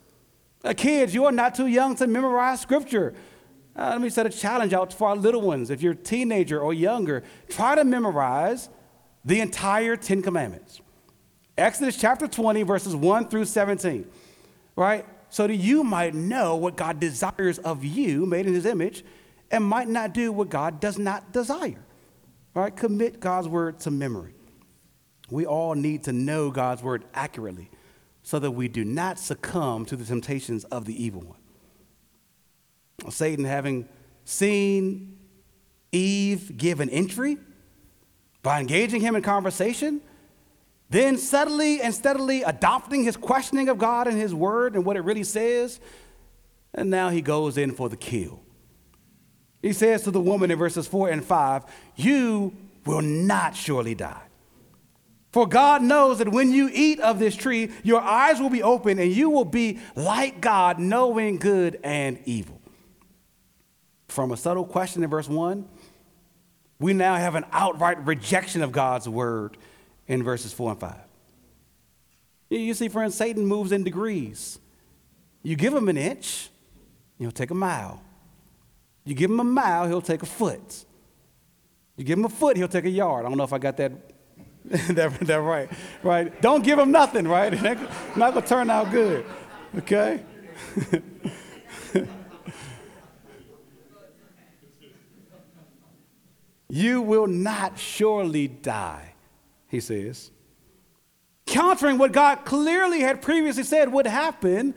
Uh, 0.64 0.74
kids, 0.74 1.14
you 1.14 1.26
are 1.26 1.32
not 1.32 1.56
too 1.56 1.68
young 1.68 1.96
to 1.96 2.08
memorize 2.08 2.62
scripture. 2.62 3.14
Uh, 3.76 3.90
let 3.90 4.02
me 4.02 4.10
set 4.10 4.26
a 4.26 4.30
challenge 4.30 4.74
out 4.74 4.94
for 4.94 5.10
our 5.10 5.16
little 5.16 5.42
ones. 5.42 5.70
If 5.70 5.82
you're 5.82 5.94
a 5.94 5.96
teenager 5.96 6.60
or 6.60 6.74
younger, 6.74 7.24
try 7.50 7.76
to 7.76 7.84
memorize 7.84 8.70
the 9.24 9.42
entire 9.42 9.96
Ten 9.96 10.22
Commandments. 10.22 10.82
Exodus 11.58 11.98
chapter 11.98 12.28
20, 12.28 12.64
verses 12.64 12.96
1 12.96 13.28
through 13.28 13.46
17, 13.46 14.10
right? 14.76 15.06
So 15.30 15.48
that 15.48 15.56
you 15.56 15.84
might 15.84 16.14
know 16.14 16.56
what 16.56 16.76
God 16.76 17.00
desires 17.00 17.60
of 17.60 17.84
you, 17.84 18.26
made 18.26 18.46
in 18.46 18.54
his 18.54 18.66
image, 18.66 19.04
and 19.52 19.64
might 19.64 19.88
not 19.88 20.14
do 20.14 20.32
what 20.32 20.50
God 20.50 20.80
does 20.80 20.98
not 20.98 21.32
desire, 21.32 21.84
right? 22.54 22.76
Commit 22.76 23.20
God's 23.20 23.48
word 23.48 23.80
to 23.82 23.92
memory. 23.92 24.34
We 25.30 25.46
all 25.46 25.76
need 25.76 26.04
to 26.04 26.14
know 26.14 26.52
God's 26.52 26.84
word 26.84 27.06
accurately 27.14 27.70
so 28.26 28.40
that 28.40 28.50
we 28.50 28.68
do 28.68 28.84
not 28.84 29.20
succumb 29.20 29.86
to 29.86 29.96
the 29.96 30.04
temptations 30.04 30.64
of 30.66 30.86
the 30.86 31.04
evil 31.04 31.22
one. 31.22 31.38
Satan 33.12 33.46
having 33.46 33.88
seen 34.24 35.20
Eve 35.92 36.58
give 36.58 36.80
an 36.80 36.90
entry 36.90 37.38
by 38.42 38.60
engaging 38.60 39.00
him 39.00 39.16
in 39.16 39.22
conversation, 39.22 40.02
then 40.90 41.20
subtly 41.20 41.80
and 41.82 41.94
steadily 41.94 42.42
adopting 42.42 43.04
his 43.04 43.16
questioning 43.16 43.70
of 43.70 43.78
God 43.78 44.08
and 44.08 44.18
his 44.18 44.34
word 44.34 44.74
and 44.74 44.84
what 44.84 44.98
it 44.98 45.02
really 45.02 45.24
says, 45.24 45.80
and 46.74 46.90
now 46.90 47.10
he 47.10 47.22
goes 47.22 47.60
in 47.60 47.74
for 47.74 47.90
the 47.90 47.98
kill. 47.98 48.42
He 49.62 49.72
says 49.72 50.02
to 50.02 50.10
the 50.10 50.20
woman 50.20 50.50
in 50.50 50.58
verses 50.58 50.88
4 50.88 51.10
and 51.10 51.24
5, 51.24 51.64
You 51.96 52.56
will 52.88 53.04
not 53.04 53.56
surely 53.56 53.94
die. 53.94 54.25
For 55.36 55.46
God 55.46 55.84
knows 55.84 56.20
that 56.20 56.30
when 56.30 56.54
you 56.54 56.70
eat 56.72 57.02
of 57.02 57.20
this 57.20 57.36
tree, 57.36 57.70
your 57.84 58.00
eyes 58.00 58.40
will 58.40 58.50
be 58.50 58.64
open 58.64 59.00
and 59.00 59.12
you 59.12 59.30
will 59.30 59.44
be 59.44 59.80
like 59.94 60.40
God, 60.40 60.80
knowing 60.80 61.40
good 61.40 61.78
and 61.84 62.22
evil. 62.24 62.62
From 64.08 64.32
a 64.32 64.38
subtle 64.38 64.64
question 64.64 65.04
in 65.04 65.10
verse 65.10 65.28
1, 65.28 65.68
we 66.80 66.94
now 66.94 67.16
have 67.16 67.36
an 67.36 67.44
outright 67.52 68.06
rejection 68.08 68.62
of 68.62 68.72
God's 68.72 69.10
word 69.10 69.58
in 70.08 70.24
verses 70.24 70.54
4 70.54 70.72
and 70.72 70.80
5. 70.80 70.96
You 72.50 72.74
see, 72.74 72.88
friends, 72.88 73.16
Satan 73.16 73.46
moves 73.46 73.74
in 73.74 73.84
degrees. 73.84 74.58
You 75.44 75.58
give 75.58 75.74
him 75.74 75.90
an 75.90 75.98
inch, 75.98 76.50
he'll 77.20 77.30
take 77.34 77.52
a 77.52 77.56
mile. 77.56 78.02
You 79.04 79.16
give 79.16 79.30
him 79.30 79.42
a 79.42 79.44
mile, 79.44 79.86
he'll 79.86 80.02
take 80.02 80.24
a 80.24 80.28
foot. 80.28 80.86
You 81.98 82.06
give 82.06 82.18
him 82.18 82.24
a 82.24 82.30
foot, 82.30 82.56
he'll 82.56 82.70
take 82.70 82.86
a 82.86 82.90
yard. 82.90 83.26
I 83.26 83.28
don't 83.28 83.38
know 83.38 83.44
if 83.44 83.52
I 83.52 83.58
got 83.58 83.76
that, 83.76 83.92
that, 84.90 85.20
that 85.22 85.36
right. 85.38 85.70
Right? 86.04 86.42
Don't 86.42 86.64
give 86.64 86.78
them 86.78 86.92
nothing, 86.92 87.28
right? 87.28 87.54
not 88.16 88.34
to 88.34 88.42
turn 88.42 88.70
out 88.70 88.92
good. 88.92 89.26
Okay? 89.78 90.24
You 96.76 97.02
will 97.02 97.28
not 97.28 97.80
surely 97.80 98.50
die, 98.50 99.14
he 99.70 99.80
says. 99.80 100.32
Countering 101.46 101.98
what 101.98 102.12
God 102.12 102.44
clearly 102.44 103.00
had 103.00 103.22
previously 103.22 103.64
said 103.64 103.94
would 103.94 104.08
happen 104.08 104.74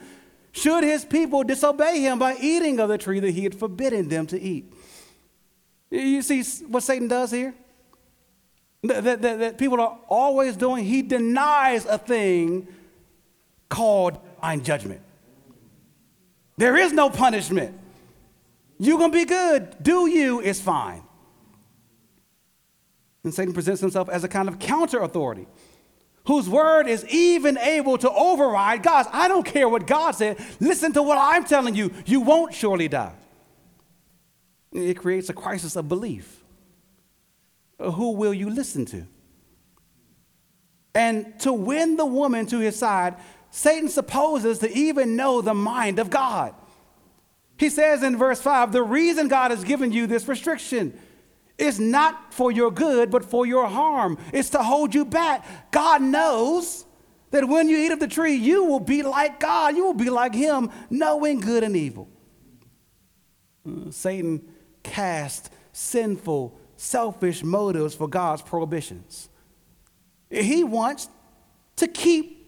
should 0.52 0.84
his 0.84 1.04
people 1.04 1.42
disobey 1.42 2.00
him 2.00 2.18
by 2.18 2.36
eating 2.40 2.78
of 2.78 2.88
the 2.88 2.98
tree 2.98 3.20
that 3.20 3.30
he 3.30 3.42
had 3.42 3.54
forbidden 3.54 4.08
them 4.08 4.26
to 4.28 4.40
eat. 4.40 4.72
You 5.90 6.22
see 6.22 6.42
what 6.66 6.84
Satan 6.84 7.08
does 7.08 7.30
here? 7.30 7.54
That, 8.84 9.02
that, 9.04 9.22
that, 9.22 9.58
people 9.58 9.80
are 9.80 9.98
always 10.08 10.56
doing, 10.56 10.84
he 10.84 11.02
denies 11.02 11.84
a 11.84 11.98
thing 11.98 12.68
called 13.68 14.18
divine 14.40 14.62
judgment. 14.62 15.00
There 16.56 16.76
is 16.76 16.92
no 16.92 17.10
punishment. 17.10 17.78
You're 18.78 18.98
going 18.98 19.12
to 19.12 19.18
be 19.18 19.24
good. 19.24 19.82
Do 19.82 20.06
you 20.08 20.40
is 20.40 20.60
fine. 20.60 21.02
And 23.24 23.34
Satan 23.34 23.52
presents 23.52 23.80
himself 23.80 24.08
as 24.08 24.24
a 24.24 24.28
kind 24.28 24.48
of 24.48 24.58
counter 24.58 25.00
authority 25.00 25.46
whose 26.26 26.48
word 26.48 26.86
is 26.88 27.04
even 27.06 27.58
able 27.58 27.98
to 27.98 28.10
override 28.10 28.82
God's. 28.82 29.08
I 29.12 29.28
don't 29.28 29.44
care 29.44 29.68
what 29.68 29.86
God 29.86 30.12
said. 30.12 30.38
Listen 30.60 30.92
to 30.92 31.02
what 31.02 31.18
I'm 31.18 31.44
telling 31.44 31.74
you. 31.74 31.90
You 32.06 32.20
won't 32.20 32.54
surely 32.54 32.88
die. 32.88 33.14
It 34.72 34.98
creates 34.98 35.28
a 35.30 35.32
crisis 35.32 35.74
of 35.76 35.88
belief. 35.88 36.37
Who 37.78 38.12
will 38.12 38.34
you 38.34 38.50
listen 38.50 38.84
to? 38.86 39.06
And 40.94 41.38
to 41.40 41.52
win 41.52 41.96
the 41.96 42.06
woman 42.06 42.46
to 42.46 42.58
his 42.58 42.76
side, 42.76 43.16
Satan 43.50 43.88
supposes 43.88 44.58
to 44.58 44.72
even 44.76 45.16
know 45.16 45.40
the 45.40 45.54
mind 45.54 45.98
of 45.98 46.10
God. 46.10 46.54
He 47.56 47.68
says 47.68 48.02
in 48.02 48.16
verse 48.16 48.40
5 48.40 48.72
the 48.72 48.82
reason 48.82 49.28
God 49.28 49.50
has 49.50 49.64
given 49.64 49.92
you 49.92 50.06
this 50.06 50.28
restriction 50.28 50.98
is 51.58 51.80
not 51.80 52.32
for 52.32 52.52
your 52.52 52.70
good, 52.70 53.10
but 53.10 53.24
for 53.24 53.44
your 53.44 53.66
harm. 53.66 54.16
It's 54.32 54.50
to 54.50 54.62
hold 54.62 54.94
you 54.94 55.04
back. 55.04 55.70
God 55.72 56.00
knows 56.02 56.84
that 57.30 57.46
when 57.46 57.68
you 57.68 57.76
eat 57.76 57.92
of 57.92 57.98
the 57.98 58.08
tree, 58.08 58.34
you 58.34 58.64
will 58.64 58.80
be 58.80 59.02
like 59.02 59.40
God. 59.40 59.76
You 59.76 59.84
will 59.84 59.94
be 59.94 60.08
like 60.08 60.34
Him, 60.34 60.70
knowing 60.88 61.40
good 61.40 61.64
and 61.64 61.76
evil. 61.76 62.08
Uh, 63.66 63.90
Satan 63.90 64.48
cast 64.82 65.52
sinful, 65.72 66.58
selfish 66.78 67.42
motives 67.42 67.94
for 67.94 68.08
God's 68.08 68.40
prohibitions. 68.42 69.28
He 70.30 70.62
wants 70.64 71.08
to 71.76 71.88
keep 71.88 72.38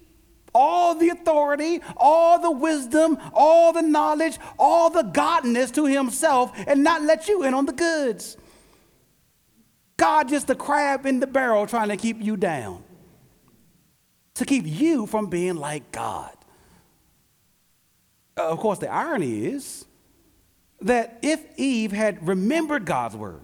all 0.55 0.95
the 0.95 1.11
authority, 1.11 1.81
all 1.97 2.39
the 2.39 2.51
wisdom, 2.51 3.19
all 3.33 3.73
the 3.73 3.83
knowledge, 3.83 4.39
all 4.59 4.91
the 4.91 5.03
godness 5.03 5.73
to 5.75 5.85
himself 5.87 6.53
and 6.67 6.83
not 6.83 7.03
let 7.03 7.29
you 7.29 7.43
in 7.43 7.55
on 7.55 7.67
the 7.67 7.73
goods. 7.73 8.37
God 9.97 10.29
just 10.29 10.49
a 10.49 10.55
crab 10.55 11.07
in 11.07 11.21
the 11.21 11.27
barrel 11.27 11.67
trying 11.67 11.89
to 11.89 11.97
keep 11.97 12.23
you 12.23 12.37
down, 12.37 12.83
to 14.35 14.45
keep 14.45 14.65
you 14.67 15.07
from 15.07 15.27
being 15.27 15.57
like 15.57 15.93
God. 15.93 16.35
Uh, 18.37 18.49
of 18.49 18.59
course, 18.59 18.79
the 18.79 18.89
irony 18.89 19.47
is 19.47 19.85
that 20.81 21.19
if 21.23 21.45
Eve 21.59 21.93
had 21.93 22.27
remembered 22.27 22.87
God's 22.87 23.17
word, 23.17 23.43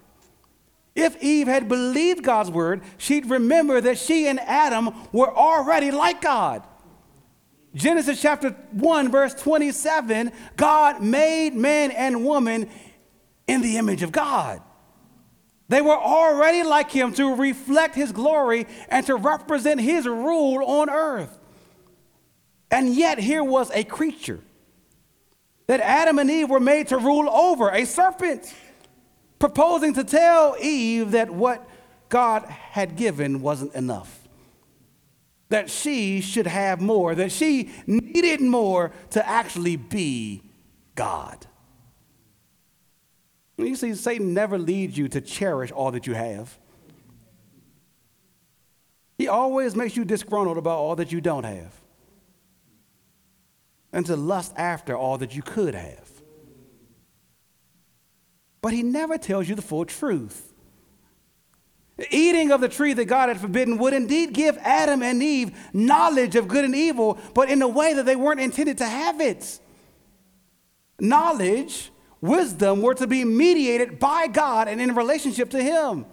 if 0.97 1.21
Eve 1.21 1.47
had 1.47 1.69
believed 1.69 2.23
God's 2.23 2.49
word, 2.49 2.81
she'd 2.97 3.29
remember 3.29 3.79
that 3.79 3.99
she 3.99 4.27
and 4.27 4.39
Adam 4.39 4.93
were 5.11 5.33
already 5.33 5.91
like 5.91 6.21
God. 6.21 6.63
Genesis 7.75 8.19
chapter 8.19 8.49
1, 8.71 9.11
verse 9.11 9.35
27 9.35 10.31
God 10.55 11.03
made 11.03 11.53
man 11.53 11.91
and 11.91 12.25
woman 12.25 12.67
in 13.47 13.61
the 13.61 13.77
image 13.77 14.01
of 14.01 14.11
God. 14.11 14.61
They 15.69 15.81
were 15.81 15.97
already 15.97 16.63
like 16.63 16.91
him 16.91 17.13
to 17.13 17.35
reflect 17.35 17.93
his 17.93 18.11
glory 18.11 18.65
and 18.89 19.05
to 19.05 19.15
represent 19.15 19.79
his 19.79 20.05
rule 20.07 20.63
on 20.65 20.89
earth. 20.89 21.37
And 22.71 22.95
yet, 22.95 23.19
here 23.19 23.43
was 23.43 23.69
a 23.71 23.83
creature 23.83 24.39
that 25.67 25.79
Adam 25.81 26.17
and 26.17 26.31
Eve 26.31 26.49
were 26.49 26.59
made 26.59 26.87
to 26.87 26.97
rule 26.97 27.29
over, 27.29 27.69
a 27.69 27.85
serpent 27.85 28.53
proposing 29.39 29.93
to 29.93 30.03
tell 30.03 30.55
Eve 30.59 31.11
that 31.11 31.29
what 31.29 31.67
God 32.09 32.43
had 32.45 32.95
given 32.95 33.41
wasn't 33.41 33.73
enough. 33.75 34.27
That 35.49 35.69
she 35.69 36.21
should 36.21 36.47
have 36.47 36.81
more, 36.81 37.15
that 37.15 37.31
she 37.31 37.71
needed 37.85 38.41
more 38.41 38.91
to 39.11 39.27
actually 39.27 39.77
be 39.77 40.43
God. 40.95 41.45
You 43.57 43.75
see, 43.75 43.95
Satan 43.95 44.33
never 44.33 44.57
leads 44.57 44.97
you 44.97 45.07
to 45.09 45.21
cherish 45.21 45.71
all 45.71 45.91
that 45.91 46.05
you 46.05 46.13
have. 46.13 46.57
He 49.17 49.27
always 49.27 49.75
makes 49.75 49.97
you 49.97 50.05
disgruntled 50.05 50.57
about 50.57 50.77
all 50.77 50.95
that 50.97 51.11
you 51.11 51.21
don't 51.21 51.43
have 51.43 51.73
and 53.91 54.05
to 54.05 54.15
lust 54.15 54.53
after 54.57 54.95
all 54.95 55.17
that 55.17 55.35
you 55.35 55.41
could 55.41 55.73
have. 55.73 56.06
But 58.61 58.73
he 58.73 58.83
never 58.83 59.17
tells 59.17 59.47
you 59.47 59.55
the 59.55 59.61
full 59.61 59.85
truth. 59.85 60.53
Eating 62.11 62.51
of 62.51 62.61
the 62.61 62.69
tree 62.69 62.93
that 62.93 63.05
God 63.05 63.29
had 63.29 63.39
forbidden 63.39 63.77
would 63.79 63.93
indeed 63.93 64.33
give 64.33 64.57
Adam 64.59 65.01
and 65.01 65.21
Eve 65.23 65.57
knowledge 65.73 66.35
of 66.35 66.47
good 66.47 66.63
and 66.63 66.75
evil, 66.75 67.17
but 67.33 67.49
in 67.49 67.61
a 67.61 67.67
way 67.67 67.93
that 67.93 68.05
they 68.05 68.15
weren't 68.15 68.39
intended 68.39 68.77
to 68.77 68.85
have 68.85 69.19
it. 69.19 69.59
Knowledge, 70.99 71.91
wisdom 72.21 72.81
were 72.81 72.93
to 72.93 73.07
be 73.07 73.23
mediated 73.23 73.99
by 73.99 74.27
God 74.27 74.67
and 74.67 74.79
in 74.79 74.93
relationship 74.93 75.49
to 75.51 75.63
Him. 75.63 76.05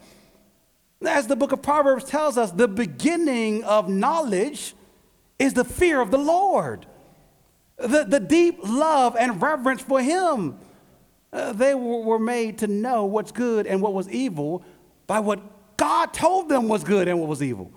As 1.07 1.27
the 1.27 1.37
book 1.37 1.53
of 1.53 1.61
Proverbs 1.61 2.05
tells 2.05 2.39
us, 2.39 2.51
the 2.51 2.69
beginning 2.69 3.63
of 3.65 3.89
knowledge 3.89 4.75
is 5.39 5.53
the 5.53 5.65
fear 5.65 6.01
of 6.01 6.11
the 6.11 6.19
Lord, 6.19 6.87
the, 7.77 8.05
the 8.05 8.21
deep 8.21 8.59
love 8.63 9.17
and 9.19 9.43
reverence 9.43 9.83
for 9.83 10.01
Him. 10.01 10.59
Uh, 11.35 11.53
they 11.53 11.75
were 11.75 12.21
made 12.21 12.59
to 12.59 12.69
know 12.69 13.05
what's 13.05 13.33
good 13.33 13.67
and 13.67 13.83
what 13.83 13.93
was 13.93 14.09
evil 14.09 14.63
by 15.09 15.19
what 15.19 15.77
God 15.77 16.15
told 16.15 16.49
them 16.49 16.69
was 16.69 16.85
good 16.85 17.09
and 17.09 17.19
what 17.19 17.29
was 17.29 17.43
evil, 17.43 17.73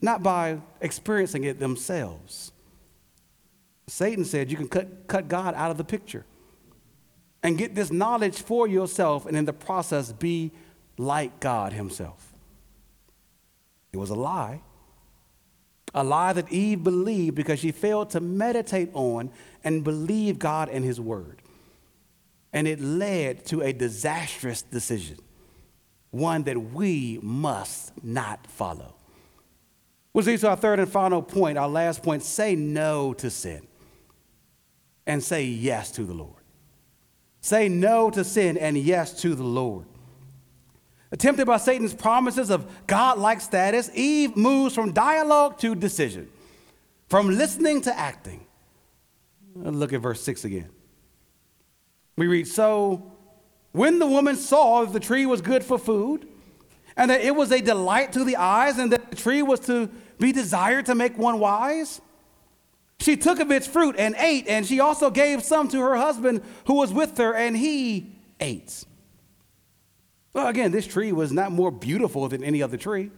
not 0.00 0.22
by 0.22 0.58
experiencing 0.80 1.44
it 1.44 1.60
themselves. 1.60 2.52
Satan 3.86 4.24
said 4.24 4.50
you 4.50 4.56
can 4.56 4.66
cut, 4.66 5.06
cut 5.08 5.28
God 5.28 5.54
out 5.56 5.70
of 5.70 5.76
the 5.76 5.84
picture 5.84 6.24
and 7.42 7.58
get 7.58 7.74
this 7.74 7.92
knowledge 7.92 8.40
for 8.40 8.66
yourself, 8.66 9.26
and 9.26 9.36
in 9.36 9.44
the 9.44 9.52
process, 9.52 10.12
be 10.12 10.50
like 10.96 11.38
God 11.38 11.74
Himself. 11.74 12.32
It 13.92 13.98
was 13.98 14.08
a 14.08 14.14
lie. 14.14 14.62
A 15.94 16.04
lie 16.04 16.32
that 16.32 16.50
Eve 16.50 16.82
believed 16.82 17.34
because 17.34 17.58
she 17.58 17.72
failed 17.72 18.10
to 18.10 18.20
meditate 18.20 18.88
on 18.94 19.30
and 19.64 19.84
believe 19.84 20.38
God 20.38 20.70
and 20.70 20.82
His 20.82 20.98
Word 20.98 21.42
and 22.52 22.66
it 22.66 22.80
led 22.80 23.44
to 23.46 23.62
a 23.62 23.72
disastrous 23.72 24.62
decision, 24.62 25.18
one 26.10 26.42
that 26.44 26.72
we 26.72 27.18
must 27.22 27.92
not 28.04 28.46
follow. 28.46 28.94
Which 30.12 30.26
leads 30.26 30.42
to 30.42 30.48
our 30.48 30.56
third 30.56 30.80
and 30.80 30.90
final 30.90 31.22
point, 31.22 31.56
our 31.56 31.68
last 31.68 32.02
point 32.02 32.22
say 32.24 32.56
no 32.56 33.14
to 33.14 33.30
sin 33.30 33.66
and 35.06 35.22
say 35.22 35.44
yes 35.44 35.92
to 35.92 36.04
the 36.04 36.14
Lord. 36.14 36.42
Say 37.40 37.68
no 37.68 38.10
to 38.10 38.24
sin 38.24 38.58
and 38.58 38.76
yes 38.76 39.22
to 39.22 39.34
the 39.34 39.44
Lord. 39.44 39.86
Tempted 41.16 41.46
by 41.46 41.56
Satan's 41.56 41.94
promises 41.94 42.50
of 42.50 42.86
God-like 42.86 43.40
status, 43.40 43.90
Eve 43.94 44.36
moves 44.36 44.74
from 44.74 44.92
dialogue 44.92 45.58
to 45.58 45.74
decision, 45.74 46.28
from 47.08 47.28
listening 47.28 47.80
to 47.82 47.98
acting. 47.98 48.46
Look 49.56 49.92
at 49.92 50.00
verse 50.00 50.22
6 50.22 50.44
again. 50.44 50.68
We 52.20 52.26
read, 52.26 52.48
So 52.48 53.10
when 53.72 53.98
the 53.98 54.06
woman 54.06 54.36
saw 54.36 54.84
that 54.84 54.92
the 54.92 55.00
tree 55.00 55.24
was 55.24 55.40
good 55.40 55.64
for 55.64 55.78
food, 55.78 56.28
and 56.94 57.10
that 57.10 57.22
it 57.22 57.34
was 57.34 57.50
a 57.50 57.62
delight 57.62 58.12
to 58.12 58.24
the 58.24 58.36
eyes, 58.36 58.76
and 58.76 58.92
that 58.92 59.08
the 59.08 59.16
tree 59.16 59.40
was 59.40 59.58
to 59.60 59.88
be 60.18 60.30
desired 60.30 60.84
to 60.84 60.94
make 60.94 61.16
one 61.16 61.40
wise, 61.40 62.02
she 62.98 63.16
took 63.16 63.40
of 63.40 63.50
its 63.50 63.66
fruit 63.66 63.94
and 63.98 64.14
ate, 64.18 64.46
and 64.48 64.66
she 64.66 64.80
also 64.80 65.08
gave 65.08 65.42
some 65.42 65.66
to 65.68 65.80
her 65.80 65.96
husband 65.96 66.42
who 66.66 66.74
was 66.74 66.92
with 66.92 67.16
her, 67.16 67.34
and 67.34 67.56
he 67.56 68.12
ate. 68.38 68.84
Well, 70.34 70.48
again, 70.48 70.72
this 70.72 70.86
tree 70.86 71.12
was 71.12 71.32
not 71.32 71.52
more 71.52 71.70
beautiful 71.70 72.28
than 72.28 72.44
any 72.44 72.62
other 72.62 72.76
tree. 72.76 73.10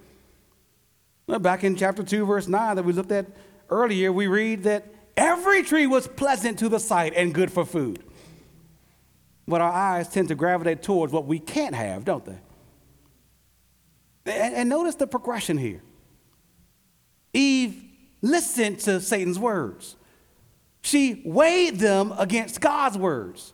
Back 1.26 1.64
in 1.64 1.74
chapter 1.74 2.04
2, 2.04 2.24
verse 2.24 2.46
9, 2.46 2.76
that 2.76 2.84
we 2.84 2.92
looked 2.92 3.10
at 3.10 3.26
earlier, 3.68 4.12
we 4.12 4.28
read 4.28 4.62
that 4.62 4.86
every 5.16 5.64
tree 5.64 5.88
was 5.88 6.06
pleasant 6.06 6.60
to 6.60 6.68
the 6.68 6.78
sight 6.78 7.14
and 7.16 7.34
good 7.34 7.50
for 7.50 7.66
food. 7.66 8.04
But 9.52 9.60
our 9.60 9.70
eyes 9.70 10.08
tend 10.08 10.28
to 10.28 10.34
gravitate 10.34 10.82
towards 10.82 11.12
what 11.12 11.26
we 11.26 11.38
can't 11.38 11.74
have, 11.74 12.06
don't 12.06 12.24
they? 12.24 12.38
And, 14.24 14.54
and 14.54 14.66
notice 14.70 14.94
the 14.94 15.06
progression 15.06 15.58
here. 15.58 15.82
Eve 17.34 17.84
listened 18.22 18.80
to 18.80 18.98
Satan's 18.98 19.38
words. 19.38 19.96
She 20.80 21.20
weighed 21.26 21.78
them 21.78 22.14
against 22.16 22.62
God's 22.62 22.96
words. 22.96 23.52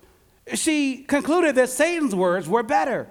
She 0.54 0.98
concluded 0.98 1.56
that 1.56 1.68
Satan's 1.68 2.14
words 2.14 2.48
were 2.48 2.62
better. 2.62 3.08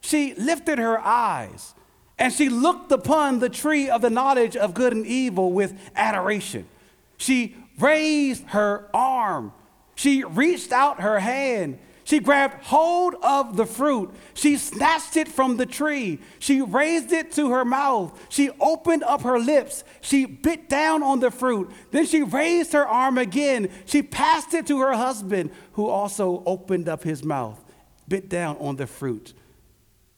She 0.00 0.34
lifted 0.34 0.78
her 0.78 1.00
eyes 1.00 1.74
and 2.16 2.32
she 2.32 2.48
looked 2.48 2.92
upon 2.92 3.40
the 3.40 3.48
tree 3.48 3.90
of 3.90 4.02
the 4.02 4.10
knowledge 4.10 4.54
of 4.54 4.72
good 4.72 4.92
and 4.92 5.04
evil 5.04 5.50
with 5.50 5.76
adoration. 5.96 6.68
She 7.16 7.56
raised 7.80 8.44
her 8.50 8.88
arm. 8.94 9.52
She 9.96 10.22
reached 10.22 10.70
out 10.70 11.00
her 11.00 11.18
hand 11.18 11.80
she 12.04 12.20
grabbed 12.20 12.62
hold 12.64 13.14
of 13.22 13.56
the 13.56 13.64
fruit. 13.64 14.14
She 14.34 14.58
snatched 14.58 15.16
it 15.16 15.26
from 15.26 15.56
the 15.56 15.64
tree. 15.64 16.20
She 16.38 16.60
raised 16.60 17.12
it 17.12 17.32
to 17.32 17.50
her 17.50 17.64
mouth. 17.64 18.18
She 18.28 18.50
opened 18.60 19.02
up 19.04 19.22
her 19.22 19.38
lips. 19.38 19.84
She 20.02 20.26
bit 20.26 20.68
down 20.68 21.02
on 21.02 21.20
the 21.20 21.30
fruit. 21.30 21.70
Then 21.90 22.04
she 22.04 22.22
raised 22.22 22.74
her 22.74 22.86
arm 22.86 23.16
again. 23.16 23.70
She 23.86 24.02
passed 24.02 24.52
it 24.52 24.66
to 24.66 24.80
her 24.80 24.92
husband, 24.92 25.50
who 25.72 25.88
also 25.88 26.42
opened 26.44 26.88
up 26.88 27.02
his 27.02 27.24
mouth, 27.24 27.58
bit 28.06 28.28
down 28.28 28.58
on 28.58 28.76
the 28.76 28.86
fruit. 28.86 29.32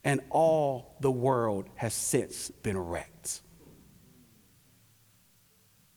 And 0.03 0.21
all 0.31 0.97
the 1.01 1.11
world 1.11 1.69
has 1.77 1.95
since 1.95 2.51
been 2.51 2.79
wrecked. 2.79 3.43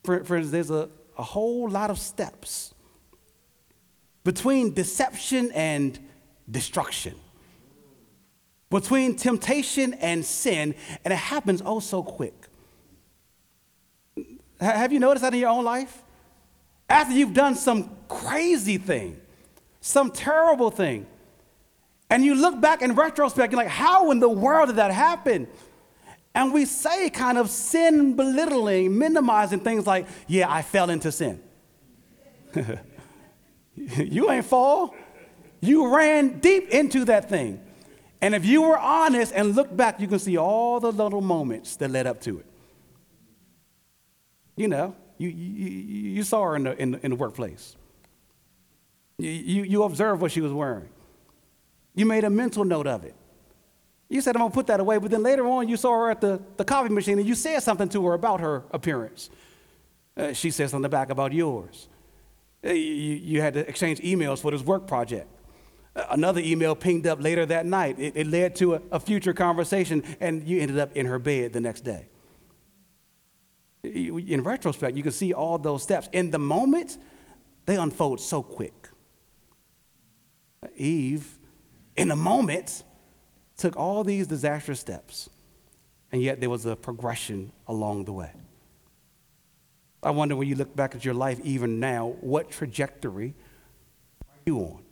Friends, 0.04 0.52
there's 0.52 0.72
a, 0.72 0.90
a 1.18 1.24
whole 1.24 1.70
lot 1.70 1.90
of 1.90 2.00
steps 2.00 2.74
between 4.30 4.74
deception 4.76 5.52
and 5.54 5.98
destruction, 6.52 7.16
between 8.70 9.16
temptation 9.16 9.96
and 9.96 10.24
sin, 10.24 10.76
and 11.04 11.12
it 11.12 11.18
happens 11.18 11.64
oh 11.66 11.80
so 11.80 12.04
quick. 12.04 12.36
Have 14.62 14.94
you 14.94 15.00
noticed 15.00 15.24
that 15.24 15.34
in 15.34 15.40
your 15.40 15.50
own 15.50 15.64
life? 15.64 16.04
after 16.90 17.14
you've 17.14 17.34
done 17.34 17.56
some 17.56 17.90
crazy 18.08 18.78
thing, 18.78 19.20
some 19.80 20.12
terrible 20.12 20.72
thing, 20.72 21.06
and 22.10 22.26
you 22.26 22.34
look 22.34 22.60
back 22.60 22.82
in 22.82 22.96
retrospect, 22.96 23.52
you're 23.52 23.62
like, 23.62 23.68
how 23.68 24.10
in 24.10 24.20
the 24.20 24.30
world 24.30 24.70
did 24.70 24.78
that 24.78 24.92
happen? 24.92 25.48
And 26.34 26.52
we 26.52 26.66
say 26.66 27.10
kind 27.10 27.38
of 27.38 27.50
sin 27.50 28.16
belittling, 28.16 28.98
minimizing 28.98 29.60
things 29.60 29.86
like, 29.86 30.08
yeah, 30.28 30.52
I 30.52 30.64
fell 30.64 30.90
into 30.90 31.12
sin. 31.12 31.42
you 33.98 34.30
ain't 34.30 34.46
fall. 34.46 34.96
You 35.62 35.96
ran 35.96 36.40
deep 36.40 36.70
into 36.70 37.06
that 37.06 37.30
thing. 37.30 37.62
And 38.22 38.36
if 38.36 38.46
you 38.46 38.62
were 38.62 38.78
honest 38.78 39.34
and 39.34 39.56
look 39.56 39.76
back, 39.76 40.00
you 40.00 40.08
can 40.08 40.20
see 40.20 40.38
all 40.38 40.80
the 40.80 40.92
little 40.92 41.22
moments 41.22 41.78
that 41.78 41.90
led 41.90 42.06
up 42.06 42.22
to 42.22 42.40
it. 42.40 42.46
You 44.58 44.68
know, 44.68 44.96
you, 45.18 45.30
you, 45.30 45.70
you 46.16 46.24
saw 46.24 46.44
her 46.44 46.56
in 46.58 46.64
the, 46.64 46.82
in 46.82 46.92
the, 46.92 47.06
in 47.06 47.12
the 47.12 47.16
workplace. 47.16 47.78
You, 49.18 49.30
you, 49.30 49.64
you 49.64 49.84
observed 49.84 50.22
what 50.22 50.32
she 50.32 50.42
was 50.42 50.52
wearing. 50.52 50.90
You 51.96 52.06
made 52.06 52.26
a 52.26 52.30
mental 52.30 52.66
note 52.66 52.88
of 52.88 53.06
it. 53.06 53.16
You 54.10 54.22
said, 54.22 54.36
I'm 54.36 54.42
going 54.42 54.52
to 54.52 54.56
put 54.56 54.68
that 54.68 54.80
away, 54.80 54.98
but 54.98 55.12
then 55.12 55.24
later 55.24 55.46
on 55.48 55.70
you 55.70 55.78
saw 55.78 55.92
her 55.92 56.10
at 56.10 56.20
the, 56.20 56.42
the 56.58 56.66
coffee 56.66 56.90
machine 56.90 57.20
and 57.20 57.28
you 57.28 57.36
said 57.36 57.60
something 57.60 57.88
to 57.90 58.06
her 58.08 58.14
about 58.14 58.42
her 58.42 58.64
appearance. 58.72 59.30
Uh, 60.18 60.34
she 60.34 60.52
said 60.52 60.70
something 60.70 60.90
back 60.90 61.10
about 61.10 61.32
yours. 61.32 61.88
Uh, 62.64 62.72
you, 62.72 63.16
you, 63.16 63.42
had 63.42 63.54
to 63.54 63.68
exchange 63.68 64.00
emails 64.00 64.40
for 64.40 64.52
this 64.52 64.62
work 64.62 64.86
project. 64.86 65.28
Uh, 65.96 66.06
another 66.12 66.42
email 66.42 66.76
pinged 66.76 67.08
up 67.08 67.22
later 67.22 67.46
that 67.46 67.66
night. 67.66 67.98
It, 67.98 68.14
it 68.18 68.28
led 68.28 68.56
to 68.58 68.76
a, 68.76 68.82
a, 68.92 69.00
future 69.00 69.34
conversation, 69.34 70.04
and 70.20 70.46
you 70.46 70.60
ended 70.60 70.78
up 70.78 70.96
in 70.96 71.06
her 71.06 71.20
bed 71.20 71.54
the 71.54 71.62
next 71.62 71.82
day. 71.82 72.10
In 73.84 74.44
retrospect, 74.44 74.98
you 74.98 75.04
can 75.04 75.14
see 75.14 75.32
all 75.32 75.58
those 75.58 75.84
steps. 75.84 76.10
In 76.12 76.32
the 76.32 76.40
moment, 76.40 76.98
they 77.66 77.78
unfold 77.78 78.20
so 78.20 78.44
quick. 78.44 78.90
Eve, 80.76 81.40
in 81.96 82.12
a 82.12 82.16
moment, 82.16 82.84
took 83.56 83.78
all 83.78 84.04
these 84.04 84.28
disastrous 84.28 84.82
steps, 84.82 85.30
and 86.12 86.22
yet 86.22 86.42
there 86.42 86.50
was 86.50 86.66
a 86.66 86.76
progression 86.76 87.54
along 87.68 88.04
the 88.06 88.12
way. 88.12 88.32
I 90.02 90.12
wonder 90.12 90.36
when 90.36 90.48
you 90.48 90.56
look 90.56 90.76
back 90.76 90.96
at 90.96 91.04
your 91.04 91.14
life, 91.14 91.40
even 91.44 91.80
now, 91.80 92.16
what 92.22 92.50
trajectory 92.50 93.34
are 94.22 94.40
you 94.46 94.60
on? 94.60 94.84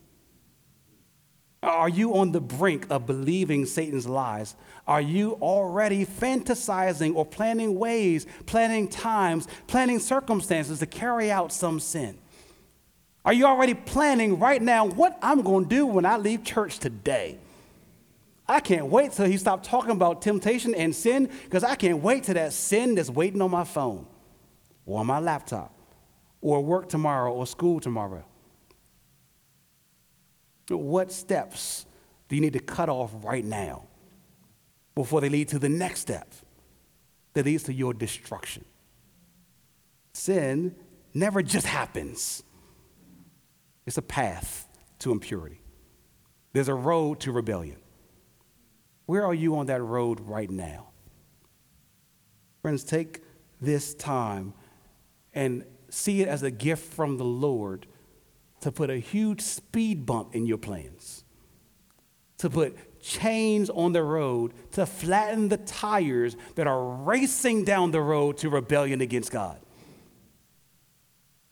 Are 1.64 1.90
you 1.90 2.16
on 2.18 2.32
the 2.32 2.42
brink 2.42 2.86
of 2.90 3.06
believing 3.06 3.66
Satan's 3.66 4.08
lies? 4.08 4.56
Are 4.86 5.02
you 5.02 5.34
already 5.42 6.06
fantasizing 6.06 7.16
or 7.16 7.26
planning 7.26 7.80
ways, 7.80 8.28
planning 8.46 8.88
times, 8.88 9.48
planning 9.66 10.00
circumstances 10.00 10.80
to 10.80 10.86
carry 10.86 11.32
out 11.32 11.52
some 11.52 11.80
sin? 11.80 12.18
Are 13.26 13.34
you 13.34 13.46
already 13.46 13.74
planning 13.74 14.40
right 14.40 14.62
now 14.62 14.86
what 14.86 15.18
I'm 15.22 15.42
going 15.42 15.66
to 15.66 15.70
do 15.70 15.86
when 15.86 16.06
I 16.06 16.18
leave 16.18 16.44
church 16.44 16.80
today? 16.80 17.40
I 18.48 18.60
can't 18.62 18.86
wait 18.86 19.12
till 19.14 19.26
he 19.26 19.38
stops 19.38 19.68
talking 19.68 19.92
about 19.92 20.22
temptation 20.22 20.74
and 20.74 20.96
sin 20.96 21.30
because 21.44 21.64
I 21.64 21.76
can't 21.76 22.02
wait 22.02 22.26
till 22.26 22.36
that 22.36 22.54
sin 22.54 22.96
that's 22.96 23.10
waiting 23.10 23.42
on 23.42 23.52
my 23.52 23.66
phone 23.66 24.06
or 24.88 25.06
my 25.06 25.20
laptop 25.20 25.74
or 26.42 26.64
work 26.64 26.90
tomorrow 26.90 27.32
or 27.32 27.46
school 27.46 27.80
tomorrow. 27.80 28.26
What 30.70 31.12
steps 31.12 31.86
do 32.28 32.36
you 32.36 32.42
need 32.42 32.54
to 32.54 32.60
cut 32.60 32.90
off 32.90 33.12
right 33.22 33.46
now 33.46 33.84
before 34.96 35.22
they 35.22 35.30
lead 35.30 35.50
to 35.50 35.60
the 35.60 35.70
next 35.70 36.00
step 36.00 36.34
that 37.34 37.46
leads 37.46 37.64
to 37.64 37.74
your 37.74 37.94
destruction? 37.94 38.66
Sin 40.14 40.76
never 41.14 41.44
just 41.44 41.68
happens, 41.68 42.44
it's 43.86 43.98
a 43.98 44.02
path 44.02 44.68
to 45.00 45.12
impurity. 45.12 45.62
There's 46.54 46.70
a 46.70 46.74
road 46.74 47.20
to 47.22 47.32
rebellion. 47.32 47.78
Where 49.06 49.26
are 49.26 49.34
you 49.34 49.58
on 49.58 49.68
that 49.68 49.82
road 49.82 50.20
right 50.22 50.50
now? 50.50 50.88
Friends, 52.62 52.84
take 52.84 53.22
this 53.62 53.94
time 53.94 54.54
and 55.38 55.64
see 55.90 56.24
it 56.24 56.28
as 56.28 56.42
a 56.42 56.50
gift 56.50 56.92
from 56.94 57.18
the 57.18 57.24
Lord 57.24 57.86
to 58.62 58.72
put 58.72 58.90
a 58.90 58.98
huge 58.98 59.42
speed 59.42 60.04
bump 60.04 60.34
in 60.34 60.48
your 60.48 60.58
plans, 60.58 61.24
to 62.40 62.50
put 62.50 63.00
chains 63.00 63.70
on 63.70 63.92
the 63.92 64.02
road, 64.02 64.52
to 64.72 64.88
flatten 64.88 65.50
the 65.50 65.58
tires 65.58 66.36
that 66.56 66.66
are 66.66 66.84
racing 66.84 67.66
down 67.66 67.92
the 67.92 68.02
road 68.02 68.38
to 68.40 68.50
rebellion 68.50 69.00
against 69.00 69.32
God. 69.32 69.60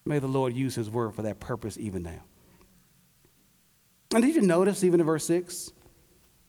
May 0.03 0.17
the 0.17 0.27
Lord 0.27 0.55
use 0.55 0.73
his 0.73 0.89
word 0.89 1.13
for 1.13 1.21
that 1.21 1.39
purpose 1.39 1.77
even 1.77 2.01
now. 2.01 2.23
And 4.15 4.23
did 4.23 4.33
you 4.33 4.41
notice, 4.41 4.83
even 4.83 4.99
in 4.99 5.05
verse 5.05 5.25
6, 5.25 5.71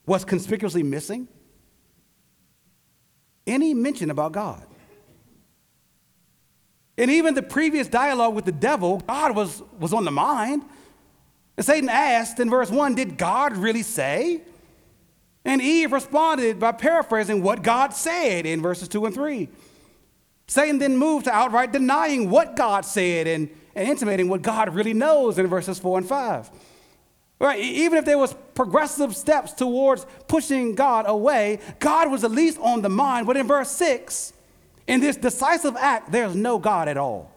what's 0.07 0.25
conspicuously 0.25 0.83
missing? 0.83 1.29
Any 3.47 3.75
mention 3.75 4.11
about 4.11 4.33
God. 4.33 4.67
And 6.99 7.11
even 7.11 7.35
the 7.35 7.43
previous 7.43 7.89
dialogue 7.89 8.35
with 8.35 8.45
the 8.45 8.53
devil, 8.53 8.99
God 9.07 9.37
was, 9.37 9.63
was 9.79 9.93
on 9.93 10.05
the 10.05 10.11
mind. 10.11 10.63
And 11.57 11.65
Satan 11.65 11.89
asked 11.89 12.41
in 12.41 12.51
verse 12.51 12.71
1, 12.71 12.95
Did 12.95 13.19
God 13.19 13.57
really 13.57 13.83
say? 13.83 14.43
And 15.45 15.63
Eve 15.63 15.93
responded 15.93 16.59
by 16.59 16.73
paraphrasing 16.73 17.43
what 17.43 17.63
God 17.63 17.95
said 17.95 18.47
in 18.47 18.61
verses 18.61 18.89
2 18.89 19.07
and 19.07 19.15
3. 19.15 19.49
Satan 20.49 20.79
then 20.79 20.97
moved 20.97 21.27
to 21.27 21.33
outright 21.33 21.73
denying 21.73 22.31
what 22.31 22.57
God 22.57 22.85
said 22.85 23.27
and, 23.27 23.51
and 23.75 23.89
intimating 23.89 24.29
what 24.29 24.43
God 24.43 24.75
really 24.75 24.95
knows 24.95 25.39
in 25.39 25.47
verses 25.47 25.79
4 25.79 25.99
and 25.99 26.09
5. 26.09 26.51
Right? 27.39 27.61
Even 27.61 27.99
if 27.99 28.05
there 28.05 28.19
was 28.19 28.35
progressive 28.55 29.15
steps 29.15 29.53
towards 29.53 30.07
pushing 30.27 30.75
God 30.75 31.05
away, 31.07 31.61
God 31.79 32.11
was 32.11 32.25
at 32.25 32.31
least 32.31 32.59
on 32.61 32.81
the 32.83 32.89
mind. 32.89 33.27
But 33.27 33.37
in 33.37 33.47
verse 33.47 33.71
6, 33.71 34.33
in 34.87 35.01
this 35.01 35.17
decisive 35.17 35.77
act, 35.77 36.13
there's 36.13 36.35
no 36.35 36.59
God 36.59 36.89
at 36.89 36.97
all. 36.97 37.31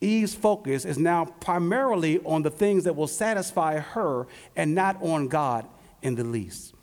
Eve's 0.00 0.34
focus 0.34 0.84
is 0.84 0.98
now 0.98 1.26
primarily 1.40 2.20
on 2.24 2.42
the 2.42 2.50
things 2.50 2.84
that 2.84 2.96
will 2.96 3.06
satisfy 3.06 3.78
her 3.78 4.26
and 4.56 4.74
not 4.74 5.02
on 5.02 5.28
God 5.28 5.66
in 6.02 6.14
the 6.14 6.24
least. 6.24 6.74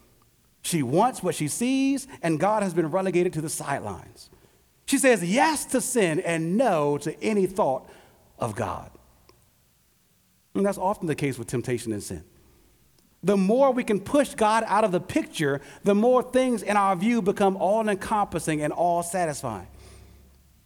She 0.62 0.84
wants 0.84 1.24
what 1.24 1.34
she 1.34 1.48
sees, 1.48 2.08
and 2.22 2.40
God 2.40 2.62
has 2.62 2.74
been 2.74 2.92
relegated 2.92 3.34
to 3.34 3.42
the 3.42 3.50
sidelines. 3.50 4.30
She 4.86 4.98
says 4.98 5.24
yes 5.24 5.66
to 5.68 5.82
sin 5.82 6.20
and 6.20 6.58
no 6.58 6.98
to 7.00 7.24
any 7.24 7.46
thought 7.46 7.90
of 8.38 8.56
God. 8.56 8.92
And 10.54 10.66
that's 10.66 10.78
often 10.78 11.08
the 11.08 11.16
case 11.16 11.38
with 11.38 11.48
temptation 11.48 11.94
and 11.94 12.04
sin 12.04 12.24
the 13.24 13.38
more 13.38 13.72
we 13.72 13.84
can 13.84 14.00
push 14.00 14.36
God 14.36 14.64
out 14.68 14.84
of 14.84 14.92
the 14.92 15.00
picture, 15.00 15.62
the 15.84 15.96
more 15.96 16.22
things 16.22 16.62
in 16.62 16.78
our 16.78 16.96
view 16.96 17.22
become 17.22 17.58
all 17.58 17.88
encompassing 17.88 18.62
and 18.62 18.72
all 18.72 19.04
satisfying. 19.04 19.68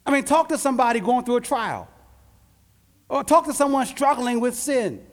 I 0.06 0.12
mean, 0.12 0.24
talk 0.24 0.50
to 0.50 0.58
somebody 0.58 1.00
going 1.00 1.26
through 1.26 1.38
a 1.38 1.42
trial, 1.42 1.88
or 3.10 3.24
talk 3.24 3.46
to 3.46 3.54
someone 3.54 3.86
struggling 3.86 4.40
with 4.40 4.56
sin. 4.56 5.06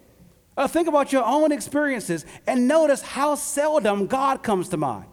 Or 0.56 0.66
think 0.66 0.88
about 0.88 1.12
your 1.12 1.24
own 1.24 1.52
experiences 1.52 2.26
and 2.44 2.66
notice 2.66 3.00
how 3.00 3.36
seldom 3.36 4.08
God 4.08 4.42
comes 4.42 4.68
to 4.70 4.76
mind. 4.76 5.06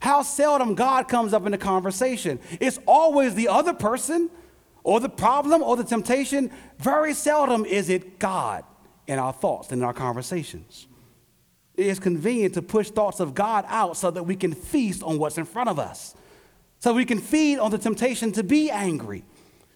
How 0.00 0.22
seldom 0.22 0.74
God 0.74 1.06
comes 1.06 1.32
up 1.32 1.46
in 1.46 1.52
the 1.52 1.58
conversation. 1.58 2.40
It's 2.58 2.80
always 2.84 3.36
the 3.36 3.46
other 3.46 3.74
person 3.74 4.28
or 4.82 4.98
the 4.98 5.08
problem 5.08 5.62
or 5.62 5.76
the 5.76 5.84
temptation. 5.84 6.50
Very 6.80 7.14
seldom 7.14 7.64
is 7.64 7.88
it 7.88 8.18
God 8.18 8.64
in 9.06 9.20
our 9.20 9.32
thoughts 9.32 9.70
and 9.70 9.80
in 9.80 9.86
our 9.86 9.94
conversations. 9.94 10.88
It 11.76 11.86
is 11.86 11.98
convenient 11.98 12.54
to 12.54 12.62
push 12.62 12.90
thoughts 12.90 13.20
of 13.20 13.34
God 13.34 13.64
out 13.68 13.96
so 13.96 14.10
that 14.10 14.24
we 14.24 14.36
can 14.36 14.52
feast 14.52 15.02
on 15.02 15.18
what's 15.18 15.38
in 15.38 15.44
front 15.44 15.70
of 15.70 15.78
us. 15.78 16.14
So 16.80 16.92
we 16.92 17.04
can 17.04 17.18
feed 17.18 17.58
on 17.58 17.70
the 17.70 17.78
temptation 17.78 18.32
to 18.32 18.42
be 18.42 18.70
angry, 18.70 19.24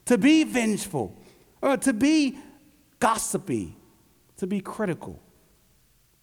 to 0.07 0.19
be 0.19 0.45
vengeful, 0.45 1.17
or 1.63 1.77
to 1.79 1.93
be 1.93 2.39
gossipy, 2.99 3.77
to 4.39 4.47
be 4.47 4.61
critical, 4.61 5.23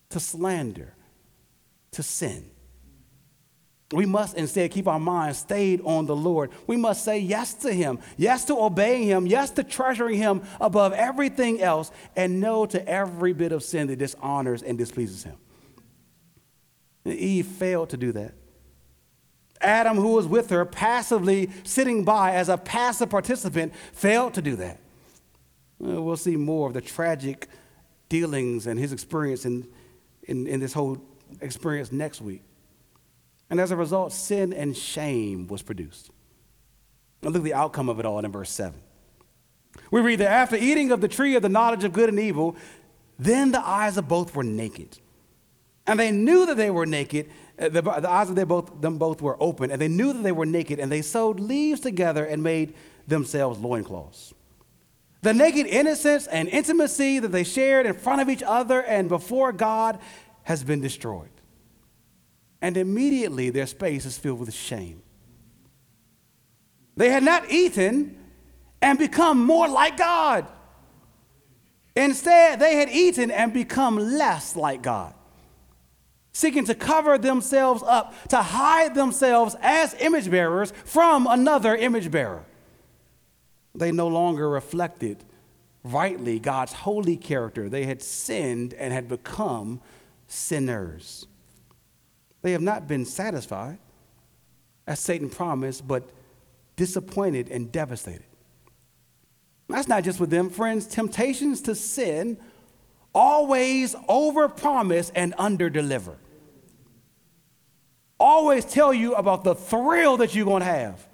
to 0.10 0.20
slander, 0.20 0.94
to 1.92 2.04
sin. 2.04 2.50
We 3.92 4.06
must 4.08 4.36
instead 4.36 4.72
keep 4.72 4.88
our 4.88 5.00
minds 5.00 5.38
stayed 5.38 5.80
on 5.84 6.08
the 6.08 6.16
Lord. 6.16 6.50
We 6.66 6.78
must 6.78 7.04
say 7.06 7.20
yes 7.20 7.54
to 7.56 7.72
Him, 7.72 8.00
yes 8.18 8.46
to 8.46 8.58
obeying 8.58 9.04
Him, 9.04 9.28
yes 9.28 9.52
to 9.52 9.64
treasuring 9.64 10.18
Him 10.18 10.42
above 10.60 10.94
everything 10.94 11.62
else, 11.62 11.92
and 12.16 12.42
no 12.42 12.66
to 12.66 12.88
every 12.88 13.34
bit 13.34 13.52
of 13.52 13.64
sin 13.64 13.88
that 13.88 13.98
dishonors 13.98 14.64
and 14.64 14.78
displeases 14.78 15.24
Him. 15.24 15.36
Eve 17.06 17.46
failed 17.46 17.90
to 17.90 17.98
do 17.98 18.12
that. 18.14 18.34
Adam, 19.62 19.98
who 19.98 20.14
was 20.14 20.28
with 20.28 20.50
her, 20.50 20.66
passively 20.66 21.50
sitting 21.64 22.04
by 22.04 22.34
as 22.34 22.50
a 22.50 22.58
passive 22.58 23.10
participant, 23.10 23.74
failed 23.94 24.34
to 24.34 24.42
do 24.42 24.56
that. 24.58 24.80
We'll 25.80 26.18
see 26.18 26.36
more 26.36 26.68
of 26.68 26.74
the 26.74 26.82
tragic 26.82 27.48
dealings 28.10 28.68
and 28.68 28.80
his 28.80 28.94
experience 28.94 29.46
in, 29.46 29.68
in, 30.24 30.48
in 30.48 30.60
this 30.60 30.74
whole 30.74 31.02
experience 31.42 31.92
next 31.92 32.22
week. 32.22 32.44
And 33.50 33.60
as 33.60 33.72
a 33.72 33.76
result, 33.76 34.14
sin 34.14 34.54
and 34.54 34.76
shame 34.76 35.48
was 35.48 35.62
produced. 35.62 36.10
Now 37.22 37.30
look 37.30 37.38
at 37.38 37.44
the 37.44 37.54
outcome 37.54 37.90
of 37.90 38.00
it 38.00 38.06
all 38.06 38.20
in 38.20 38.32
verse 38.32 38.50
7. 38.50 38.80
We 39.92 40.02
read 40.02 40.20
that 40.20 40.30
after 40.30 40.56
eating 40.56 40.92
of 40.92 41.02
the 41.02 41.08
tree 41.08 41.36
of 41.36 41.42
the 41.42 41.50
knowledge 41.50 41.84
of 41.84 41.94
good 41.94 42.10
and 42.10 42.20
evil, 42.20 42.56
then 43.18 43.52
the 43.52 43.66
eyes 43.66 43.98
of 43.98 44.08
both 44.08 44.36
were 44.36 44.44
naked. 44.44 45.00
And 45.86 46.00
they 46.00 46.12
knew 46.12 46.46
that 46.46 46.56
they 46.56 46.72
were 46.72 46.86
naked. 46.86 47.30
Uh, 47.60 47.70
the, 47.70 47.82
the 47.82 48.10
eyes 48.10 48.30
of 48.30 48.48
both, 48.48 48.82
them 48.82 48.98
both 48.98 49.22
were 49.22 49.38
open, 49.40 49.72
and 49.72 49.82
they 49.82 49.88
knew 49.88 50.14
that 50.14 50.24
they 50.24 50.32
were 50.32 50.46
naked, 50.46 50.80
and 50.80 50.92
they 50.92 51.02
sewed 51.02 51.40
leaves 51.40 51.82
together 51.82 52.26
and 52.26 52.42
made 52.42 52.74
themselves 53.08 53.60
loincloths. 53.60 54.34
The 55.22 55.34
naked 55.34 55.68
innocence 55.68 56.28
and 56.28 56.50
intimacy 56.50 57.20
that 57.20 57.30
they 57.30 57.44
shared 57.44 57.86
in 57.86 57.94
front 57.94 58.22
of 58.22 58.30
each 58.30 58.44
other 58.44 58.82
and 58.82 59.08
before 59.08 59.54
God 59.54 60.00
has 60.44 60.64
been 60.64 60.82
destroyed. 60.82 61.30
And 62.62 62.76
immediately 62.78 63.50
their 63.50 63.68
space 63.68 64.06
is 64.06 64.18
filled 64.18 64.40
with 64.40 64.54
shame. 64.54 65.02
They 66.96 67.10
had 67.10 67.24
not 67.24 67.50
eaten 67.50 68.18
and 68.82 69.00
become 69.00 69.44
more 69.46 69.68
like 69.68 69.98
God. 69.98 70.46
Instead, 71.96 72.60
they 72.60 72.76
had 72.76 72.90
eaten 72.90 73.32
and 73.32 73.54
become 73.54 73.98
less 73.98 74.56
like 74.56 74.82
God, 74.82 75.14
seeking 76.34 76.66
to 76.66 76.76
cover 76.76 77.18
themselves 77.18 77.84
up, 77.86 78.28
to 78.30 78.38
hide 78.38 78.96
themselves 78.96 79.56
as 79.62 79.94
image 80.00 80.30
bearers 80.30 80.74
from 80.84 81.28
another 81.28 81.76
image 81.76 82.10
bearer. 82.12 82.44
They 83.76 83.92
no 83.92 84.08
longer 84.08 84.50
reflected 84.50 85.24
rightly 85.84 86.40
God's 86.40 86.74
holy 86.74 87.18
character. 87.18 87.70
They 87.70 87.86
had 87.86 88.02
sinned 88.02 88.74
and 88.74 88.92
had 88.92 89.08
become 89.08 89.80
sinners. 90.28 91.28
They 92.42 92.52
have 92.52 92.62
not 92.62 92.88
been 92.88 93.06
satisfied, 93.06 93.78
as 94.88 95.00
Satan 95.00 95.30
promised, 95.30 95.88
but 95.88 96.10
disappointed 96.76 97.50
and 97.50 97.72
devastated. 97.72 98.26
That's 99.70 99.88
not 99.88 100.04
just 100.04 100.20
with 100.20 100.30
them, 100.30 100.50
friends. 100.50 100.86
Temptations 100.88 101.62
to 101.62 101.76
sin 101.76 102.38
always 103.14 103.96
overpromise 104.10 105.12
and 105.16 105.34
underdeliver. 105.36 106.16
Always 108.26 108.64
tell 108.64 108.94
you 108.94 109.16
about 109.16 109.44
the 109.44 109.54
thrill 109.54 110.16
that 110.16 110.34
you're 110.34 110.46
going 110.46 110.62
to 110.62 110.66
have. 110.66 111.06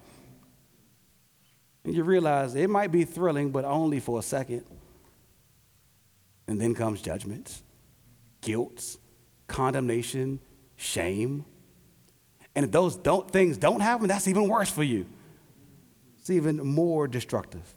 And 1.84 1.95
you 1.95 2.03
realize 2.03 2.53
it 2.53 2.70
might 2.70 2.91
be 2.91 3.03
thrilling, 3.03 3.49
but 3.49 3.66
only 3.66 3.99
for 3.99 4.20
a 4.20 4.22
second. 4.22 4.64
And 6.47 6.62
then 6.62 6.76
comes 6.76 7.01
judgment, 7.01 7.64
guilt, 8.41 8.97
condemnation, 9.47 10.39
shame. 10.76 11.45
And 12.53 12.66
if 12.66 12.72
those 12.72 12.95
don't, 12.95 13.28
things 13.32 13.57
don't 13.57 13.80
happen, 13.80 14.07
that's 14.07 14.28
even 14.28 14.47
worse 14.47 14.70
for 14.70 14.84
you. 14.84 15.07
It's 16.20 16.30
even 16.30 16.57
more 16.57 17.07
destructive. 17.07 17.74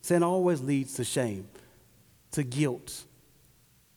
Sin 0.00 0.24
always 0.24 0.60
leads 0.60 0.94
to 0.94 1.04
shame, 1.04 1.46
to 2.32 2.42
guilt, 2.42 3.04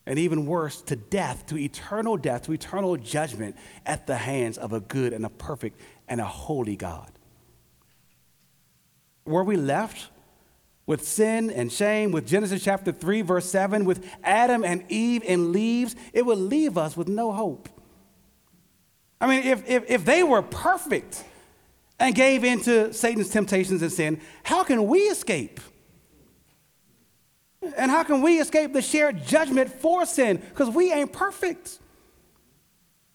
and 0.06 0.18
even 0.18 0.46
worse, 0.46 0.82
to 0.84 0.96
death, 0.96 1.46
to 1.48 1.58
eternal 1.58 2.18
death, 2.18 2.44
to 2.44 2.54
eternal 2.54 2.98
judgment 2.98 3.56
at 3.86 4.08
the 4.08 4.18
hands 4.18 4.58
of 4.58 4.74
a 4.74 4.80
good 4.80 5.14
and 5.14 5.26
a 5.26 5.30
perfect 5.30 5.80
and 6.08 6.20
a 6.20 6.26
holy 6.26 6.76
God. 6.76 7.12
Were 9.26 9.44
we 9.44 9.56
left 9.56 10.10
with 10.86 11.08
sin 11.08 11.50
and 11.52 11.72
shame, 11.72 12.12
with 12.12 12.28
Genesis 12.28 12.64
chapter 12.64 12.92
3, 12.92 13.22
verse 13.22 13.50
7, 13.50 13.86
with 13.86 14.06
Adam 14.24 14.66
and 14.66 14.84
Eve 14.90 15.24
in 15.24 15.52
leaves, 15.52 15.96
it 16.12 16.26
would 16.26 16.38
leave 16.38 16.78
us 16.78 16.98
with 16.98 17.08
no 17.08 17.32
hope. 17.32 17.70
I 19.22 19.28
mean, 19.28 19.44
if, 19.44 19.70
if, 19.70 19.90
if 19.90 20.04
they 20.04 20.24
were 20.24 20.42
perfect 20.42 21.24
and 22.00 22.16
gave 22.16 22.44
in 22.44 22.60
to 22.64 22.92
Satan's 22.92 23.30
temptations 23.30 23.84
and 23.84 23.92
sin, 23.92 24.20
how 24.44 24.64
can 24.64 24.88
we 24.88 25.02
escape? 25.02 25.60
And 27.78 27.92
how 27.92 28.04
can 28.04 28.22
we 28.22 28.40
escape 28.40 28.74
the 28.74 28.82
shared 28.82 29.26
judgment 29.26 29.70
for 29.70 30.06
sin? 30.06 30.38
Because 30.38 30.70
we 30.70 30.92
ain't 30.92 31.14
perfect. 31.14 31.80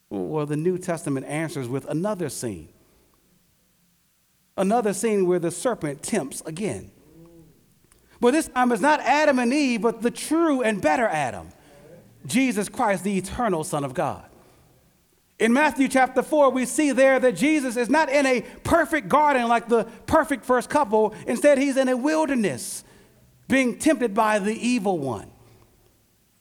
Well, 0.09 0.47
the 0.47 0.57
New 0.57 0.79
Testament 0.79 1.27
answers 1.27 1.69
with 1.69 1.85
another 1.87 2.29
scene. 2.29 2.69
Another 4.57 4.93
scene 4.93 5.27
where 5.27 5.41
the 5.41 5.51
serpent 5.51 6.03
tempts 6.03 6.43
again. 6.43 6.91
But 8.21 8.31
this 8.31 8.49
time 8.49 8.73
it's 8.73 8.81
not 8.81 9.01
Adam 9.01 9.39
and 9.39 9.53
Eve, 9.53 9.83
but 9.83 10.01
the 10.01 10.11
true 10.11 10.63
and 10.63 10.81
better 10.81 11.07
Adam, 11.07 11.49
Jesus 12.25 12.69
Christ, 12.69 13.05
the 13.05 13.19
eternal 13.19 13.65
Son 13.65 13.85
of 13.85 13.95
God. 13.95 14.25
In 15.39 15.53
Matthew 15.53 15.89
chapter 15.89 16.23
4, 16.23 16.49
we 16.51 16.65
see 16.65 16.93
there 16.93 17.21
that 17.21 17.37
Jesus 17.37 17.77
is 17.77 17.91
not 17.91 18.09
in 18.09 18.25
a 18.25 18.41
perfect 18.65 19.09
garden 19.09 19.49
like 19.49 19.69
the 19.69 19.85
perfect 20.07 20.47
first 20.47 20.71
couple. 20.71 21.15
Instead, 21.27 21.59
he's 21.59 21.77
in 21.77 21.89
a 21.89 21.97
wilderness 21.97 22.85
being 23.49 23.79
tempted 23.79 24.15
by 24.15 24.39
the 24.39 24.55
evil 24.55 24.99
one. 24.99 25.31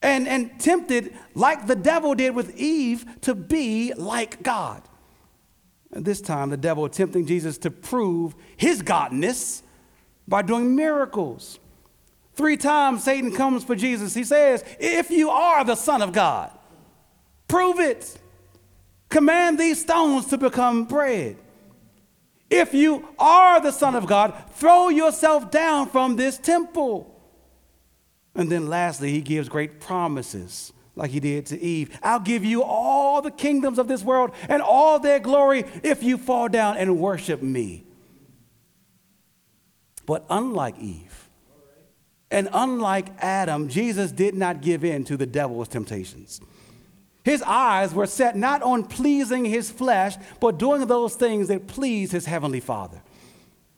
And, 0.01 0.27
and 0.27 0.59
tempted 0.59 1.15
like 1.33 1.65
the 1.65 1.75
devil 1.75 2.13
did 2.13 2.35
with 2.35 2.55
Eve 2.57 3.05
to 3.21 3.33
be 3.33 3.93
like 3.95 4.43
God. 4.43 4.83
And 5.91 6.05
this 6.05 6.21
time, 6.21 6.49
the 6.49 6.57
devil 6.57 6.87
tempting 6.89 7.25
Jesus 7.25 7.57
to 7.59 7.71
prove 7.71 8.35
his 8.57 8.83
godness 8.83 9.63
by 10.27 10.41
doing 10.41 10.75
miracles. 10.75 11.59
Three 12.33 12.57
times 12.57 13.03
Satan 13.03 13.31
comes 13.31 13.63
for 13.63 13.75
Jesus. 13.75 14.13
He 14.13 14.23
says, 14.25 14.63
If 14.79 15.09
you 15.09 15.29
are 15.29 15.63
the 15.63 15.75
Son 15.75 16.01
of 16.01 16.11
God, 16.11 16.51
prove 17.47 17.79
it. 17.79 18.19
Command 19.09 19.57
these 19.57 19.81
stones 19.81 20.25
to 20.27 20.37
become 20.37 20.83
bread. 20.83 21.37
If 22.49 22.73
you 22.73 23.07
are 23.17 23.59
the 23.59 23.71
Son 23.71 23.95
of 23.95 24.05
God, 24.05 24.33
throw 24.51 24.89
yourself 24.89 25.49
down 25.51 25.89
from 25.89 26.15
this 26.15 26.37
temple. 26.37 27.11
And 28.35 28.51
then 28.51 28.67
lastly, 28.67 29.11
he 29.11 29.21
gives 29.21 29.49
great 29.49 29.79
promises, 29.79 30.73
like 30.95 31.11
he 31.11 31.19
did 31.19 31.45
to 31.47 31.59
Eve. 31.59 31.97
I'll 32.03 32.19
give 32.19 32.45
you 32.45 32.63
all 32.63 33.21
the 33.21 33.31
kingdoms 33.31 33.79
of 33.79 33.87
this 33.87 34.03
world 34.03 34.31
and 34.47 34.61
all 34.61 34.99
their 34.99 35.19
glory 35.19 35.65
if 35.83 36.03
you 36.03 36.17
fall 36.17 36.49
down 36.49 36.77
and 36.77 36.99
worship 36.99 37.41
me. 37.41 37.85
But 40.05 40.25
unlike 40.29 40.77
Eve, 40.79 41.29
and 42.29 42.49
unlike 42.53 43.07
Adam, 43.19 43.69
Jesus 43.69 44.11
did 44.11 44.35
not 44.35 44.61
give 44.61 44.83
in 44.83 45.03
to 45.05 45.17
the 45.17 45.25
devil's 45.25 45.67
temptations. 45.67 46.41
His 47.25 47.41
eyes 47.41 47.91
were 47.91 48.05
set 48.05 48.37
not 48.37 48.61
on 48.61 48.83
pleasing 48.83 49.45
his 49.45 49.71
flesh, 49.71 50.15
but 50.39 50.59
doing 50.59 50.85
those 50.85 51.15
things 51.15 51.47
that 51.47 51.65
please 51.65 52.11
his 52.11 52.27
heavenly 52.27 52.59
Father. 52.59 53.01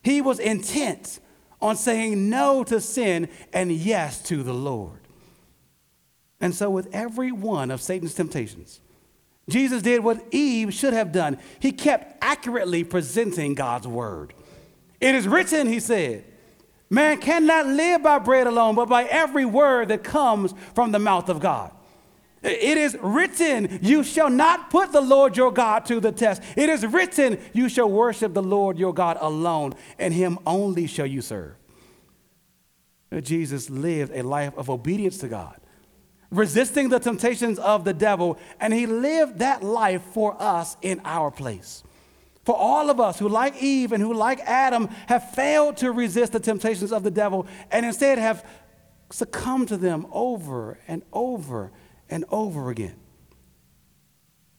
He 0.04 0.22
was 0.22 0.38
intent 0.38 1.22
on 1.62 1.78
saying 1.78 2.30
no 2.30 2.66
to 2.66 2.82
sin 2.82 3.30
and 3.54 3.72
yes 3.72 4.22
to 4.24 4.44
the 4.44 4.54
Lord. 4.54 5.00
And 6.42 6.54
so, 6.54 6.70
with 6.70 6.94
every 6.94 7.32
one 7.32 7.72
of 7.72 7.82
Satan's 7.82 8.14
temptations, 8.14 8.82
Jesus 9.50 9.82
did 9.82 10.04
what 10.04 10.26
Eve 10.32 10.74
should 10.74 10.94
have 10.94 11.14
done. 11.14 11.38
He 11.60 11.72
kept 11.72 12.22
accurately 12.22 12.84
presenting 12.84 13.56
God's 13.56 13.88
word. 13.88 14.34
It 15.00 15.16
is 15.16 15.26
written, 15.26 15.68
he 15.68 15.80
said, 15.80 16.26
man 16.90 17.20
cannot 17.20 17.66
live 17.66 18.04
by 18.04 18.20
bread 18.20 18.46
alone, 18.46 18.76
but 18.76 18.90
by 18.90 19.06
every 19.06 19.46
word 19.46 19.88
that 19.88 20.04
comes 20.04 20.54
from 20.76 20.92
the 20.92 21.00
mouth 21.00 21.30
of 21.30 21.40
God. 21.40 21.72
It 22.44 22.78
is 22.78 22.98
written, 23.02 23.80
You 23.82 24.04
shall 24.04 24.30
not 24.30 24.70
put 24.70 24.92
the 24.92 25.02
Lord 25.02 25.36
your 25.36 25.52
God 25.52 25.86
to 25.88 26.00
the 26.00 26.12
test. 26.12 26.42
It 26.56 26.70
is 26.70 26.86
written, 26.86 27.40
You 27.54 27.68
shall 27.68 27.90
worship 27.90 28.34
the 28.34 28.44
Lord 28.44 28.78
your 28.78 28.94
God 28.94 29.18
alone, 29.20 29.74
and 29.98 30.14
him 30.14 30.38
only 30.46 30.88
shall 30.88 31.08
you 31.08 31.22
serve. 31.22 31.56
Jesus 33.22 33.70
lived 33.70 34.12
a 34.14 34.22
life 34.22 34.54
of 34.58 34.70
obedience 34.70 35.18
to 35.20 35.28
God, 35.28 35.60
resisting 36.30 36.90
the 36.90 37.00
temptations 37.00 37.58
of 37.58 37.86
the 37.86 37.94
devil, 37.94 38.38
and 38.60 38.74
he 38.74 38.86
lived 38.86 39.40
that 39.40 39.64
life 39.64 40.04
for 40.14 40.40
us 40.42 40.78
in 40.82 41.02
our 41.06 41.32
place. 41.32 41.84
For 42.44 42.56
all 42.56 42.90
of 42.90 43.00
us 43.00 43.20
who, 43.20 43.28
like 43.28 43.62
Eve 43.62 43.92
and 43.92 44.02
who, 44.02 44.14
like 44.14 44.40
Adam, 44.42 44.88
have 45.08 45.32
failed 45.32 45.78
to 45.78 45.92
resist 45.92 46.32
the 46.32 46.40
temptations 46.40 46.94
of 46.94 47.04
the 47.04 47.12
devil 47.12 47.46
and 47.72 47.86
instead 47.86 48.18
have 48.20 48.46
succumbed 49.10 49.68
to 49.70 49.76
them 49.76 50.08
over 50.12 50.78
and 50.88 51.04
over 51.12 51.72
and 52.10 52.26
over 52.30 52.70
again. 52.70 52.96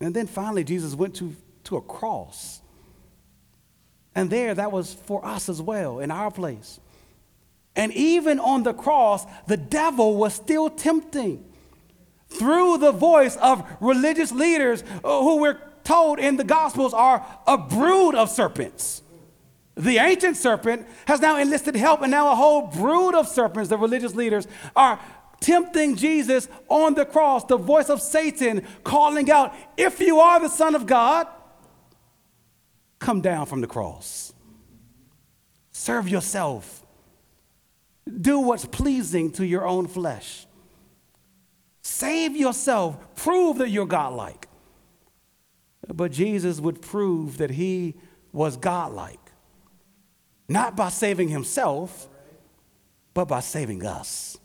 And 0.00 0.14
then 0.14 0.26
finally, 0.26 0.64
Jesus 0.64 0.94
went 0.94 1.16
to, 1.16 1.34
to 1.64 1.76
a 1.76 1.80
cross. 1.80 2.60
And 4.14 4.30
there, 4.30 4.54
that 4.54 4.72
was 4.72 4.94
for 4.94 5.24
us 5.24 5.48
as 5.48 5.60
well, 5.60 6.00
in 6.00 6.10
our 6.10 6.30
place. 6.30 6.80
And 7.76 7.92
even 7.92 8.40
on 8.40 8.64
the 8.64 8.74
cross, 8.74 9.24
the 9.46 9.56
devil 9.56 10.16
was 10.16 10.34
still 10.34 10.68
tempting 10.70 11.44
through 12.28 12.78
the 12.78 12.92
voice 12.92 13.36
of 13.36 13.64
religious 13.80 14.32
leaders 14.32 14.82
uh, 15.04 15.22
who 15.22 15.40
we're 15.40 15.58
told 15.84 16.18
in 16.18 16.36
the 16.36 16.44
Gospels 16.44 16.92
are 16.92 17.24
a 17.46 17.56
brood 17.56 18.14
of 18.14 18.28
serpents. 18.28 19.02
The 19.76 19.98
ancient 19.98 20.36
serpent 20.36 20.86
has 21.06 21.20
now 21.20 21.38
enlisted 21.38 21.76
help, 21.76 22.02
and 22.02 22.10
now 22.10 22.32
a 22.32 22.34
whole 22.34 22.66
brood 22.66 23.14
of 23.14 23.28
serpents, 23.28 23.70
the 23.70 23.78
religious 23.78 24.14
leaders, 24.14 24.48
are 24.74 24.98
tempting 25.40 25.96
Jesus 25.96 26.48
on 26.68 26.94
the 26.94 27.04
cross, 27.04 27.44
the 27.44 27.56
voice 27.56 27.88
of 27.88 28.00
Satan 28.00 28.66
calling 28.84 29.30
out, 29.30 29.54
If 29.76 30.00
you 30.00 30.20
are 30.20 30.40
the 30.40 30.48
Son 30.48 30.74
of 30.74 30.86
God, 30.86 31.26
come 32.98 33.20
down 33.20 33.46
from 33.46 33.60
the 33.60 33.66
cross. 33.66 34.32
Serve 35.72 36.08
yourself. 36.08 36.84
Do 38.20 38.40
what's 38.40 38.64
pleasing 38.64 39.30
to 39.32 39.46
your 39.46 39.66
own 39.66 39.86
flesh. 39.86 40.46
Save 41.82 42.36
yourself. 42.36 43.14
Prove 43.14 43.58
that 43.58 43.70
you're 43.70 43.86
godlike. 43.86 44.48
But 45.86 46.12
Jesus 46.12 46.60
would 46.60 46.82
prove 46.82 47.38
that 47.38 47.50
he 47.50 47.94
was 48.32 48.56
godlike, 48.56 49.20
not 50.48 50.76
by 50.76 50.90
saving 50.90 51.28
himself, 51.28 52.08
but 53.14 53.26
by 53.26 53.40
saving 53.40 53.86
us. 53.86 54.36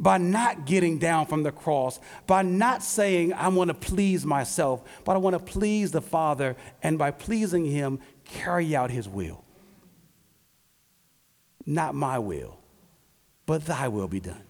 By 0.00 0.18
not 0.18 0.64
getting 0.64 0.98
down 0.98 1.26
from 1.26 1.42
the 1.42 1.50
cross, 1.50 1.98
by 2.26 2.42
not 2.42 2.82
saying, 2.82 3.32
I 3.32 3.48
want 3.48 3.68
to 3.68 3.74
please 3.74 4.24
myself, 4.24 4.82
but 5.04 5.14
I 5.14 5.18
want 5.18 5.34
to 5.34 5.40
please 5.40 5.90
the 5.90 6.00
Father, 6.00 6.56
and 6.82 6.98
by 6.98 7.10
pleasing 7.10 7.64
Him, 7.64 7.98
carry 8.24 8.76
out 8.76 8.90
His 8.90 9.08
will. 9.08 9.44
Not 11.66 11.94
my 11.94 12.18
will, 12.18 12.58
but 13.44 13.66
thy 13.66 13.88
will 13.88 14.08
be 14.08 14.20
done. 14.20 14.42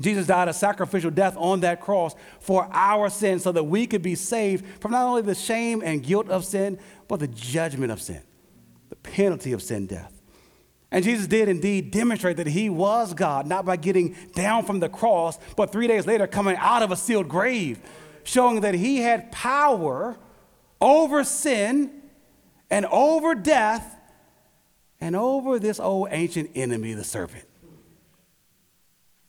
Jesus 0.00 0.26
died 0.26 0.48
a 0.48 0.52
sacrificial 0.52 1.10
death 1.10 1.36
on 1.36 1.60
that 1.60 1.80
cross 1.80 2.14
for 2.40 2.68
our 2.72 3.08
sins 3.08 3.44
so 3.44 3.52
that 3.52 3.64
we 3.64 3.86
could 3.86 4.02
be 4.02 4.14
saved 4.14 4.64
from 4.80 4.90
not 4.90 5.06
only 5.06 5.22
the 5.22 5.34
shame 5.34 5.82
and 5.84 6.02
guilt 6.02 6.28
of 6.28 6.44
sin, 6.44 6.78
but 7.06 7.20
the 7.20 7.28
judgment 7.28 7.92
of 7.92 8.02
sin, 8.02 8.22
the 8.88 8.96
penalty 8.96 9.52
of 9.52 9.62
sin, 9.62 9.86
death. 9.86 10.13
And 10.94 11.02
Jesus 11.02 11.26
did 11.26 11.48
indeed 11.48 11.90
demonstrate 11.90 12.36
that 12.36 12.46
he 12.46 12.70
was 12.70 13.14
God, 13.14 13.48
not 13.48 13.64
by 13.64 13.74
getting 13.74 14.14
down 14.32 14.64
from 14.64 14.78
the 14.78 14.88
cross, 14.88 15.40
but 15.56 15.72
three 15.72 15.88
days 15.88 16.06
later 16.06 16.28
coming 16.28 16.54
out 16.56 16.84
of 16.84 16.92
a 16.92 16.96
sealed 16.96 17.28
grave, 17.28 17.80
showing 18.22 18.60
that 18.60 18.74
he 18.74 18.98
had 18.98 19.32
power 19.32 20.16
over 20.80 21.24
sin 21.24 21.90
and 22.70 22.86
over 22.86 23.34
death 23.34 23.96
and 25.00 25.16
over 25.16 25.58
this 25.58 25.80
old 25.80 26.10
ancient 26.12 26.52
enemy, 26.54 26.94
the 26.94 27.02
serpent. 27.02 27.44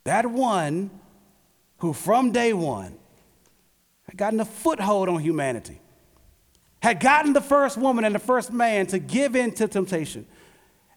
That 0.04 0.28
one 0.28 0.92
who 1.80 1.94
from 1.94 2.32
day 2.32 2.54
one 2.54 2.96
had 4.08 4.18
gotten 4.18 4.40
a 4.40 4.46
foothold 4.46 5.10
on 5.10 5.18
humanity, 5.18 5.82
had 6.84 7.00
gotten 7.00 7.34
the 7.34 7.42
first 7.42 7.76
woman 7.76 8.06
and 8.06 8.14
the 8.14 8.20
first 8.20 8.54
man 8.54 8.86
to 8.86 9.00
give 9.00 9.36
in 9.36 9.52
to 9.56 9.68
temptation, 9.68 10.28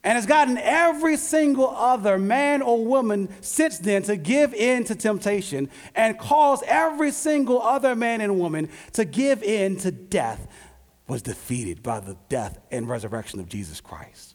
and 0.05 0.17
has 0.17 0.27
gotten 0.27 0.59
every 0.59 1.17
single 1.17 1.71
other 1.71 2.19
man 2.19 2.63
or 2.63 2.85
woman 2.85 3.29
since 3.41 3.79
then 3.79 4.03
to 4.03 4.17
give 4.17 4.55
in 4.55 4.85
to 4.85 4.95
temptation 4.95 5.69
and 5.95 6.19
caused 6.19 6.63
every 6.65 7.11
single 7.11 7.61
other 7.61 7.97
man 7.97 8.21
and 8.21 8.39
woman 8.39 8.69
to 8.93 9.05
give 9.05 9.43
in 9.43 9.77
to 9.79 9.91
death 9.91 10.47
was 11.09 11.23
defeated 11.23 11.83
by 11.83 12.01
the 12.01 12.17
death 12.29 12.59
and 12.71 12.89
resurrection 12.89 13.41
of 13.41 13.49
Jesus 13.49 13.81
Christ. 13.81 14.35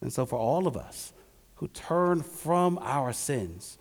And 0.00 0.12
so, 0.12 0.26
for 0.26 0.38
all 0.38 0.66
of 0.66 0.76
us, 0.76 1.12
who 1.54 1.68
turn 1.68 2.22
from 2.22 2.76
our 2.82 3.12
sins 3.12 3.78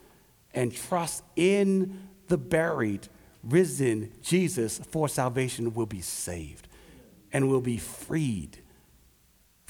and 0.54 0.72
trust 0.72 1.24
in 1.36 2.08
the 2.28 2.38
buried, 2.38 3.08
risen 3.44 4.14
Jesus 4.22 4.80
for 4.92 5.10
salvation 5.10 5.74
will 5.74 5.88
be 5.88 6.02
saved 6.02 6.68
and 7.34 7.50
will 7.50 7.60
be 7.60 7.78
freed 7.78 8.61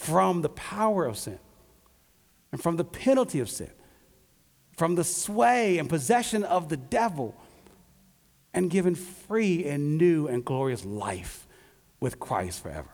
from 0.02 0.42
the 0.42 0.50
power 0.50 1.06
of 1.06 1.16
sin 1.16 1.38
and 2.52 2.62
from 2.62 2.76
the 2.76 2.84
penalty 2.84 3.40
of 3.40 3.48
sin, 3.50 3.70
from 4.76 4.96
the 4.96 5.04
sway 5.04 5.78
and 5.78 5.88
possession 5.88 6.44
of 6.44 6.70
the 6.70 6.78
devil, 6.78 7.36
and 8.52 8.72
given 8.72 8.96
free 8.96 9.64
and 9.66 9.98
new 10.00 10.28
and 10.28 10.44
glorious 10.44 10.84
life 10.84 11.48
with 12.00 12.20
Christ 12.20 12.64
forever. 12.64 12.90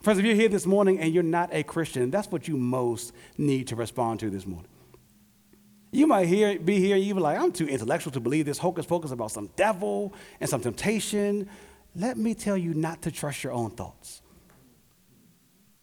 Friends, 0.00 0.20
if 0.20 0.24
you're 0.24 0.36
here 0.36 0.48
this 0.48 0.64
morning 0.64 1.00
and 1.00 1.12
you're 1.12 1.24
not 1.24 1.52
a 1.52 1.64
Christian, 1.64 2.10
that's 2.10 2.30
what 2.30 2.46
you 2.46 2.56
most 2.56 3.12
need 3.36 3.66
to 3.68 3.76
respond 3.76 4.20
to 4.20 4.30
this 4.30 4.46
morning. 4.46 4.70
You 5.90 6.06
might 6.06 6.28
hear, 6.28 6.58
be 6.58 6.78
here 6.78 6.94
and 6.94 7.04
you 7.04 7.14
be 7.14 7.20
like, 7.20 7.38
I'm 7.38 7.52
too 7.52 7.66
intellectual 7.66 8.12
to 8.12 8.20
believe 8.20 8.46
this 8.46 8.58
hocus 8.58 8.86
pocus 8.86 9.10
about 9.10 9.32
some 9.32 9.50
devil 9.56 10.14
and 10.40 10.48
some 10.48 10.60
temptation. 10.60 11.48
Let 11.96 12.16
me 12.16 12.34
tell 12.34 12.56
you 12.56 12.74
not 12.74 13.02
to 13.02 13.10
trust 13.10 13.42
your 13.42 13.52
own 13.52 13.72
thoughts. 13.72 14.22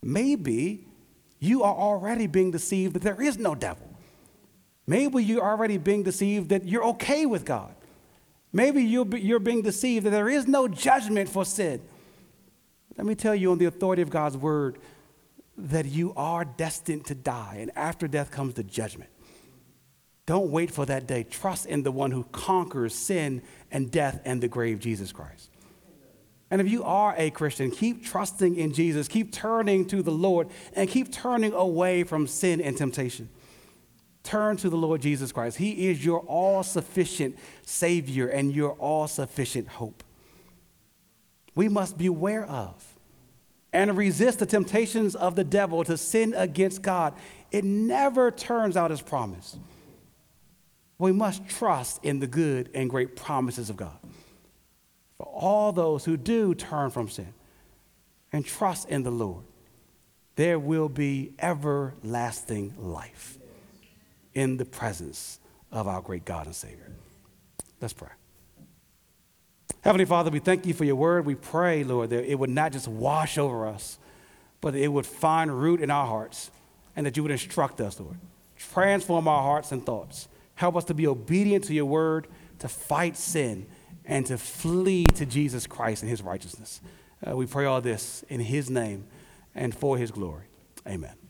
Maybe 0.02 0.86
you 1.39 1.64
are 1.64 1.76
already 1.76 2.28
being 2.28 2.52
deceived 2.52 2.95
that 2.95 3.02
there 3.02 3.22
is 3.22 3.38
no 3.38 3.56
devil. 3.56 3.88
Maybe 4.88 5.24
you're 5.24 5.43
already 5.43 5.78
being 5.78 6.04
deceived 6.04 6.49
that 6.49 6.68
you're 6.68 6.86
okay 6.86 7.26
with 7.26 7.45
God. 7.45 7.74
Maybe 8.54 8.84
you're, 8.84 9.08
you're 9.16 9.39
being 9.39 9.62
deceived 9.62 10.06
that 10.06 10.10
there 10.10 10.30
is 10.30 10.47
no 10.47 10.68
judgment 10.68 11.30
for 11.30 11.45
sin. 11.45 11.82
Let 12.97 13.08
me 13.08 13.16
tell 13.16 13.36
you 13.36 13.52
on 13.52 13.58
the 13.58 13.66
authority 13.66 14.02
of 14.02 14.10
God's 14.10 14.36
word 14.36 14.78
that 15.58 15.86
you 15.86 16.14
are 16.16 16.43
destined 16.43 17.06
to 17.06 17.16
die, 17.16 17.58
and 17.60 17.72
after 17.76 18.08
death 18.08 18.32
comes 18.32 18.56
the 18.56 18.64
judgment. 18.64 19.10
Don't 20.26 20.49
wait 20.49 20.72
for 20.72 20.86
that 20.86 21.08
day. 21.08 21.24
Trust 21.24 21.66
in 21.66 21.84
the 21.84 21.91
one 21.91 22.12
who 22.12 22.24
conquers 22.32 22.95
sin 22.95 23.41
and 23.72 23.91
death 23.91 24.22
and 24.26 24.41
the 24.41 24.47
grave, 24.47 24.80
Jesus 24.80 25.12
Christ. 25.12 25.51
And 26.52 26.62
if 26.62 26.70
you 26.70 26.84
are 26.84 27.16
a 27.18 27.32
Christian, 27.32 27.72
keep 27.72 28.06
trusting 28.06 28.56
in 28.56 28.74
Jesus, 28.74 29.08
keep 29.08 29.32
turning 29.32 29.88
to 29.88 30.04
the 30.04 30.12
Lord, 30.12 30.49
and 30.74 30.88
keep 30.88 31.12
turning 31.12 31.54
away 31.54 32.04
from 32.04 32.28
sin 32.28 32.62
and 32.62 32.78
temptation. 32.78 33.30
Turn 34.22 34.58
to 34.58 34.70
the 34.70 34.78
Lord 34.78 35.02
Jesus 35.02 35.32
Christ. 35.32 35.58
He 35.58 35.89
is 35.89 36.06
your 36.06 36.20
all 36.20 36.62
sufficient 36.62 37.39
Savior 37.64 38.28
and 38.28 38.54
your 38.54 38.74
all 38.74 39.08
sufficient 39.08 39.68
hope 39.68 40.04
we 41.56 41.70
must 41.70 41.97
beware 41.97 42.45
of 42.45 42.95
and 43.74 43.97
resist 43.97 44.39
the 44.39 44.45
temptations 44.45 45.16
of 45.16 45.36
the 45.36 45.43
devil 45.43 45.84
to 45.84 45.97
sin 45.97 46.34
against 46.36 46.82
God. 46.82 47.14
It 47.52 47.64
never 47.64 48.32
turns 48.32 48.78
out 48.78 48.91
as 48.91 49.02
promised. 49.02 49.58
We 50.97 51.12
must 51.12 51.47
trust 51.47 52.04
in 52.04 52.20
the 52.20 52.28
good 52.28 52.70
and 52.74 52.89
great 52.89 53.16
promises 53.16 53.70
of 53.70 53.78
God. 53.78 53.97
For 55.22 55.28
all 55.28 55.72
those 55.72 56.04
who 56.04 56.18
do 56.18 56.56
turn 56.56 56.90
from 56.90 57.08
sin 57.08 57.32
and 58.34 58.44
trust 58.44 58.90
in 58.90 59.04
the 59.04 59.12
Lord, 59.12 59.44
there 60.36 60.58
will 60.58 60.90
be 60.90 61.34
everlasting 61.38 62.74
life 62.80 63.38
in 64.34 64.58
the 64.58 64.66
presence 64.66 65.40
of 65.72 65.88
our 65.88 66.02
great 66.02 66.26
God 66.26 66.48
and 66.48 66.56
Savior. 66.56 66.92
Let's 67.80 67.94
pray. 67.94 68.10
Heavenly 69.82 70.06
Father, 70.06 70.32
we 70.32 70.40
thank 70.40 70.66
you 70.66 70.74
for 70.74 70.86
your 70.86 70.96
word. 70.96 71.28
We 71.28 71.36
pray, 71.36 71.84
Lord, 71.84 72.10
that 72.10 72.26
it 72.26 72.40
would 72.40 72.50
not 72.50 72.72
just 72.72 72.88
wash 72.88 73.38
over 73.38 73.68
us, 73.68 74.00
but 74.60 74.74
it 74.74 74.88
would 74.88 75.06
find 75.06 75.56
root 75.56 75.82
in 75.82 75.92
our 75.92 76.08
hearts 76.08 76.50
and 76.96 77.06
that 77.06 77.16
you 77.16 77.22
would 77.22 77.32
instruct 77.32 77.80
us, 77.80 78.00
Lord. 78.00 78.18
Transform 78.56 79.28
our 79.28 79.44
hearts 79.44 79.72
and 79.72 79.86
thoughts. 79.86 80.28
Help 80.56 80.76
us 80.76 80.86
to 80.86 80.96
be 80.96 81.06
obedient 81.06 81.66
to 81.66 81.76
your 81.76 81.86
word, 81.86 82.26
to 82.58 82.68
fight 82.68 83.16
sin, 83.16 83.68
and 84.12 84.26
to 84.26 84.38
flee 84.38 85.05
to 85.05 85.26
Jesus 85.26 85.66
Christ 85.66 86.03
and 86.03 86.09
his 86.09 86.22
righteousness. 86.22 86.82
Uh, 87.26 87.36
we 87.38 87.45
pray 87.45 87.64
all 87.64 87.80
this 87.80 88.26
in 88.28 88.41
his 88.41 88.70
name 88.70 89.05
and 89.55 89.74
for 89.74 89.97
his 89.97 90.12
glory. 90.12 90.47
Amen. 90.86 91.21